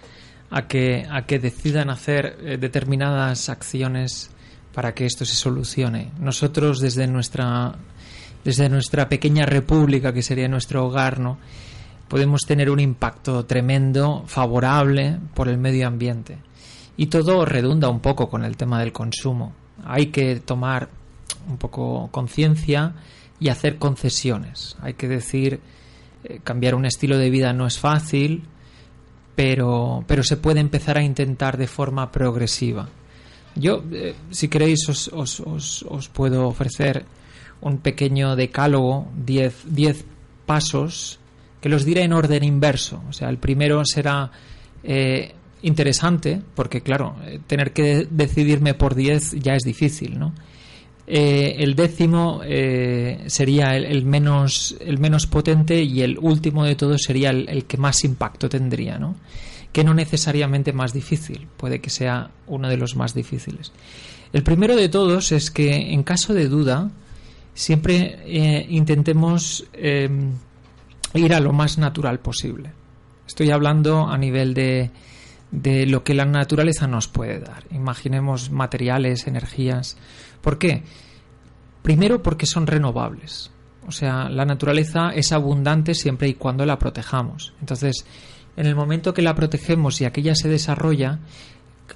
a 0.50 0.68
que, 0.68 1.06
a 1.12 1.26
que 1.26 1.38
decidan 1.38 1.90
hacer 1.90 2.58
determinadas 2.58 3.50
acciones 3.50 4.32
para 4.74 4.94
que 4.94 5.06
esto 5.06 5.26
se 5.26 5.36
solucione. 5.36 6.12
Nosotros 6.20 6.80
desde 6.80 7.08
nuestra 7.08 7.76
desde 8.48 8.70
nuestra 8.70 9.10
pequeña 9.10 9.46
república 9.46 10.14
que 10.14 10.24
sería 10.24 10.48
nuestro 10.48 10.86
hogar, 10.86 11.20
¿no? 11.20 11.38
podemos 12.08 12.44
tener 12.44 12.70
un 12.70 12.80
impacto 12.80 13.46
tremendo, 13.46 14.24
favorable 14.26 15.20
por 15.34 15.50
el 15.50 15.58
medio 15.58 15.86
ambiente. 15.86 16.38
Y 16.96 17.08
todo 17.08 17.44
redunda 17.44 17.90
un 17.90 18.00
poco 18.00 18.30
con 18.30 18.46
el 18.46 18.56
tema 18.56 18.80
del 18.80 18.94
consumo. 18.94 19.52
Hay 19.84 20.08
que 20.08 20.38
tomar 20.38 20.88
un 21.50 21.58
poco 21.58 22.08
conciencia 22.10 22.94
y 23.38 23.50
hacer 23.50 23.80
concesiones. 23.80 24.78
Hay 24.82 24.94
que 24.94 25.10
decir, 25.10 25.60
eh, 26.24 26.40
cambiar 26.42 26.74
un 26.74 26.86
estilo 26.86 27.18
de 27.18 27.30
vida 27.30 27.52
no 27.52 27.68
es 27.68 27.78
fácil, 27.78 28.44
pero, 29.36 30.06
pero 30.08 30.24
se 30.24 30.38
puede 30.38 30.62
empezar 30.62 30.98
a 30.98 31.04
intentar 31.04 31.58
de 31.58 31.68
forma 31.68 32.14
progresiva. 32.14 32.88
Yo, 33.56 33.84
eh, 33.92 34.16
si 34.32 34.48
queréis, 34.48 34.88
os, 34.88 35.10
os, 35.10 35.42
os, 35.42 35.84
os 35.90 36.08
puedo 36.08 36.48
ofrecer 36.48 37.04
un 37.62 37.78
pequeño 37.80 38.36
decálogo, 38.36 39.08
10 39.26 39.66
10 39.74 40.06
pasos, 40.46 41.20
que 41.62 41.70
los 41.70 41.86
diré 41.86 42.04
en 42.04 42.14
orden 42.14 42.44
inverso. 42.44 43.04
O 43.10 43.14
sea, 43.14 43.30
el 43.30 43.38
primero 43.38 43.84
será 43.86 44.32
eh, 44.84 45.34
interesante, 45.62 46.42
porque 46.56 46.82
claro, 46.82 47.16
eh, 47.26 47.40
tener 47.46 47.74
que 47.74 48.08
decidirme 48.10 48.74
por 48.74 48.96
10 48.96 49.34
ya 49.42 49.56
es 49.56 49.64
difícil, 49.64 50.18
¿no? 50.18 50.34
Eh, 51.10 51.56
el 51.60 51.74
décimo 51.76 52.42
sería 53.28 53.78
el, 53.78 53.86
el 53.86 54.04
menos, 54.04 54.76
el 54.82 54.98
menos 54.98 55.26
potente 55.26 55.82
y 55.82 56.02
el 56.02 56.18
último 56.20 56.66
de 56.66 56.76
todos 56.76 57.02
sería 57.02 57.30
el, 57.30 57.48
el 57.48 57.64
que 57.64 57.78
más 57.78 58.04
impacto 58.04 58.50
tendría, 58.50 59.00
¿no? 59.00 59.16
que 59.72 59.84
no 59.84 59.94
necesariamente 59.94 60.74
más 60.74 60.92
difícil, 60.92 61.48
puede 61.56 61.80
que 61.82 61.92
sea 61.92 62.32
uno 62.48 62.68
de 62.68 62.78
los 62.78 62.96
más 62.96 63.14
difíciles. 63.14 63.72
El 64.34 64.42
primero 64.42 64.76
de 64.76 64.90
todos 64.90 65.32
es 65.32 65.52
que 65.52 65.94
en 65.94 66.02
caso 66.02 66.34
de 66.34 66.48
duda 66.48 66.90
siempre 67.58 68.20
eh, 68.24 68.68
intentemos 68.70 69.66
eh, 69.74 70.08
ir 71.16 71.34
a 71.34 71.40
lo 71.40 71.54
más 71.54 71.80
natural 71.80 72.20
posible. 72.20 72.72
Estoy 73.26 73.50
hablando 73.50 74.08
a 74.08 74.16
nivel 74.18 74.54
de, 74.54 74.92
de 75.50 75.88
lo 75.88 76.04
que 76.04 76.14
la 76.14 76.26
naturaleza 76.26 76.88
nos 76.88 77.08
puede 77.08 77.40
dar. 77.40 77.64
Imaginemos 77.72 78.52
materiales, 78.52 79.26
energías. 79.26 79.98
¿Por 80.42 80.60
qué? 80.60 80.84
Primero 81.82 82.22
porque 82.22 82.46
son 82.46 82.68
renovables. 82.68 83.50
O 83.88 83.92
sea, 83.92 84.30
la 84.30 84.46
naturaleza 84.46 85.10
es 85.10 85.32
abundante 85.32 85.96
siempre 85.96 86.28
y 86.28 86.36
cuando 86.36 86.64
la 86.64 86.78
protejamos. 86.78 87.56
Entonces, 87.60 88.06
en 88.56 88.68
el 88.68 88.76
momento 88.76 89.16
que 89.16 89.24
la 89.24 89.34
protegemos 89.34 90.00
y 90.00 90.06
aquella 90.06 90.36
se 90.36 90.48
desarrolla, 90.48 91.20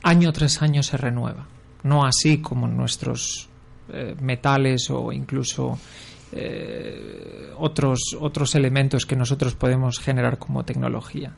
año 0.01 0.33
tras 0.33 0.63
año 0.63 0.81
se 0.81 0.97
renueva. 0.97 1.45
No 1.83 2.03
así 2.03 2.39
como 2.39 2.67
nuestros 2.67 3.50
eh, 3.93 4.15
metales 4.21 4.89
o 4.89 5.11
incluso 5.11 5.77
eh, 6.31 7.51
otros, 7.57 8.15
otros 8.19 8.55
elementos 8.55 9.05
que 9.05 9.15
nosotros 9.15 9.55
podemos 9.55 9.99
generar 9.99 10.37
como 10.37 10.63
tecnología. 10.63 11.33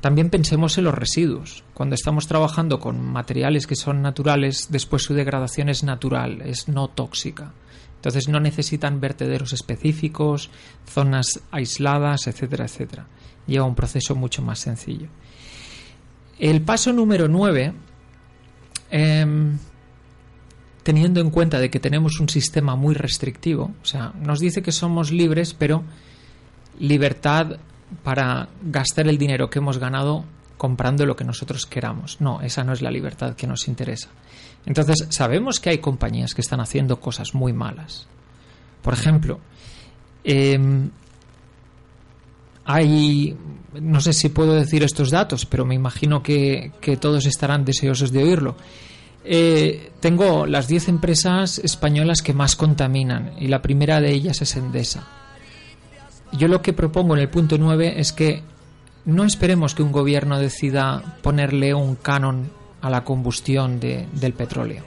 También 0.00 0.30
pensemos 0.30 0.78
en 0.78 0.84
los 0.84 0.94
residuos. 0.94 1.62
Cuando 1.74 1.94
estamos 1.94 2.26
trabajando 2.26 2.80
con 2.80 3.00
materiales 3.04 3.66
que 3.66 3.76
son 3.76 4.00
naturales, 4.00 4.68
después 4.70 5.02
su 5.02 5.14
degradación 5.14 5.68
es 5.68 5.84
natural, 5.84 6.42
es 6.42 6.68
no 6.68 6.88
tóxica. 6.88 7.52
Entonces 7.96 8.28
no 8.28 8.40
necesitan 8.40 9.00
vertederos 9.00 9.52
específicos, 9.52 10.50
zonas 10.86 11.40
aisladas, 11.50 12.26
etcétera, 12.26 12.64
etcétera. 12.64 13.06
Lleva 13.46 13.66
un 13.66 13.74
proceso 13.74 14.14
mucho 14.14 14.40
más 14.40 14.58
sencillo. 14.58 15.08
El 16.38 16.62
paso 16.62 16.94
número 16.94 17.28
9, 17.28 17.74
teniendo 20.82 21.20
en 21.20 21.30
cuenta 21.30 21.58
de 21.58 21.70
que 21.70 21.80
tenemos 21.80 22.20
un 22.20 22.28
sistema 22.28 22.76
muy 22.76 22.94
restrictivo, 22.94 23.72
o 23.82 23.84
sea, 23.84 24.12
nos 24.20 24.40
dice 24.40 24.62
que 24.62 24.72
somos 24.72 25.10
libres, 25.10 25.54
pero 25.54 25.84
libertad 26.78 27.58
para 28.02 28.48
gastar 28.62 29.08
el 29.08 29.18
dinero 29.18 29.50
que 29.50 29.58
hemos 29.58 29.78
ganado 29.78 30.24
comprando 30.56 31.06
lo 31.06 31.16
que 31.16 31.24
nosotros 31.24 31.66
queramos. 31.66 32.20
No, 32.20 32.40
esa 32.42 32.64
no 32.64 32.72
es 32.72 32.82
la 32.82 32.90
libertad 32.90 33.34
que 33.34 33.46
nos 33.46 33.66
interesa. 33.66 34.08
Entonces, 34.66 35.06
sabemos 35.10 35.58
que 35.58 35.70
hay 35.70 35.78
compañías 35.78 36.34
que 36.34 36.42
están 36.42 36.60
haciendo 36.60 37.00
cosas 37.00 37.34
muy 37.34 37.52
malas. 37.52 38.06
Por 38.82 38.92
ejemplo, 38.92 39.40
eh, 40.22 40.58
hay, 42.64 43.36
no 43.80 44.00
sé 44.00 44.12
si 44.12 44.28
puedo 44.28 44.54
decir 44.54 44.82
estos 44.82 45.10
datos, 45.10 45.46
pero 45.46 45.64
me 45.64 45.74
imagino 45.74 46.22
que, 46.22 46.72
que 46.80 46.96
todos 46.96 47.26
estarán 47.26 47.64
deseosos 47.64 48.12
de 48.12 48.22
oírlo. 48.22 48.56
Eh, 49.24 49.92
tengo 50.00 50.46
las 50.46 50.66
10 50.66 50.88
empresas 50.88 51.58
españolas 51.58 52.22
que 52.22 52.32
más 52.32 52.56
contaminan 52.56 53.32
y 53.38 53.48
la 53.48 53.60
primera 53.62 54.00
de 54.00 54.12
ellas 54.12 54.40
es 54.40 54.56
Endesa. 54.56 55.06
Yo 56.32 56.48
lo 56.48 56.62
que 56.62 56.72
propongo 56.72 57.14
en 57.14 57.20
el 57.22 57.28
punto 57.28 57.58
9 57.58 57.94
es 58.00 58.12
que 58.12 58.42
no 59.04 59.24
esperemos 59.24 59.74
que 59.74 59.82
un 59.82 59.92
gobierno 59.92 60.38
decida 60.38 61.18
ponerle 61.22 61.74
un 61.74 61.96
canon 61.96 62.50
a 62.80 62.88
la 62.88 63.04
combustión 63.04 63.78
de- 63.80 64.06
del 64.12 64.32
petróleo. 64.32 64.84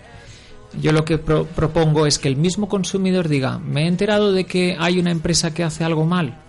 Yo 0.81 0.91
lo 0.91 1.05
que 1.05 1.19
pro- 1.19 1.45
propongo 1.45 2.07
es 2.07 2.17
que 2.17 2.27
el 2.27 2.35
mismo 2.35 2.67
consumidor 2.67 3.27
diga, 3.27 3.59
me 3.59 3.83
he 3.83 3.87
enterado 3.87 4.31
de 4.31 4.45
que 4.45 4.75
hay 4.79 4.97
una 4.97 5.11
empresa 5.11 5.53
que 5.53 5.63
hace 5.63 5.83
algo 5.83 6.05
mal. 6.05 6.39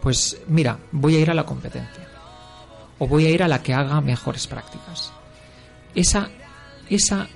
Pues 0.00 0.38
mira, 0.48 0.78
voy 0.92 1.16
a 1.16 1.20
ir 1.20 1.30
a 1.30 1.34
la 1.34 1.44
competencia. 1.44 2.08
O 2.98 3.06
voy 3.06 3.26
a 3.26 3.30
ir 3.30 3.42
a 3.42 3.48
la 3.48 3.62
que 3.62 3.74
haga 3.74 4.00
mejores 4.00 4.46
prácticas. 4.46 5.12
Esa, 5.94 6.30
esa 6.94 7.28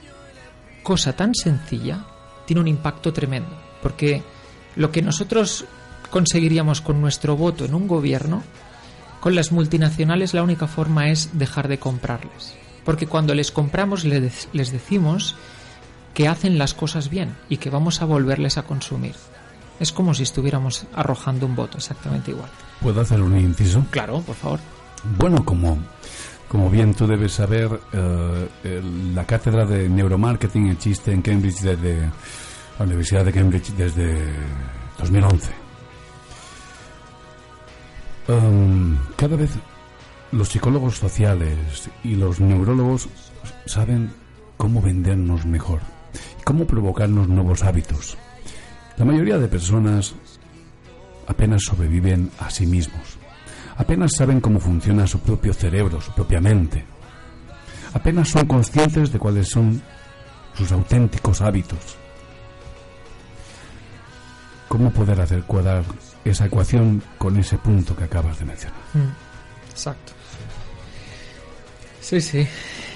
cosa 0.82 1.14
tan 1.14 1.34
sencilla 1.34 2.04
tiene 2.46 2.60
un 2.60 2.68
impacto 2.68 3.12
tremendo. 3.12 3.50
Porque 3.82 4.22
lo 4.76 4.90
que 4.90 5.02
nosotros 5.02 5.64
conseguiríamos 6.10 6.80
con 6.80 7.00
nuestro 7.00 7.36
voto 7.36 7.64
en 7.64 7.74
un 7.74 7.88
gobierno, 7.88 8.42
con 9.20 9.34
las 9.34 9.52
multinacionales 9.52 10.34
la 10.34 10.42
única 10.42 10.66
forma 10.66 11.10
es 11.10 11.38
dejar 11.38 11.68
de 11.68 11.78
comprarles. 11.78 12.54
Porque 12.84 13.06
cuando 13.06 13.34
les 13.34 13.50
compramos 13.50 14.04
les 14.04 14.72
decimos 14.72 15.34
que 16.16 16.28
hacen 16.28 16.56
las 16.56 16.72
cosas 16.72 17.10
bien 17.10 17.36
y 17.50 17.58
que 17.58 17.68
vamos 17.68 18.00
a 18.00 18.06
volverles 18.06 18.56
a 18.56 18.62
consumir. 18.62 19.14
Es 19.78 19.92
como 19.92 20.14
si 20.14 20.22
estuviéramos 20.22 20.86
arrojando 20.94 21.44
un 21.44 21.54
voto, 21.54 21.76
exactamente 21.76 22.30
igual. 22.30 22.48
¿Puedo 22.80 23.02
hacer 23.02 23.20
un 23.20 23.38
inciso? 23.38 23.84
Claro, 23.90 24.22
por 24.22 24.34
favor. 24.34 24.60
Bueno, 25.18 25.44
como, 25.44 25.78
como 26.48 26.70
bien 26.70 26.94
tú 26.94 27.06
debes 27.06 27.32
saber, 27.32 27.68
eh, 27.92 28.82
la 29.14 29.24
cátedra 29.24 29.64
de 29.66 29.88
neuromarketing 29.88 30.68
existe 30.68 31.12
en 31.12 31.22
Cambridge 31.22 31.60
desde 31.60 32.10
la 32.78 32.84
Universidad 32.84 33.24
de 33.24 33.32
Cambridge 33.32 33.72
desde 33.72 34.16
2011. 34.98 35.50
Um, 38.28 38.96
cada 39.16 39.36
vez 39.36 39.50
los 40.32 40.48
psicólogos 40.48 40.96
sociales 40.96 41.90
y 42.02 42.16
los 42.16 42.40
neurólogos 42.40 43.08
saben 43.66 44.12
cómo 44.56 44.82
vendernos 44.82 45.46
mejor. 45.46 45.80
cómo 46.44 46.64
provocarnos 46.64 47.28
nuevos 47.28 47.64
hábitos. 47.64 48.16
La 48.96 49.04
mayoría 49.04 49.36
de 49.36 49.48
personas 49.48 50.14
apenas 51.26 51.62
sobreviven 51.64 52.30
a 52.38 52.50
sí 52.50 52.66
mismos, 52.66 53.15
apenas 53.76 54.12
saben 54.16 54.40
cómo 54.40 54.60
funciona 54.60 55.06
su 55.06 55.20
propio 55.20 55.52
cerebro, 55.52 56.00
su 56.00 56.12
propia 56.12 56.40
mente, 56.40 56.84
apenas 57.94 58.28
son 58.28 58.46
conscientes 58.46 59.12
de 59.12 59.18
cuáles 59.18 59.48
son 59.48 59.80
sus 60.56 60.72
auténticos 60.72 61.40
hábitos. 61.40 61.96
¿Cómo 64.68 64.90
poder 64.90 65.20
hacer 65.20 65.42
cuadrar 65.44 65.84
esa 66.24 66.46
ecuación 66.46 67.02
con 67.18 67.36
ese 67.36 67.56
punto 67.58 67.94
que 67.96 68.04
acabas 68.04 68.38
de 68.38 68.44
mencionar? 68.44 68.78
Mm, 68.94 69.70
Exacto. 69.70 70.12
Sí, 72.00 72.20
sí. 72.20 72.46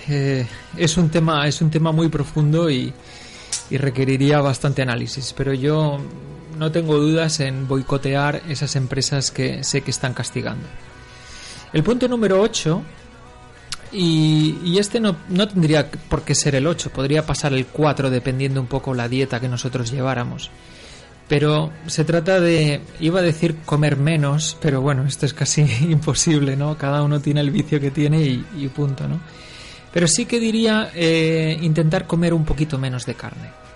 Eh, 0.09 0.47
es 0.77 0.97
un 0.97 1.11
tema, 1.11 1.47
es 1.47 1.61
un 1.63 1.71
tema 1.71 1.93
muy 1.93 2.09
profundo 2.09 2.71
y, 2.71 2.93
y 3.71 3.77
requeriría 3.77 4.41
bastante 4.41 4.83
análisis. 4.83 5.33
Pero 5.37 5.53
yo 5.55 5.99
no 6.61 6.71
tengo 6.71 6.99
dudas 6.99 7.41
en 7.41 7.67
boicotear 7.67 8.43
esas 8.51 8.77
empresas 8.77 9.31
que 9.31 9.65
sé 9.65 9.81
que 9.81 9.91
están 9.91 10.13
castigando. 10.13 10.67
El 11.73 11.83
punto 11.83 12.07
número 12.07 12.39
8, 12.39 12.83
y, 13.93 14.59
y 14.63 14.77
este 14.77 15.01
no, 15.01 15.17
no 15.31 15.49
tendría 15.49 15.91
por 15.91 16.21
qué 16.21 16.35
ser 16.35 16.55
el 16.57 16.67
8, 16.67 16.91
podría 16.91 17.25
pasar 17.25 17.55
el 17.55 17.65
4 17.65 18.11
dependiendo 18.11 18.61
un 18.61 18.67
poco 18.67 18.93
la 18.93 19.09
dieta 19.09 19.41
que 19.41 19.49
nosotros 19.49 19.91
lleváramos. 19.91 20.51
Pero 21.29 21.73
se 21.87 22.05
trata 22.05 22.41
de, 22.41 22.83
iba 23.01 23.21
a 23.21 23.23
decir 23.23 23.57
comer 23.65 23.97
menos, 23.97 24.59
pero 24.61 24.83
bueno, 24.83 25.07
esto 25.07 25.25
es 25.25 25.33
casi 25.33 25.63
imposible, 25.89 26.57
¿no? 26.57 26.77
Cada 26.77 27.03
uno 27.03 27.21
tiene 27.21 27.41
el 27.41 27.51
vicio 27.51 27.81
que 27.81 27.91
tiene 27.91 28.21
y, 28.21 28.69
punto, 28.69 29.09
¿no? 29.09 29.19
Pero 29.95 30.07
sí 30.07 30.27
que 30.27 30.39
diría 30.39 30.91
eh, 30.95 31.57
intentar 31.63 32.07
comer 32.07 32.35
un 32.35 32.45
poquito 32.45 32.77
menos 32.77 33.07
de 33.07 33.15
carne. 33.15 33.70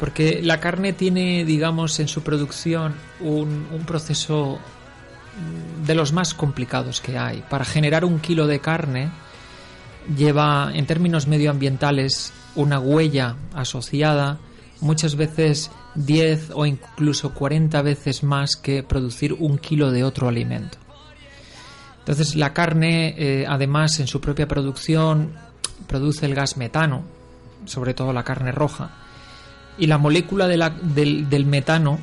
Porque 0.00 0.40
la 0.42 0.60
carne 0.60 0.94
tiene, 0.94 1.44
digamos, 1.44 2.00
en 2.00 2.08
su 2.08 2.22
producción 2.22 2.94
un, 3.20 3.84
proceso 3.86 4.58
de 5.84 5.94
los 5.94 6.14
más 6.14 6.32
complicados 6.32 7.02
que 7.02 7.18
hay. 7.18 7.44
Para 7.50 7.66
generar 7.66 8.06
un 8.06 8.18
kilo 8.18 8.46
de 8.46 8.60
carne 8.60 9.10
lleva, 10.16 10.70
en 10.72 10.86
términos 10.86 11.26
medioambientales, 11.26 12.32
una 12.56 12.80
huella 12.80 13.36
asociada, 13.54 14.38
muchas 14.80 15.16
veces 15.16 15.70
10 15.96 16.52
o 16.54 16.64
incluso 16.64 17.34
40 17.34 17.82
veces 17.82 18.22
más 18.22 18.56
que 18.56 18.82
producir 18.82 19.34
un 19.34 19.58
kilo 19.58 19.90
de 19.90 20.02
otro 20.02 20.28
alimento. 20.28 20.78
Entonces 21.98 22.36
la 22.36 22.54
carne, 22.54 23.14
eh, 23.18 23.44
además, 23.46 24.00
en 24.00 24.06
su 24.06 24.18
propia 24.22 24.48
producción, 24.48 25.34
produce 25.86 26.24
el 26.24 26.34
gas 26.34 26.56
metano, 26.56 27.02
sobre 27.66 27.92
todo 27.92 28.14
la 28.14 28.24
carne 28.24 28.50
roja, 28.50 28.92
y 29.78 29.86
la 29.86 29.98
molécula 29.98 30.46
de 30.48 30.56
la- 30.56 30.70
del, 30.70 31.28
del 31.30 31.46
metano 31.46 31.98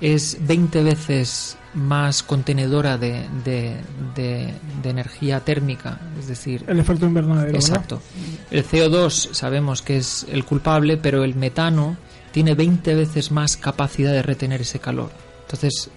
es 0.00 0.38
20 0.46 0.82
veces 0.82 1.56
más 1.74 2.22
contenedora 2.22 2.98
de, 2.98 3.26
de- 3.44 3.76
de- 4.14 4.54
de 4.82 4.90
energía 4.90 5.40
térmica, 5.40 6.00
es 6.18 6.26
decir, 6.26 6.64
El 6.66 6.80
efecto 6.80 7.06
invernadero. 7.06 7.52
¿verdad? 7.52 7.60
Exacto. 7.60 8.02
El 8.50 8.64
CO2 8.66 9.32
sabemos 9.32 9.82
que 9.82 9.98
es 9.98 10.26
el 10.32 10.44
culpable, 10.44 10.96
pero 10.96 11.22
el 11.22 11.34
metano 11.36 11.96
tiene 12.32 12.54
20 12.54 12.94
veces 12.94 13.30
más 13.30 13.56
capacidad 13.56 14.12
de 14.12 14.22
retener 14.22 14.62
ese 14.62 14.78
calor. 14.80 15.10
Entonces, 15.42 15.90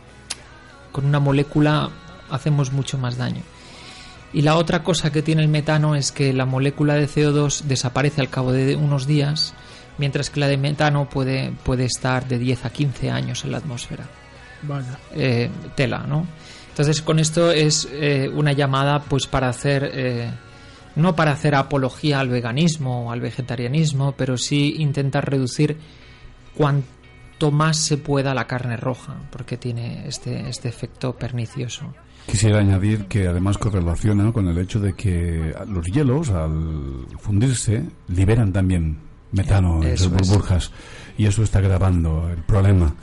con 0.91 1.05
una 1.05 1.19
molécula 1.19 1.89
hacemos 2.29 2.71
mucho 2.71 2.97
más 2.97 3.17
daño. 3.17 3.41
Y 4.31 4.41
la 4.41 4.55
otra 4.57 4.83
cosa 4.83 5.11
que 5.11 5.21
tiene 5.21 5.43
el 5.43 5.47
metano 5.47 5.95
es 5.95 6.11
que 6.11 6.33
la 6.33 6.45
molécula 6.45 6.95
de 6.95 7.07
CO2 7.07 7.61
desaparece 7.63 8.19
al 8.21 8.29
cabo 8.29 8.51
de 8.51 8.75
unos 8.75 9.05
días, 9.07 9.53
mientras 9.97 10.29
que 10.29 10.39
la 10.39 10.47
de 10.47 10.57
metano 10.57 11.09
puede, 11.09 11.51
puede 11.63 11.85
estar 11.85 12.27
de 12.27 12.39
10 12.39 12.65
a 12.65 12.69
15 12.71 13.11
años 13.11 13.43
en 13.43 13.51
la 13.51 13.57
atmósfera 13.57 14.05
Vaya. 14.63 14.97
eh, 15.13 15.49
tela, 15.75 16.05
¿no? 16.07 16.25
Entonces 16.69 17.01
con 17.01 17.19
esto 17.19 17.51
es 17.51 17.87
eh, 17.91 18.29
una 18.33 18.53
llamada 18.53 18.99
pues 19.03 19.27
para 19.27 19.49
hacer 19.49 19.91
eh, 19.93 20.31
no 20.95 21.15
para 21.15 21.31
hacer 21.31 21.55
apología 21.55 22.19
al 22.19 22.29
veganismo 22.29 23.07
o 23.07 23.11
al 23.11 23.21
vegetarianismo, 23.21 24.13
pero 24.17 24.37
sí 24.37 24.75
intentar 24.77 25.29
reducir 25.29 25.77
cuanto 26.55 27.51
más 27.51 27.77
se 27.77 27.97
pueda 27.97 28.33
la 28.33 28.47
carne 28.47 28.77
roja, 28.77 29.15
porque 29.31 29.57
tiene 29.57 30.07
este, 30.07 30.47
este 30.49 30.69
efecto 30.69 31.13
pernicioso. 31.13 31.93
Quisiera 32.27 32.59
añadir 32.59 33.05
que 33.05 33.27
además 33.27 33.57
correlaciona 33.57 34.31
con 34.31 34.47
el 34.47 34.57
hecho 34.57 34.79
de 34.79 34.93
que 34.93 35.53
los 35.67 35.85
hielos, 35.87 36.29
al 36.29 37.07
fundirse, 37.19 37.83
liberan 38.07 38.53
también 38.53 38.97
metano 39.33 39.83
en 39.83 39.89
Eso 39.89 40.05
sus 40.05 40.13
es. 40.13 40.27
burbujas 40.29 40.71
y 41.17 41.25
eso 41.25 41.43
está 41.43 41.59
agravando 41.59 42.29
el 42.29 42.37
problema. 42.43 42.95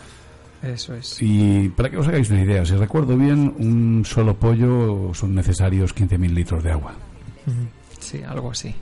Eso 0.62 0.94
es. 0.94 1.16
Y 1.20 1.68
para 1.70 1.90
que 1.90 1.96
os 1.98 2.06
hagáis 2.08 2.28
una 2.30 2.42
idea, 2.42 2.64
si 2.66 2.74
recuerdo 2.74 3.16
bien, 3.16 3.54
un 3.58 4.04
solo 4.06 4.36
pollo 4.36 5.12
son 5.14 5.34
necesarios 5.34 5.94
15.000 5.94 6.30
litros 6.34 6.62
de 6.64 6.72
agua. 6.72 6.94
Sí, 7.98 8.20
algo 8.26 8.50
así. 8.50 8.74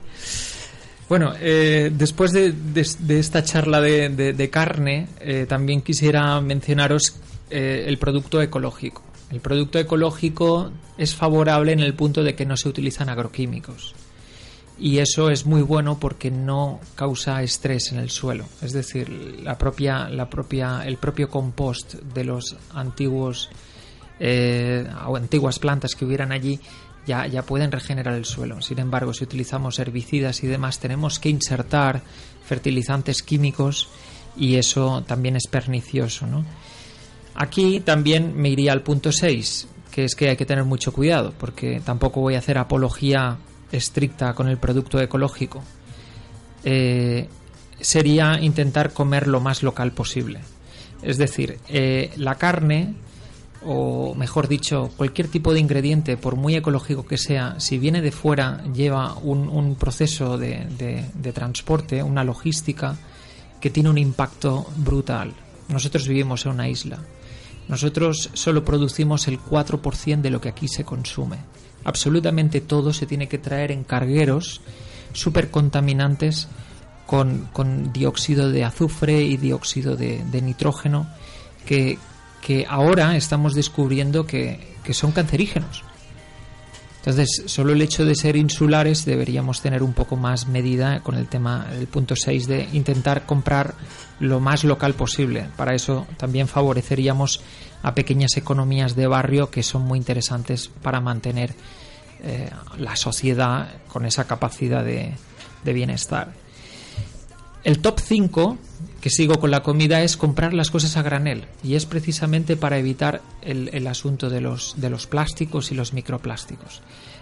Bueno, 1.07 1.33
eh, 1.39 1.91
después 1.93 2.31
de, 2.31 2.51
de- 2.51 2.87
de 2.99 3.19
esta 3.19 3.43
charla 3.43 3.81
de, 3.81 4.09
de- 4.09 4.33
de 4.33 4.49
carne, 4.49 5.07
eh, 5.19 5.45
también 5.47 5.81
quisiera 5.81 6.39
mencionaros 6.41 7.15
eh, 7.49 7.85
el 7.87 7.97
producto 7.97 8.41
ecológico. 8.41 9.01
El 9.31 9.39
producto 9.39 9.79
ecológico 9.79 10.71
es 10.97 11.15
favorable 11.15 11.71
en 11.71 11.79
el 11.79 11.93
punto 11.93 12.23
de 12.23 12.35
que 12.35 12.45
no 12.45 12.57
se 12.57 12.67
utilizan 12.69 13.09
agroquímicos. 13.09 13.95
Y 14.79 14.99
eso 14.99 15.29
es 15.29 15.45
muy 15.45 15.61
bueno 15.61 15.99
porque 15.99 16.31
no 16.31 16.79
causa 16.95 17.43
estrés 17.43 17.91
en 17.91 17.99
el 17.99 18.09
suelo. 18.09 18.45
Es 18.61 18.71
decir, 18.71 19.09
la 19.43 19.57
propia, 19.57 20.07
la 20.09 20.29
propia, 20.29 20.83
el 20.85 20.97
propio 20.97 21.29
compost 21.29 21.95
de 21.95 22.23
los 22.23 22.55
antiguos 22.73 23.49
eh, 24.19 24.87
o 25.05 25.17
antiguas 25.17 25.59
plantas 25.59 25.95
que 25.95 26.05
hubieran 26.05 26.31
allí 26.31 26.59
ya, 27.05 27.27
ya 27.27 27.41
pueden 27.41 27.71
regenerar 27.71 28.13
el 28.13 28.25
suelo. 28.25 28.61
Sin 28.61 28.79
embargo, 28.79 29.13
si 29.13 29.23
utilizamos 29.23 29.79
herbicidas 29.79 30.43
y 30.43 30.47
demás, 30.47 30.79
tenemos 30.79 31.19
que 31.19 31.29
insertar 31.29 32.01
fertilizantes 32.45 33.21
químicos 33.21 33.89
y 34.37 34.55
eso 34.55 35.03
también 35.05 35.35
es 35.35 35.47
pernicioso. 35.47 36.25
¿no? 36.25 36.45
Aquí 37.35 37.79
también 37.81 38.35
me 38.35 38.49
iría 38.49 38.71
al 38.71 38.83
punto 38.83 39.11
6, 39.11 39.67
que 39.91 40.05
es 40.05 40.15
que 40.15 40.29
hay 40.29 40.37
que 40.37 40.45
tener 40.45 40.63
mucho 40.63 40.93
cuidado, 40.93 41.33
porque 41.37 41.81
tampoco 41.83 42.21
voy 42.21 42.35
a 42.35 42.39
hacer 42.39 42.57
apología 42.57 43.37
estricta 43.71 44.33
con 44.33 44.47
el 44.47 44.57
producto 44.57 44.99
ecológico. 44.99 45.63
Eh, 46.63 47.27
sería 47.79 48.39
intentar 48.41 48.91
comer 48.93 49.27
lo 49.27 49.39
más 49.39 49.63
local 49.63 49.91
posible. 49.91 50.39
Es 51.01 51.17
decir, 51.17 51.59
eh, 51.69 52.11
la 52.17 52.35
carne, 52.35 52.93
o 53.65 54.13
mejor 54.15 54.47
dicho, 54.49 54.91
cualquier 54.97 55.27
tipo 55.29 55.53
de 55.53 55.59
ingrediente, 55.61 56.17
por 56.17 56.35
muy 56.35 56.55
ecológico 56.55 57.05
que 57.05 57.17
sea, 57.17 57.55
si 57.59 57.77
viene 57.77 58.01
de 58.01 58.11
fuera, 58.11 58.63
lleva 58.73 59.13
un, 59.15 59.75
proceso 59.75 60.37
de, 60.37 60.65
de- 60.77 61.05
de 61.13 61.33
transporte, 61.33 62.03
una 62.03 62.23
logística 62.25 62.97
que 63.61 63.69
tiene 63.69 63.89
un 63.89 63.97
impacto 63.97 64.67
brutal. 64.75 65.33
Nosotros 65.69 66.07
vivimos 66.07 66.45
en 66.45 66.51
una 66.53 66.67
isla. 66.67 66.99
Nosotros 67.69 68.29
solo 68.33 68.65
producimos 68.65 69.27
el 69.27 69.39
4% 69.39 70.21
de 70.21 70.29
lo 70.31 70.41
que 70.41 70.49
aquí 70.49 70.67
se 70.67 70.83
consume. 70.83 71.37
Absolutamente 71.83 72.61
todo 72.61 72.93
se 72.93 73.05
tiene 73.05 73.27
que 73.27 73.37
traer 73.37 73.71
en 73.71 73.83
cargueros 73.83 74.61
súper 75.13 75.49
contaminantes 75.49 76.47
con, 77.05 77.49
con 77.51 77.91
dióxido 77.91 78.51
de 78.51 78.63
azufre 78.63 79.23
y 79.23 79.37
dióxido 79.37 79.95
de, 79.95 80.23
de 80.23 80.41
nitrógeno 80.41 81.07
que, 81.65 81.97
que 82.41 82.65
ahora 82.69 83.15
estamos 83.15 83.55
descubriendo 83.55 84.27
que, 84.27 84.75
que 84.83 84.93
son 84.93 85.11
cancerígenos. 85.11 85.83
Entonces, 86.99 87.43
solo 87.45 87.73
el 87.73 87.81
hecho 87.81 88.03
de 88.05 88.13
ser 88.13 88.35
insulares 88.35 89.05
deberíamos 89.05 89.61
tener 89.61 89.83
un 89.83 89.93
poco 89.93 90.17
más 90.17 90.47
medida 90.47 90.99
con 91.01 91.15
el 91.15 91.27
tema 91.27 91.65
del 91.71 91.87
punto 91.87 92.13
6 92.15 92.47
de 92.47 92.69
intentar 92.73 93.25
comprar 93.25 93.73
lo 94.19 94.39
más 94.39 94.65
local 94.65 94.93
posible. 94.93 95.47
Para 95.55 95.73
eso 95.73 96.05
también 96.17 96.47
favoreceríamos 96.47 97.41
a 97.81 97.95
pequeñas 97.95 98.35
economías 98.37 98.95
de 98.95 99.07
barrio 99.07 99.49
que 99.49 99.63
son 99.63 99.83
muy 99.83 99.97
interesantes 99.97 100.69
para 100.81 100.99
mantener 100.99 101.53
eh, 102.21 102.49
la 102.77 102.95
sociedad 102.95 103.69
con 103.87 104.05
esa 104.05 104.25
capacidad 104.25 104.83
de, 104.83 105.13
bienestar. 105.63 106.33
El 107.63 107.79
top 107.79 107.99
5, 107.99 108.57
que 109.01 109.09
sigo 109.09 109.39
con 109.39 109.51
la 109.51 109.61
comida, 109.61 110.01
es 110.01 110.17
comprar 110.17 110.53
las 110.53 110.71
cosas 110.71 110.97
a 110.97 111.03
granel. 111.03 111.45
Y 111.63 111.75
es 111.75 111.85
precisamente 111.85 112.57
para 112.57 112.77
evitar 112.77 113.21
el, 113.41 113.69
el 113.73 113.85
asunto 113.87 114.29
de 114.29 114.41
los, 114.41 114.75
de 114.77 114.89
los 114.89 115.05
plásticos 115.05 115.71
y 115.71 115.75
los 115.75 115.93
microplásticos. 115.93 116.81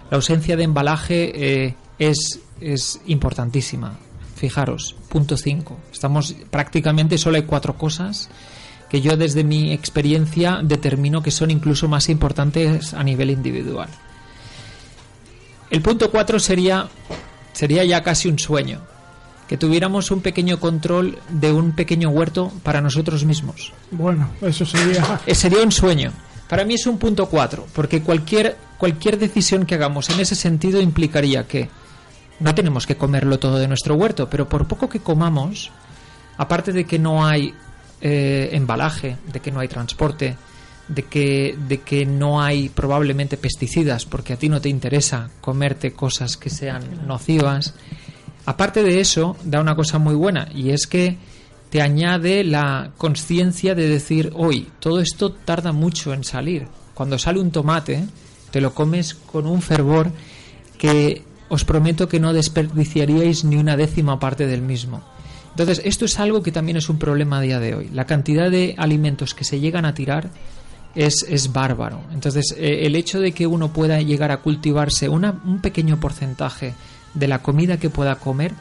La 0.10 0.16
ausencia 0.16 0.56
de 0.56 0.64
embalaje 0.64 1.66
eh, 1.66 1.76
es, 2.00 2.40
es 2.62 3.02
importantísima. 3.08 3.98
Fijaros, 4.36 4.96
punto 5.10 5.36
5. 5.36 5.78
Estamos 5.92 6.36
prácticamente 6.50 7.18
solo 7.18 7.38
hay 7.38 7.44
cuatro 7.44 7.78
cosas 7.78 8.30
que 8.90 9.02
yo 9.02 9.18
desde 9.18 9.44
mi 9.44 9.74
experiencia 9.74 10.60
determino 10.64 11.22
que 11.22 11.32
son 11.32 11.52
incluso 11.52 11.88
más 11.88 12.10
importantes 12.10 12.94
a 12.94 13.04
nivel 13.04 13.30
individual. 13.30 13.90
El 15.70 15.82
punto 15.82 16.10
4 16.10 16.40
sería, 16.40 16.88
sería 17.52 17.84
ya 17.84 18.02
casi 18.02 18.30
un 18.30 18.40
sueño, 18.40 18.82
que 19.48 19.58
tuviéramos 19.58 20.12
un 20.12 20.22
pequeño 20.22 20.60
control 20.60 21.20
de 21.30 21.52
un 21.52 21.74
pequeño 21.74 22.10
huerto 22.10 22.52
para 22.64 22.82
nosotros 22.82 23.26
mismos. 23.26 23.74
Bueno, 23.92 24.30
eso 24.42 24.66
sería. 24.66 25.20
Eh, 25.26 25.36
sería 25.36 25.64
un 25.64 25.72
sueño. 25.72 26.12
Para 26.48 26.64
mí 26.64 26.76
es 26.76 26.88
un 26.88 26.98
punto 26.98 27.26
4, 27.26 27.68
porque 27.74 28.02
cualquier, 28.02 28.58
cualquier 28.78 29.20
decisión 29.20 29.66
que 29.66 29.76
hagamos 29.76 30.10
en 30.10 30.22
ese 30.22 30.36
sentido 30.36 30.80
implicaría 30.80 31.46
que 31.46 31.70
no 32.40 32.56
tenemos 32.56 32.86
que 32.86 32.96
comerlo 32.96 33.40
todo 33.40 33.58
de 33.58 33.68
nuestro 33.68 33.96
huerto, 33.96 34.30
pero 34.30 34.48
por 34.48 34.66
poco 34.68 34.88
que 34.88 35.02
comamos, 35.02 35.72
aparte 36.38 36.72
de 36.72 36.86
que 36.86 37.00
no 37.00 37.26
hay 37.26 37.54
eh, 38.02 38.50
embalaje, 38.54 39.18
de 39.32 39.40
que 39.40 39.52
no 39.52 39.60
hay 39.60 39.68
transporte, 39.68 40.36
de 40.88 41.04
que, 41.04 41.58
de 41.68 41.82
que 41.82 42.06
no 42.06 42.42
hay 42.42 42.70
probablemente 42.70 43.38
pesticidas, 43.38 44.06
porque 44.06 44.34
a 44.34 44.38
ti 44.38 44.50
no 44.50 44.62
te 44.62 44.70
interesa 44.70 45.30
comerte 45.42 45.92
cosas 45.92 46.38
que 46.38 46.50
sean 46.50 47.08
nocivas, 47.08 47.74
aparte 48.46 48.84
de 48.84 49.00
eso, 49.00 49.36
da 49.44 49.60
una 49.60 49.76
cosa 49.76 50.00
muy 50.00 50.16
buena, 50.16 50.50
y 50.54 50.70
es 50.70 50.88
que 50.88 51.18
te 51.70 51.82
añade 51.82 52.44
la 52.44 52.92
conciencia 52.98 53.76
de 53.76 53.90
decir, 53.90 54.32
hoy, 54.36 54.70
todo 54.80 55.02
esto 55.02 55.34
tarda 55.34 55.74
mucho 55.74 56.14
en 56.14 56.24
salir. 56.24 56.68
Cuando 56.94 57.20
sale 57.20 57.40
un 57.40 57.52
tomate, 57.52 58.06
te 58.52 58.62
lo 58.62 58.74
comes 58.74 59.14
con 59.14 59.46
un 59.46 59.62
fervor 59.62 60.12
que 60.78 61.24
os 61.50 61.66
prometo 61.66 62.08
que 62.08 62.20
no 62.20 62.34
desperdiciaríais 62.34 63.44
ni 63.44 63.58
una 63.58 63.76
décima 63.76 64.20
parte 64.20 64.48
del 64.48 64.62
mismo. 64.62 65.04
Entonces, 65.58 65.82
esto 65.86 66.06
es 66.06 66.20
algo 66.20 66.44
que 66.44 66.52
también 66.52 66.78
es 66.78 66.88
un 66.88 67.00
problema 67.00 67.40
a 67.40 67.42
día 67.42 67.60
de 67.60 67.74
hoy. 67.74 67.90
La 67.92 68.06
cantidad 68.06 68.52
de 68.52 68.76
alimentos 68.78 69.34
que 69.34 69.44
se 69.44 69.60
llegan 69.60 69.86
a 69.86 69.96
tirar 69.96 70.30
es, 70.94 71.26
es 71.28 71.52
bárbaro. 71.52 72.02
Entonces, 72.14 72.54
eh, 72.60 72.82
el 72.86 72.96
hecho 72.96 73.20
de 73.20 73.32
que 73.32 73.48
uno 73.48 73.74
pueda 73.74 74.00
llegar 74.04 74.32
a 74.32 74.38
cultivarse 74.38 75.10
una, 75.10 75.42
un 75.46 75.60
pequeño 75.60 76.00
porcentaje 76.00 76.76
de 77.16 77.28
la 77.28 77.42
comida 77.42 77.78
que 77.78 77.90
pueda 77.90 78.18
comer 78.18 78.54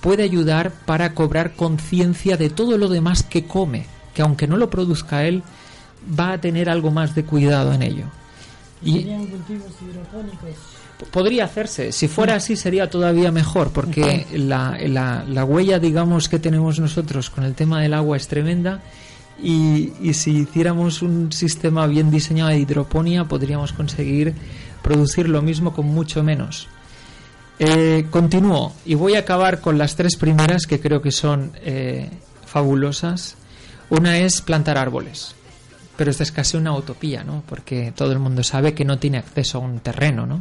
puede 0.00 0.24
ayudar 0.24 0.72
para 0.84 1.14
cobrar 1.14 1.54
conciencia 1.54 2.36
de 2.36 2.50
todo 2.50 2.76
lo 2.76 2.88
demás 2.88 3.22
que 3.22 3.46
come, 3.46 3.86
que 4.12 4.22
aunque 4.22 4.48
no 4.48 4.56
lo 4.56 4.68
produzca 4.68 5.22
él, 5.22 5.44
va 6.18 6.32
a 6.32 6.40
tener 6.40 6.68
algo 6.68 6.90
más 6.90 7.14
de 7.14 7.24
cuidado 7.24 7.72
en 7.72 7.82
ello. 7.82 8.06
Y 8.82 9.04
cultivos 9.04 9.74
hidropónicos. 9.80 10.81
Podría 11.10 11.44
hacerse, 11.44 11.92
si 11.92 12.08
fuera 12.08 12.36
así 12.36 12.56
sería 12.56 12.88
todavía 12.90 13.30
mejor, 13.32 13.70
porque 13.72 14.26
la, 14.34 14.78
la- 14.86 15.24
la 15.28 15.44
huella, 15.44 15.78
digamos, 15.78 16.28
que 16.28 16.38
tenemos 16.38 16.78
nosotros 16.80 17.30
con 17.30 17.44
el 17.44 17.54
tema 17.54 17.80
del 17.80 17.94
agua 17.94 18.16
es 18.16 18.28
tremenda. 18.28 18.80
Y, 19.42 19.92
y 20.00 20.14
si 20.14 20.30
hiciéramos 20.42 21.02
un 21.02 21.32
sistema 21.32 21.86
bien 21.86 22.10
diseñado 22.10 22.50
de 22.50 22.58
hidroponía, 22.58 23.24
podríamos 23.24 23.72
conseguir 23.72 24.34
producir 24.82 25.28
lo 25.28 25.42
mismo 25.42 25.72
con 25.72 25.86
mucho 25.86 26.22
menos. 26.22 26.68
Eh, 27.58 28.06
continúo 28.10 28.72
y 28.84 28.94
voy 28.94 29.14
a 29.14 29.20
acabar 29.20 29.60
con 29.60 29.78
las 29.78 29.94
tres 29.96 30.16
primeras 30.16 30.66
que 30.66 30.80
creo 30.80 31.00
que 31.02 31.10
son 31.12 31.52
eh, 31.64 32.08
fabulosas. 32.46 33.36
Una 33.90 34.18
es 34.18 34.40
plantar 34.42 34.78
árboles, 34.78 35.34
pero 35.96 36.10
esta 36.10 36.22
es 36.22 36.32
casi 36.32 36.56
una 36.56 36.72
utopía, 36.74 37.24
¿no? 37.24 37.42
Porque 37.48 37.92
todo 37.94 38.12
el 38.12 38.18
mundo 38.18 38.42
sabe 38.42 38.74
que 38.74 38.84
no 38.84 38.98
tiene 38.98 39.18
acceso 39.18 39.58
a 39.58 39.60
un 39.62 39.80
terreno, 39.80 40.24
¿no? 40.26 40.40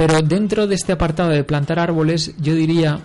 Pero 0.00 0.22
dentro 0.22 0.66
de 0.66 0.76
este 0.76 0.92
apartado 0.92 1.28
de 1.28 1.44
plantar 1.44 1.78
árboles, 1.78 2.34
yo 2.38 2.54
diría 2.54 3.00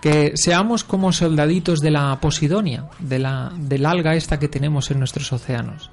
que 0.00 0.32
seamos 0.34 0.82
como 0.82 1.12
soldaditos 1.12 1.80
de 1.80 1.90
la 1.90 2.18
posidonia, 2.22 2.86
de 3.00 3.18
la, 3.18 3.52
del 3.54 3.84
alga 3.84 4.14
esta 4.14 4.38
que 4.38 4.48
tenemos 4.48 4.90
en 4.90 4.98
nuestros 4.98 5.30
océanos. 5.30 5.90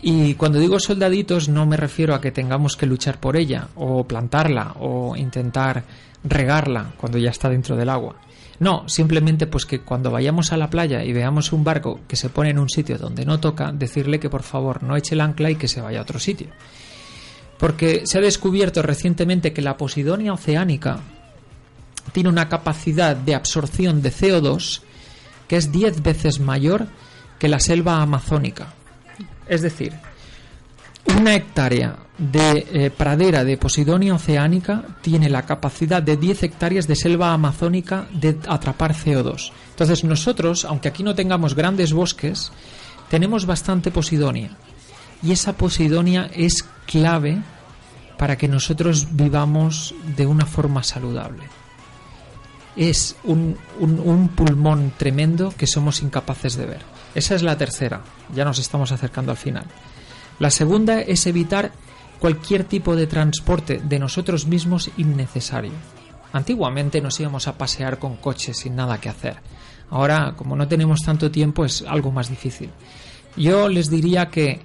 Y 0.00 0.32
cuando 0.32 0.58
digo 0.58 0.80
soldaditos 0.80 1.50
no 1.50 1.66
me 1.66 1.76
refiero 1.76 2.14
a 2.14 2.22
que 2.22 2.32
tengamos 2.32 2.78
que 2.78 2.86
luchar 2.86 3.20
por 3.20 3.36
ella, 3.36 3.68
o 3.74 4.04
plantarla, 4.04 4.76
o 4.80 5.14
intentar 5.14 5.84
regarla 6.24 6.92
cuando 6.96 7.18
ya 7.18 7.28
está 7.28 7.50
dentro 7.50 7.76
del 7.76 7.90
agua. 7.90 8.16
No, 8.60 8.88
simplemente 8.88 9.46
pues 9.46 9.66
que 9.66 9.80
cuando 9.80 10.10
vayamos 10.10 10.54
a 10.54 10.56
la 10.56 10.70
playa 10.70 11.04
y 11.04 11.12
veamos 11.12 11.52
un 11.52 11.64
barco 11.64 12.00
que 12.08 12.16
se 12.16 12.30
pone 12.30 12.48
en 12.48 12.58
un 12.58 12.70
sitio 12.70 12.96
donde 12.96 13.26
no 13.26 13.40
toca, 13.40 13.72
decirle 13.72 14.18
que 14.18 14.30
por 14.30 14.42
favor 14.42 14.82
no 14.82 14.96
eche 14.96 15.14
el 15.14 15.20
ancla 15.20 15.50
y 15.50 15.56
que 15.56 15.68
se 15.68 15.82
vaya 15.82 15.98
a 15.98 16.02
otro 16.02 16.18
sitio. 16.18 16.48
Porque 17.60 18.02
se 18.06 18.18
ha 18.18 18.22
descubierto 18.22 18.82
recientemente 18.82 19.52
que 19.52 19.62
la 19.62 19.76
posidonia 19.76 20.32
oceánica 20.32 21.00
tiene 22.12 22.30
una 22.30 22.48
capacidad 22.48 23.14
de 23.14 23.34
absorción 23.34 24.02
de 24.02 24.10
CO2 24.10 24.80
que 25.46 25.56
es 25.56 25.70
10 25.70 26.02
veces 26.02 26.40
mayor 26.40 26.86
que 27.38 27.48
la 27.48 27.60
selva 27.60 28.00
amazónica. 28.00 28.72
Es 29.46 29.62
decir, 29.62 29.92
una 31.18 31.34
hectárea 31.34 31.96
de 32.16 32.66
eh, 32.72 32.90
pradera 32.90 33.44
de 33.44 33.56
posidonia 33.56 34.14
oceánica 34.14 34.84
tiene 35.00 35.28
la 35.28 35.46
capacidad 35.46 36.02
de 36.02 36.16
10 36.16 36.42
hectáreas 36.44 36.86
de 36.86 36.94
selva 36.94 37.32
amazónica 37.32 38.06
de 38.12 38.38
atrapar 38.46 38.94
CO2. 38.94 39.52
Entonces 39.70 40.04
nosotros, 40.04 40.64
aunque 40.64 40.88
aquí 40.88 41.02
no 41.02 41.14
tengamos 41.14 41.54
grandes 41.54 41.92
bosques, 41.92 42.52
tenemos 43.08 43.44
bastante 43.44 43.90
posidonia. 43.90 44.56
Y 45.22 45.32
esa 45.32 45.52
posidonia 45.54 46.30
es 46.34 46.64
clave 46.86 47.38
para 48.18 48.36
que 48.36 48.48
nosotros 48.48 49.08
vivamos 49.12 49.94
de 50.16 50.26
una 50.26 50.46
forma 50.46 50.82
saludable. 50.82 51.44
Es 52.76 53.16
un, 53.24 53.56
un- 53.80 54.28
pulmón 54.28 54.92
tremendo 54.96 55.52
que 55.56 55.66
somos 55.66 56.02
incapaces 56.02 56.56
de 56.56 56.66
ver. 56.66 56.80
Esa 57.14 57.34
es 57.34 57.42
la 57.42 57.58
tercera. 57.58 58.00
Ya 58.34 58.44
nos 58.44 58.58
estamos 58.58 58.92
acercando 58.92 59.32
al 59.32 59.36
final. 59.36 59.64
La 60.38 60.50
segunda 60.50 61.00
es 61.00 61.26
evitar 61.26 61.72
cualquier 62.20 62.64
tipo 62.64 62.94
de 62.96 63.06
transporte 63.06 63.80
de 63.82 63.98
nosotros 63.98 64.46
mismos 64.46 64.90
innecesario. 64.96 65.72
Antiguamente 66.32 67.00
nos 67.00 67.18
íbamos 67.18 67.48
a 67.48 67.58
pasear 67.58 67.98
con 67.98 68.16
coches 68.16 68.58
sin 68.58 68.76
nada 68.76 69.00
que 69.00 69.08
hacer. 69.08 69.36
Ahora, 69.90 70.34
como 70.36 70.54
no 70.54 70.68
tenemos 70.68 71.00
tanto 71.00 71.30
tiempo, 71.30 71.64
es 71.64 71.82
algo 71.86 72.12
más 72.12 72.28
difícil. 72.30 72.70
Yo 73.36 73.68
les 73.68 73.90
diría 73.90 74.26
que 74.28 74.60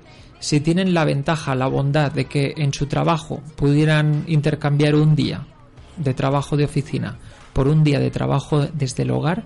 si 0.46 0.60
tienen 0.60 0.94
la 0.94 1.06
ventaja, 1.06 1.56
la 1.56 1.66
bondad 1.68 2.12
de 2.12 2.26
que 2.26 2.54
en 2.58 2.72
su 2.72 2.86
trabajo 2.86 3.42
pudieran 3.56 4.24
intercambiar 4.28 4.94
un 4.94 5.16
día 5.16 5.42
de 5.98 6.14
trabajo 6.14 6.56
de 6.56 6.66
oficina 6.66 7.18
por 7.54 7.68
un 7.68 7.84
día 7.84 8.00
de 8.00 8.12
trabajo 8.12 8.68
desde 8.74 9.02
el 9.04 9.10
hogar, 9.12 9.44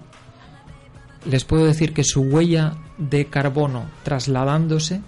les 1.25 1.45
puedo 1.45 1.65
decir 1.65 1.93
que 1.93 2.03
su 2.03 2.21
huella 2.21 2.73
de 2.97 3.25
carbono 3.27 3.85
trasladándose 4.03 4.99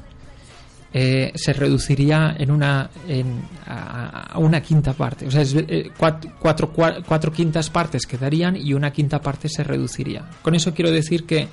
eh, 0.94 1.32
se 1.36 1.52
reduciría 1.54 2.36
en 2.38 2.52
una 2.52 2.90
en, 3.08 3.42
a, 3.68 4.38
una 4.38 4.62
quinta 4.62 4.94
parte. 4.94 5.26
O 5.28 5.32
sea, 5.32 5.42
es, 5.42 5.54
eh, 5.56 5.90
cuat- 5.98 6.32
cuatro, 6.40 6.72
cua- 6.74 7.04
cuatro 7.06 7.32
quintas 7.34 7.70
partes 7.70 8.06
quedarían 8.06 8.56
y 8.56 8.74
una 8.74 8.92
quinta 8.92 9.22
parte 9.22 9.50
se 9.50 9.64
reduciría. 9.64 10.30
Con 10.42 10.54
eso 10.56 10.74
quiero 10.74 10.92
decir 10.92 11.26
que 11.26 11.48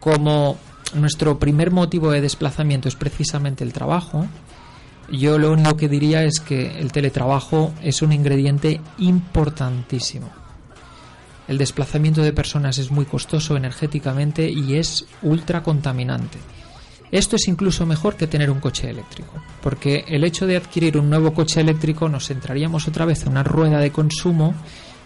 como 0.00 0.58
nuestro 0.94 1.38
primer 1.38 1.70
motivo 1.70 2.10
de 2.10 2.20
desplazamiento 2.20 2.88
es 2.88 2.94
precisamente 2.94 3.64
el 3.64 3.72
trabajo, 3.72 4.26
yo 5.10 5.38
lo 5.38 5.52
único 5.52 5.76
que 5.76 5.88
diría 5.88 6.24
es 6.24 6.40
que 6.40 6.78
el 6.78 6.90
teletrabajo 6.92 7.72
es 7.82 8.02
un 8.02 8.12
ingrediente 8.12 8.80
importantísimo. 8.98 10.30
El 11.46 11.58
desplazamiento 11.58 12.22
de 12.22 12.32
personas 12.32 12.78
es 12.78 12.90
muy 12.90 13.04
costoso 13.04 13.56
energéticamente 13.56 14.50
y 14.50 14.76
es 14.76 15.06
ultra 15.22 15.62
contaminante. 15.62 16.38
Esto 17.12 17.36
es 17.36 17.46
incluso 17.46 17.86
mejor 17.86 18.16
que 18.16 18.26
tener 18.26 18.50
un 18.50 18.58
coche 18.58 18.90
eléctrico, 18.90 19.32
porque 19.62 20.04
el 20.08 20.24
hecho 20.24 20.44
de 20.44 20.56
adquirir 20.56 20.98
un 20.98 21.08
nuevo 21.08 21.32
coche 21.32 21.60
eléctrico 21.60 22.08
nos 22.08 22.30
entraríamos 22.30 22.88
otra 22.88 23.04
vez 23.04 23.22
en 23.22 23.28
una 23.28 23.44
rueda 23.44 23.78
de 23.78 23.92
consumo, 23.92 24.54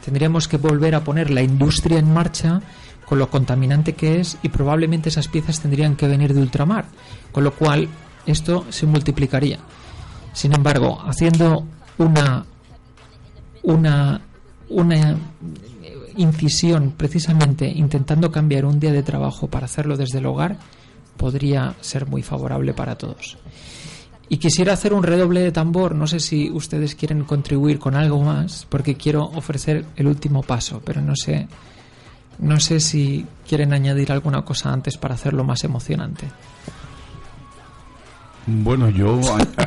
tendríamos 0.03 0.49
que 0.49 0.57
volver 0.57 0.95
a 0.95 1.05
poner 1.05 1.31
la 1.31 1.43
industria 1.43 1.99
en 1.99 2.11
marcha 2.11 2.63
con 3.11 3.19
lo 3.19 3.29
contaminante 3.29 3.95
que 3.95 4.21
es 4.21 4.39
y 4.41 4.51
probablemente 4.51 5.09
esas 5.09 5.27
piezas 5.27 5.59
tendrían 5.59 5.97
que 5.97 6.07
venir 6.07 6.33
de 6.33 6.43
ultramar, 6.43 6.85
con 7.33 7.43
lo 7.43 7.53
cual 7.53 7.89
esto 8.25 8.65
se 8.71 8.87
multiplicaría. 8.87 9.59
Sin 10.33 10.55
embargo, 10.55 11.03
haciendo 11.05 11.67
una 11.99 12.47
una 13.65 14.21
una 14.69 15.17
incisión 16.17 16.95
precisamente 16.97 17.67
intentando 17.67 18.31
cambiar 18.31 18.65
un 18.65 18.79
día 18.79 18.93
de 18.93 19.03
trabajo 19.03 19.49
para 19.49 19.65
hacerlo 19.65 19.97
desde 19.97 20.19
el 20.19 20.27
hogar 20.27 20.57
podría 21.17 21.75
ser 21.81 22.07
muy 22.07 22.23
favorable 22.23 22.75
para 22.75 22.97
todos. 22.97 23.39
Y 24.29 24.37
quisiera 24.37 24.75
hacer 24.75 24.95
un 24.95 25.03
redoble 25.03 25.41
de 25.41 25.51
tambor, 25.51 25.97
no 25.97 26.07
sé 26.07 26.21
si 26.21 26.49
ustedes 26.49 26.95
quieren 26.95 27.25
contribuir 27.25 27.81
con 27.81 27.97
algo 27.97 28.23
más, 28.23 28.69
porque 28.69 28.95
quiero 28.95 29.25
ofrecer 29.25 29.85
el 29.97 30.07
último 30.07 30.45
paso, 30.45 30.81
pero 30.85 31.03
no 31.03 31.17
sé 31.17 31.49
no 32.41 32.59
sé 32.61 32.81
si 32.81 33.27
quieren 33.47 33.73
añadir 33.73 34.13
alguna 34.13 34.43
cosa 34.43 34.73
antes 34.73 34.97
para 34.97 35.15
hacerlo 35.15 35.45
más 35.45 35.65
emocionante. 35.65 36.29
Bueno, 38.47 38.89
yo 38.89 39.21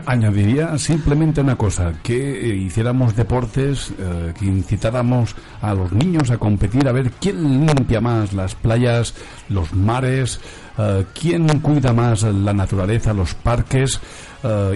añadiría 0.05 0.78
simplemente 0.78 1.41
una 1.41 1.55
cosa, 1.55 1.93
que 2.01 2.51
eh, 2.51 2.55
hiciéramos 2.55 3.15
deportes, 3.15 3.93
eh, 3.97 4.34
que 4.38 4.45
incitáramos 4.45 5.36
a 5.61 5.74
los 5.74 5.91
niños 5.93 6.32
a 6.32 6.38
competir, 6.38 6.88
a 6.88 6.91
ver 6.91 7.11
quién 7.11 7.65
limpia 7.65 8.01
más 8.01 8.34
las 8.34 8.55
playas, 8.55 9.13
los 9.47 9.74
mares, 9.74 10.41
eh, 10.78 11.05
quién 11.13 11.47
cuida 11.59 11.93
más 11.93 12.24
la 12.24 12.53
naturaleza, 12.53 13.13
los 13.13 13.34
parques, 13.36 13.99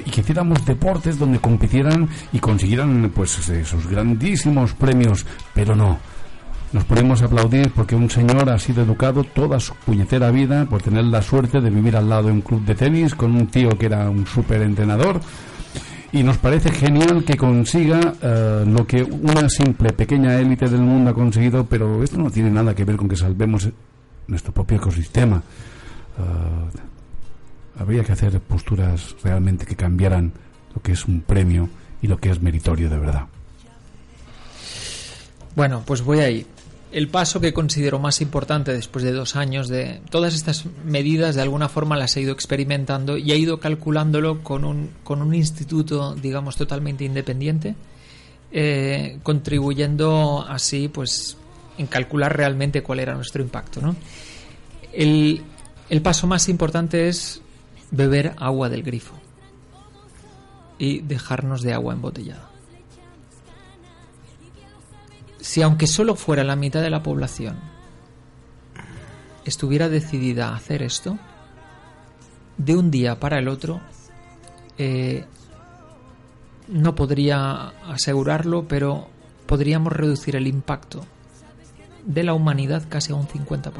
y 0.05 0.09
que 0.09 0.21
hiciéramos 0.21 0.65
deportes 0.65 1.19
donde 1.19 1.39
compitieran 1.39 2.07
y 2.31 2.39
consiguieran 2.39 3.11
pues 3.13 3.49
esos 3.49 3.85
grandísimos 3.85 4.73
premios, 4.73 5.25
pero 5.53 5.75
no. 5.75 5.99
Nos 6.73 6.83
ponemos 6.83 7.21
a 7.21 7.25
aplaudir 7.25 7.71
porque 7.71 7.95
un 7.95 8.09
señor 8.09 8.49
ha 8.49 8.59
sido 8.59 8.83
educado 8.83 9.23
toda 9.23 9.59
su 9.59 9.73
puñetera 9.73 10.31
vida 10.31 10.65
por 10.65 10.81
tener 10.81 11.05
la 11.05 11.21
suerte 11.21 11.61
de 11.61 11.69
vivir 11.69 11.95
al 11.95 12.09
lado 12.09 12.23
de 12.23 12.33
un 12.33 12.41
club 12.41 12.65
de 12.65 12.75
tenis 12.75 13.15
con 13.15 13.35
un 13.35 13.47
tío 13.47 13.69
que 13.69 13.85
era 13.85 14.09
un 14.09 14.27
súper 14.27 14.61
entrenador 14.61 15.21
y 16.11 16.23
nos 16.23 16.37
parece 16.37 16.71
genial 16.71 17.23
que 17.23 17.35
consiga 17.35 18.13
eh, 18.21 18.63
lo 18.65 18.87
que 18.87 19.03
una 19.03 19.49
simple 19.49 19.93
pequeña 19.93 20.39
élite 20.39 20.67
del 20.67 20.81
mundo 20.81 21.11
ha 21.11 21.13
conseguido, 21.13 21.65
pero 21.65 22.03
esto 22.03 22.17
no 22.17 22.31
tiene 22.31 22.49
nada 22.49 22.73
que 22.73 22.85
ver 22.85 22.95
con 22.95 23.09
que 23.09 23.15
salvemos 23.15 23.69
nuestro 24.27 24.53
propio 24.53 24.77
ecosistema. 24.77 25.37
Eh, 26.17 26.79
habría 27.79 28.03
que 28.03 28.13
hacer 28.13 28.39
posturas 28.39 29.15
realmente 29.23 29.65
que 29.65 29.75
cambiaran 29.75 30.31
lo 30.73 30.81
que 30.81 30.93
es 30.93 31.05
un 31.05 31.21
premio 31.21 31.69
y 32.01 32.07
lo 32.07 32.17
que 32.17 32.29
es 32.29 32.41
meritorio 32.41 32.89
de 32.89 32.97
verdad. 32.97 33.25
Bueno, 35.55 35.83
pues 35.85 36.01
voy 36.01 36.19
ahí. 36.19 36.45
El 36.91 37.09
paso 37.09 37.41
que 37.41 37.53
considero 37.53 37.99
más 37.99 38.21
importante 38.21 38.71
después 38.73 39.03
de 39.03 39.11
dos 39.11 39.35
años 39.35 39.67
de 39.67 40.01
todas 40.09 40.33
estas 40.33 40.65
medidas, 40.85 41.35
de 41.35 41.41
alguna 41.41 41.67
forma 41.67 41.97
las 41.97 42.15
he 42.15 42.21
ido 42.21 42.31
experimentando 42.31 43.17
y 43.17 43.31
he 43.31 43.37
ido 43.37 43.59
calculándolo 43.59 44.41
con 44.41 44.63
un, 44.63 44.91
con 45.03 45.21
un 45.21 45.35
instituto, 45.35 46.15
digamos, 46.15 46.55
totalmente 46.55 47.03
independiente, 47.03 47.75
eh, 48.51 49.19
contribuyendo 49.23 50.45
así, 50.47 50.87
pues, 50.87 51.35
en 51.77 51.87
calcular 51.87 52.35
realmente 52.35 52.81
cuál 52.81 52.99
era 53.01 53.15
nuestro 53.15 53.41
impacto, 53.41 53.81
¿no? 53.81 53.95
El, 54.93 55.43
el 55.89 56.01
paso 56.01 56.25
más 56.25 56.47
importante 56.47 57.09
es 57.09 57.41
beber 57.91 58.33
agua 58.37 58.69
del 58.69 58.83
grifo 58.83 59.15
y 60.79 60.99
dejarnos 60.99 61.61
de 61.61 61.73
agua 61.73 61.93
embotellada. 61.93 62.49
Si 65.47 65.61
aunque 65.61 65.87
solo 65.87 66.15
fuera 66.15 66.43
la 66.43 66.57
mitad 66.57 66.81
de 66.81 66.89
la 66.89 67.01
población 67.01 67.55
estuviera 69.45 69.87
decidida 69.87 70.49
a 70.49 70.57
hacer 70.57 70.83
esto, 70.83 71.17
de 72.57 72.75
un 72.75 72.91
día 72.91 73.17
para 73.21 73.39
el 73.39 73.47
otro, 73.47 73.79
eh, 74.77 75.23
no 76.67 76.95
podría 76.95 77.69
asegurarlo, 77.89 78.67
pero 78.67 79.07
podríamos 79.45 79.93
reducir 79.93 80.35
el 80.35 80.47
impacto 80.47 81.05
de 82.05 82.23
la 82.23 82.33
humanidad 82.33 82.83
casi 82.89 83.13
a 83.13 83.15
un 83.15 83.29
50%. 83.29 83.71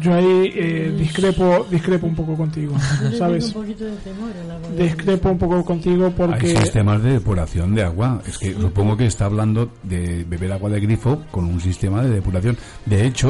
Yo 0.00 0.14
ahí 0.14 0.52
eh, 0.54 0.94
discrepo, 0.96 1.66
discrepo 1.70 2.06
un 2.06 2.14
poco 2.14 2.36
contigo, 2.36 2.74
¿sabes? 3.18 3.52
un 3.54 3.66
de 3.66 3.74
temor. 3.74 4.30
Discrepo 4.78 5.30
un 5.30 5.38
poco 5.38 5.64
contigo 5.64 6.12
porque... 6.16 6.50
Hay 6.50 6.56
sistemas 6.56 7.02
de 7.02 7.12
depuración 7.12 7.74
de 7.74 7.82
agua. 7.82 8.22
Es 8.26 8.38
que 8.38 8.52
supongo 8.54 8.96
que 8.96 9.06
está 9.06 9.24
hablando 9.24 9.70
de 9.82 10.24
beber 10.28 10.52
agua 10.52 10.70
de 10.70 10.80
grifo 10.80 11.22
con 11.30 11.44
un 11.46 11.60
sistema 11.60 12.02
de 12.02 12.10
depuración. 12.10 12.56
De 12.86 13.06
hecho, 13.06 13.28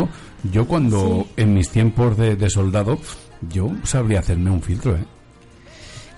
yo 0.53 0.67
cuando 0.67 1.27
en 1.37 1.55
mis 1.55 1.71
tiempos 1.71 2.17
de, 2.19 2.37
de 2.37 2.51
soldado, 2.51 2.99
yo 3.51 3.71
sabría 3.85 4.21
hacerme 4.21 4.51
un 4.51 4.61
filtro, 4.63 4.97
¿eh? 4.97 5.05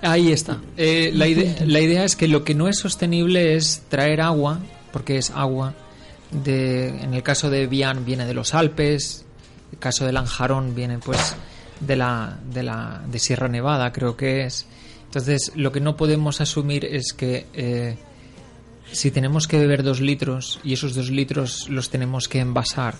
Ahí 0.01 0.31
está. 0.31 0.59
Eh, 0.77 1.11
la, 1.13 1.27
ide- 1.27 1.63
la 1.65 1.79
idea 1.79 2.03
es 2.03 2.15
que 2.15 2.27
lo 2.27 2.43
que 2.43 2.55
no 2.55 2.67
es 2.67 2.79
sostenible 2.79 3.55
es 3.55 3.83
traer 3.87 4.21
agua, 4.21 4.59
porque 4.91 5.17
es 5.17 5.29
agua 5.29 5.75
de, 6.43 6.87
en 7.03 7.13
el 7.13 7.21
caso 7.21 7.49
de 7.51 7.67
Bian 7.67 8.03
viene 8.03 8.25
de 8.25 8.33
los 8.33 8.55
Alpes, 8.55 9.25
el 9.71 9.79
caso 9.79 10.05
de 10.05 10.11
Lanjarón 10.11 10.75
viene 10.75 10.99
pues 10.99 11.35
de 11.79 11.95
la, 11.95 12.37
de 12.51 12.63
la 12.63 13.01
de 13.07 13.19
Sierra 13.19 13.47
Nevada, 13.47 13.91
creo 13.91 14.15
que 14.15 14.45
es. 14.45 14.65
Entonces, 15.05 15.51
lo 15.55 15.71
que 15.71 15.81
no 15.81 15.97
podemos 15.97 16.39
asumir 16.39 16.85
es 16.85 17.13
que 17.13 17.47
eh, 17.53 17.97
si 18.91 19.11
tenemos 19.11 19.47
que 19.47 19.59
beber 19.59 19.83
dos 19.83 19.99
litros 19.99 20.59
y 20.63 20.73
esos 20.73 20.95
dos 20.95 21.09
litros 21.09 21.69
los 21.69 21.89
tenemos 21.89 22.27
que 22.27 22.39
envasar 22.39 22.95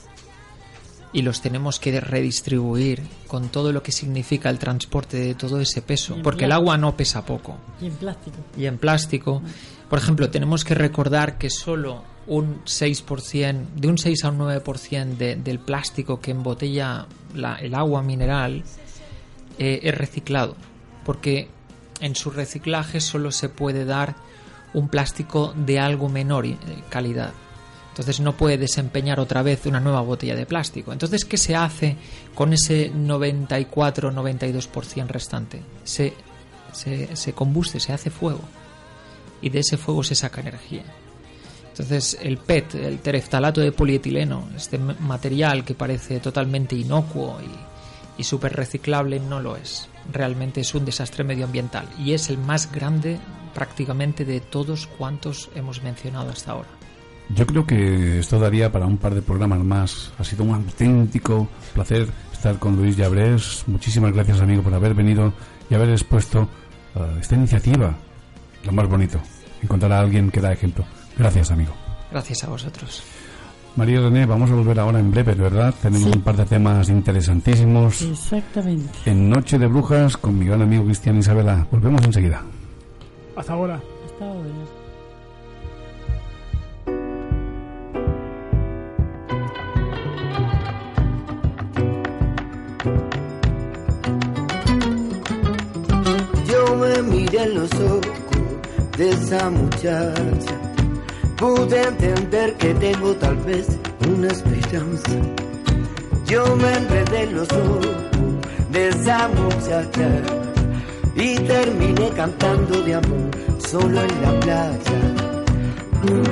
y 1.14 1.22
los 1.24 1.42
tenemos 1.42 1.80
que 1.80 2.00
redistribuir 2.00 3.02
con 3.28 3.50
todo 3.50 3.72
lo 3.74 3.84
que 3.84 3.92
significa 3.92 4.50
el 4.50 4.60
transporte 4.60 5.18
de 5.18 5.36
todo 5.36 5.60
ese 5.60 5.82
peso, 5.82 6.18
porque 6.24 6.46
el 6.46 6.52
agua 6.54 6.78
no 6.78 6.96
pesa 6.96 7.26
poco 7.26 7.58
Y 7.82 7.88
en 7.88 7.94
plástico. 7.96 8.38
y 8.58 8.66
en 8.66 8.78
plástico. 8.78 9.42
Por 9.90 10.00
ejemplo, 10.00 10.30
tenemos 10.30 10.64
que 10.64 10.74
recordar 10.74 11.38
que 11.38 11.50
solo 11.50 12.04
un 12.28 12.62
6%, 12.64 13.66
de 13.76 13.88
un 13.90 13.98
6 13.98 14.24
a 14.24 14.30
un 14.30 14.40
9% 14.40 15.18
de, 15.18 15.36
del 15.36 15.60
plástico 15.60 16.22
que 16.22 16.32
embotella 16.32 17.08
la- 17.36 17.56
el 17.56 17.74
agua 17.76 18.02
mineral 18.02 18.64
eh, 19.60 19.80
es 19.84 19.98
reciclado, 19.98 20.56
porque 21.04 21.50
en 22.00 22.16
su 22.16 22.32
reciclaje 22.32 23.02
solo 23.02 23.32
se 23.32 23.50
puede 23.50 23.84
dar 23.86 24.16
un 24.74 24.88
plástico 24.88 25.54
de 25.58 25.80
algo 25.80 26.08
menor 26.08 26.46
eh, 26.46 26.58
calidad. 26.90 27.34
Entonces 27.92 28.20
no 28.22 28.36
puede 28.38 28.58
desempeñar 28.58 29.20
otra 29.20 29.44
vez 29.44 29.66
una 29.66 29.82
nueva 29.82 30.00
botella 30.02 30.36
de 30.36 30.46
plástico. 30.46 30.94
Entonces, 30.94 31.26
¿qué 31.26 31.36
se 31.38 31.58
hace 31.58 31.98
con 32.34 32.54
ese 32.54 32.94
94-92% 32.94 35.08
restante? 35.08 35.62
Se, 35.84 36.14
se, 36.72 37.14
se 37.16 37.34
combuste, 37.34 37.82
se 37.82 37.92
hace 37.92 38.10
fuego. 38.10 38.40
Y 39.42 39.50
de 39.50 39.60
ese 39.60 39.76
fuego 39.76 40.04
se 40.04 40.16
saca 40.16 40.40
energía. 40.40 40.86
Entonces, 41.68 42.18
el 42.22 42.38
PET, 42.38 42.76
el 42.76 43.00
tereftalato 43.00 43.60
de 43.60 43.74
polietileno, 43.74 44.48
este 44.56 44.78
material 44.78 45.66
que 45.66 45.76
parece 45.76 46.22
totalmente 46.22 46.78
inocuo 46.78 47.40
y, 47.42 48.22
y 48.22 48.24
súper 48.24 48.54
reciclable, 48.54 49.20
no 49.20 49.42
lo 49.42 49.58
es. 49.58 49.90
Realmente 50.14 50.62
es 50.62 50.74
un 50.74 50.86
desastre 50.86 51.26
medioambiental 51.26 51.90
y 52.00 52.14
es 52.14 52.30
el 52.30 52.38
más 52.38 52.72
grande 52.72 53.20
prácticamente 53.54 54.24
de 54.24 54.40
todos 54.40 54.88
cuantos 54.88 55.50
hemos 55.56 55.84
mencionado 55.84 56.30
hasta 56.30 56.54
ahora. 56.54 56.81
Yo 57.36 57.46
creo 57.46 57.66
que 57.66 58.20
esto 58.20 58.40
daría 58.40 58.72
para 58.72 58.86
un 58.86 58.98
par 58.98 59.14
de 59.16 59.22
programas 59.22 59.60
más. 59.64 60.12
Ha 60.20 60.24
sido 60.24 60.44
un 60.44 60.56
auténtico 60.56 61.48
placer 61.74 62.08
estar 62.34 62.58
con 62.60 62.76
Luis 62.76 62.98
Llabrés. 62.98 63.64
Muchísimas 63.68 64.12
gracias, 64.14 64.42
amigo, 64.42 64.62
por 64.64 64.74
haber 64.74 64.94
venido 64.94 65.34
y 65.70 65.76
haber 65.76 65.90
expuesto 65.92 66.48
eh, 66.96 67.18
esta 67.22 67.36
iniciativa. 67.36 67.94
Lo 68.66 68.72
más 68.72 68.88
bonito, 68.88 69.20
encontrar 69.62 69.92
a 69.94 70.00
alguien 70.00 70.30
que 70.30 70.42
da 70.42 70.52
ejemplo. 70.52 70.84
Gracias, 71.18 71.52
amigo. 71.52 71.74
Gracias 72.12 72.44
a 72.44 72.50
vosotros. 72.50 73.04
María 73.78 74.02
René, 74.02 74.26
vamos 74.26 74.52
a 74.52 74.56
volver 74.56 74.78
ahora 74.80 75.00
en 75.00 75.12
breve, 75.12 75.34
¿verdad? 75.34 75.74
Tenemos 75.82 76.10
Sí. 76.10 76.18
un 76.18 76.22
par 76.24 76.36
de 76.36 76.46
temas 76.46 76.90
interesantísimos. 76.90 78.02
Exactamente. 78.02 78.90
En 79.06 79.30
Noche 79.30 79.58
de 79.58 79.68
Brujas 79.68 80.18
con 80.18 80.38
mi 80.38 80.46
gran 80.46 80.62
amigo 80.62 80.84
Cristian 80.84 81.18
Isabela. 81.20 81.66
Volvemos 81.72 82.04
enseguida. 82.04 82.42
Hasta 83.38 83.54
ahora. 83.54 83.76
Hasta 84.06 84.26
ahora. 84.26 84.50
Me 96.82 97.02
miré 97.04 97.44
en 97.44 97.54
los 97.56 97.72
ojos 97.74 98.08
de 98.98 99.10
esa 99.10 99.50
muchacha. 99.50 100.56
Pude 101.38 101.84
entender 101.84 102.56
que 102.56 102.74
tengo 102.76 103.14
tal 103.16 103.36
vez 103.38 103.68
una 104.12 104.28
esperanza. 104.28 105.12
Yo 106.26 106.56
me 106.56 106.74
enredé 106.74 107.24
en 107.24 107.36
los 107.36 107.52
ojos 107.52 107.88
de 108.72 108.90
esa 108.90 109.28
muchacha 109.28 110.10
y 111.16 111.36
terminé 111.36 112.10
cantando 112.16 112.82
de 112.82 112.96
amor 112.96 113.30
solo 113.60 114.02
en 114.02 114.22
la 114.24 114.40
playa. 114.40 115.00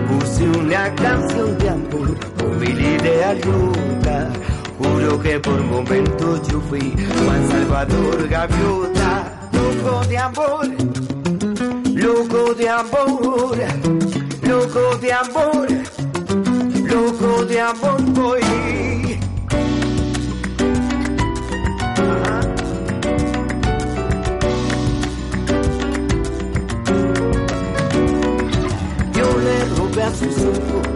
Puse 0.10 0.50
una 0.50 0.96
canción 0.96 1.58
de 1.60 1.70
amor 1.70 2.10
con 2.38 2.60
mil 2.60 2.80
ideas 2.80 3.38
locas. 3.46 4.28
Juro 4.80 5.20
que 5.22 5.40
por 5.40 5.62
momentos 5.64 6.48
yo 6.48 6.60
fui 6.62 6.96
Juan 7.24 7.50
Salvador 7.50 8.28
Gaviota. 8.28 9.39
Loco 9.60 10.06
de 10.08 10.18
amor, 10.18 10.66
loco 11.94 12.54
de 12.56 12.70
amor, 12.70 13.58
loco 14.42 14.98
de 15.02 15.12
amor, 15.12 15.68
loco 16.86 17.46
de 17.46 17.60
amor 17.60 18.02
voy. 18.14 18.40
Yo 29.14 29.28
le 29.46 29.66
robé 29.76 30.04
a 30.04 30.12
sus 30.16 30.38
ojos, 30.38 30.88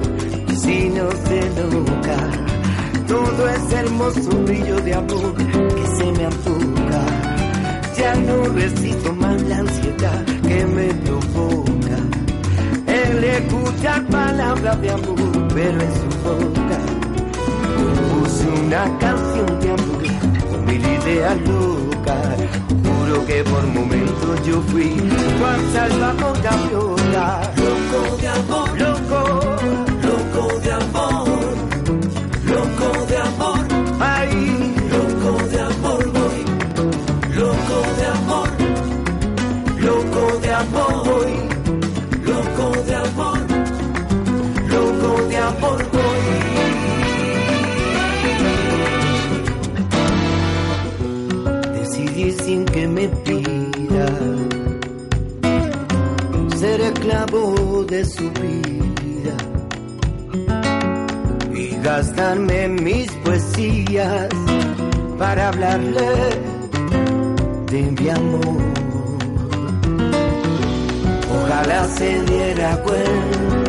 si 0.62 0.90
no 0.90 1.12
se 1.26 1.40
loca. 1.60 2.18
Todo 3.08 3.50
ese 3.50 3.76
hermoso 3.76 4.30
brillo 4.46 4.78
de 4.78 4.94
amor 4.94 5.36
que 5.36 5.86
se 5.98 6.12
me 6.14 6.26
antoja. 6.26 6.83
Ya 8.04 8.16
no 8.16 8.44
resisto 8.50 9.14
más 9.14 9.42
la 9.44 9.60
ansiedad 9.60 10.26
que 10.46 10.66
me 10.66 10.88
provoca. 11.06 11.98
El 12.86 13.24
escuchar 13.24 14.06
palabras 14.08 14.82
de 14.82 14.90
amor, 14.92 15.48
pero 15.56 15.80
en 15.88 15.94
su 16.00 16.10
boca. 16.22 16.80
Puse 18.12 18.46
una 18.66 18.84
canción 19.00 19.60
de 19.62 19.70
amor 19.72 20.04
con 20.50 20.66
mil 20.66 20.82
ideas 20.82 21.38
locas. 21.48 22.38
Juro 22.84 23.26
que 23.26 23.42
por 23.46 23.66
momentos 23.68 24.46
yo 24.46 24.62
fui 24.64 24.98
Juan 25.40 25.62
Salvador 25.72 26.42
de 26.42 26.50
loco 27.64 28.18
de 28.18 28.28
amor, 28.28 28.83
me 52.88 53.08
pida. 53.08 54.08
Ser 56.58 56.82
esclavo 56.82 57.84
de 57.86 58.06
su 58.06 58.30
vida 58.32 59.36
y 61.54 61.76
gastarme 61.84 62.68
mis 62.68 63.12
poesías 63.24 64.30
para 65.18 65.50
hablarle 65.50 66.10
de 67.72 67.82
mi 67.92 68.10
amor. 68.10 68.62
Ojalá 71.36 71.88
se 71.88 72.22
diera 72.24 72.78
cuenta 72.84 73.63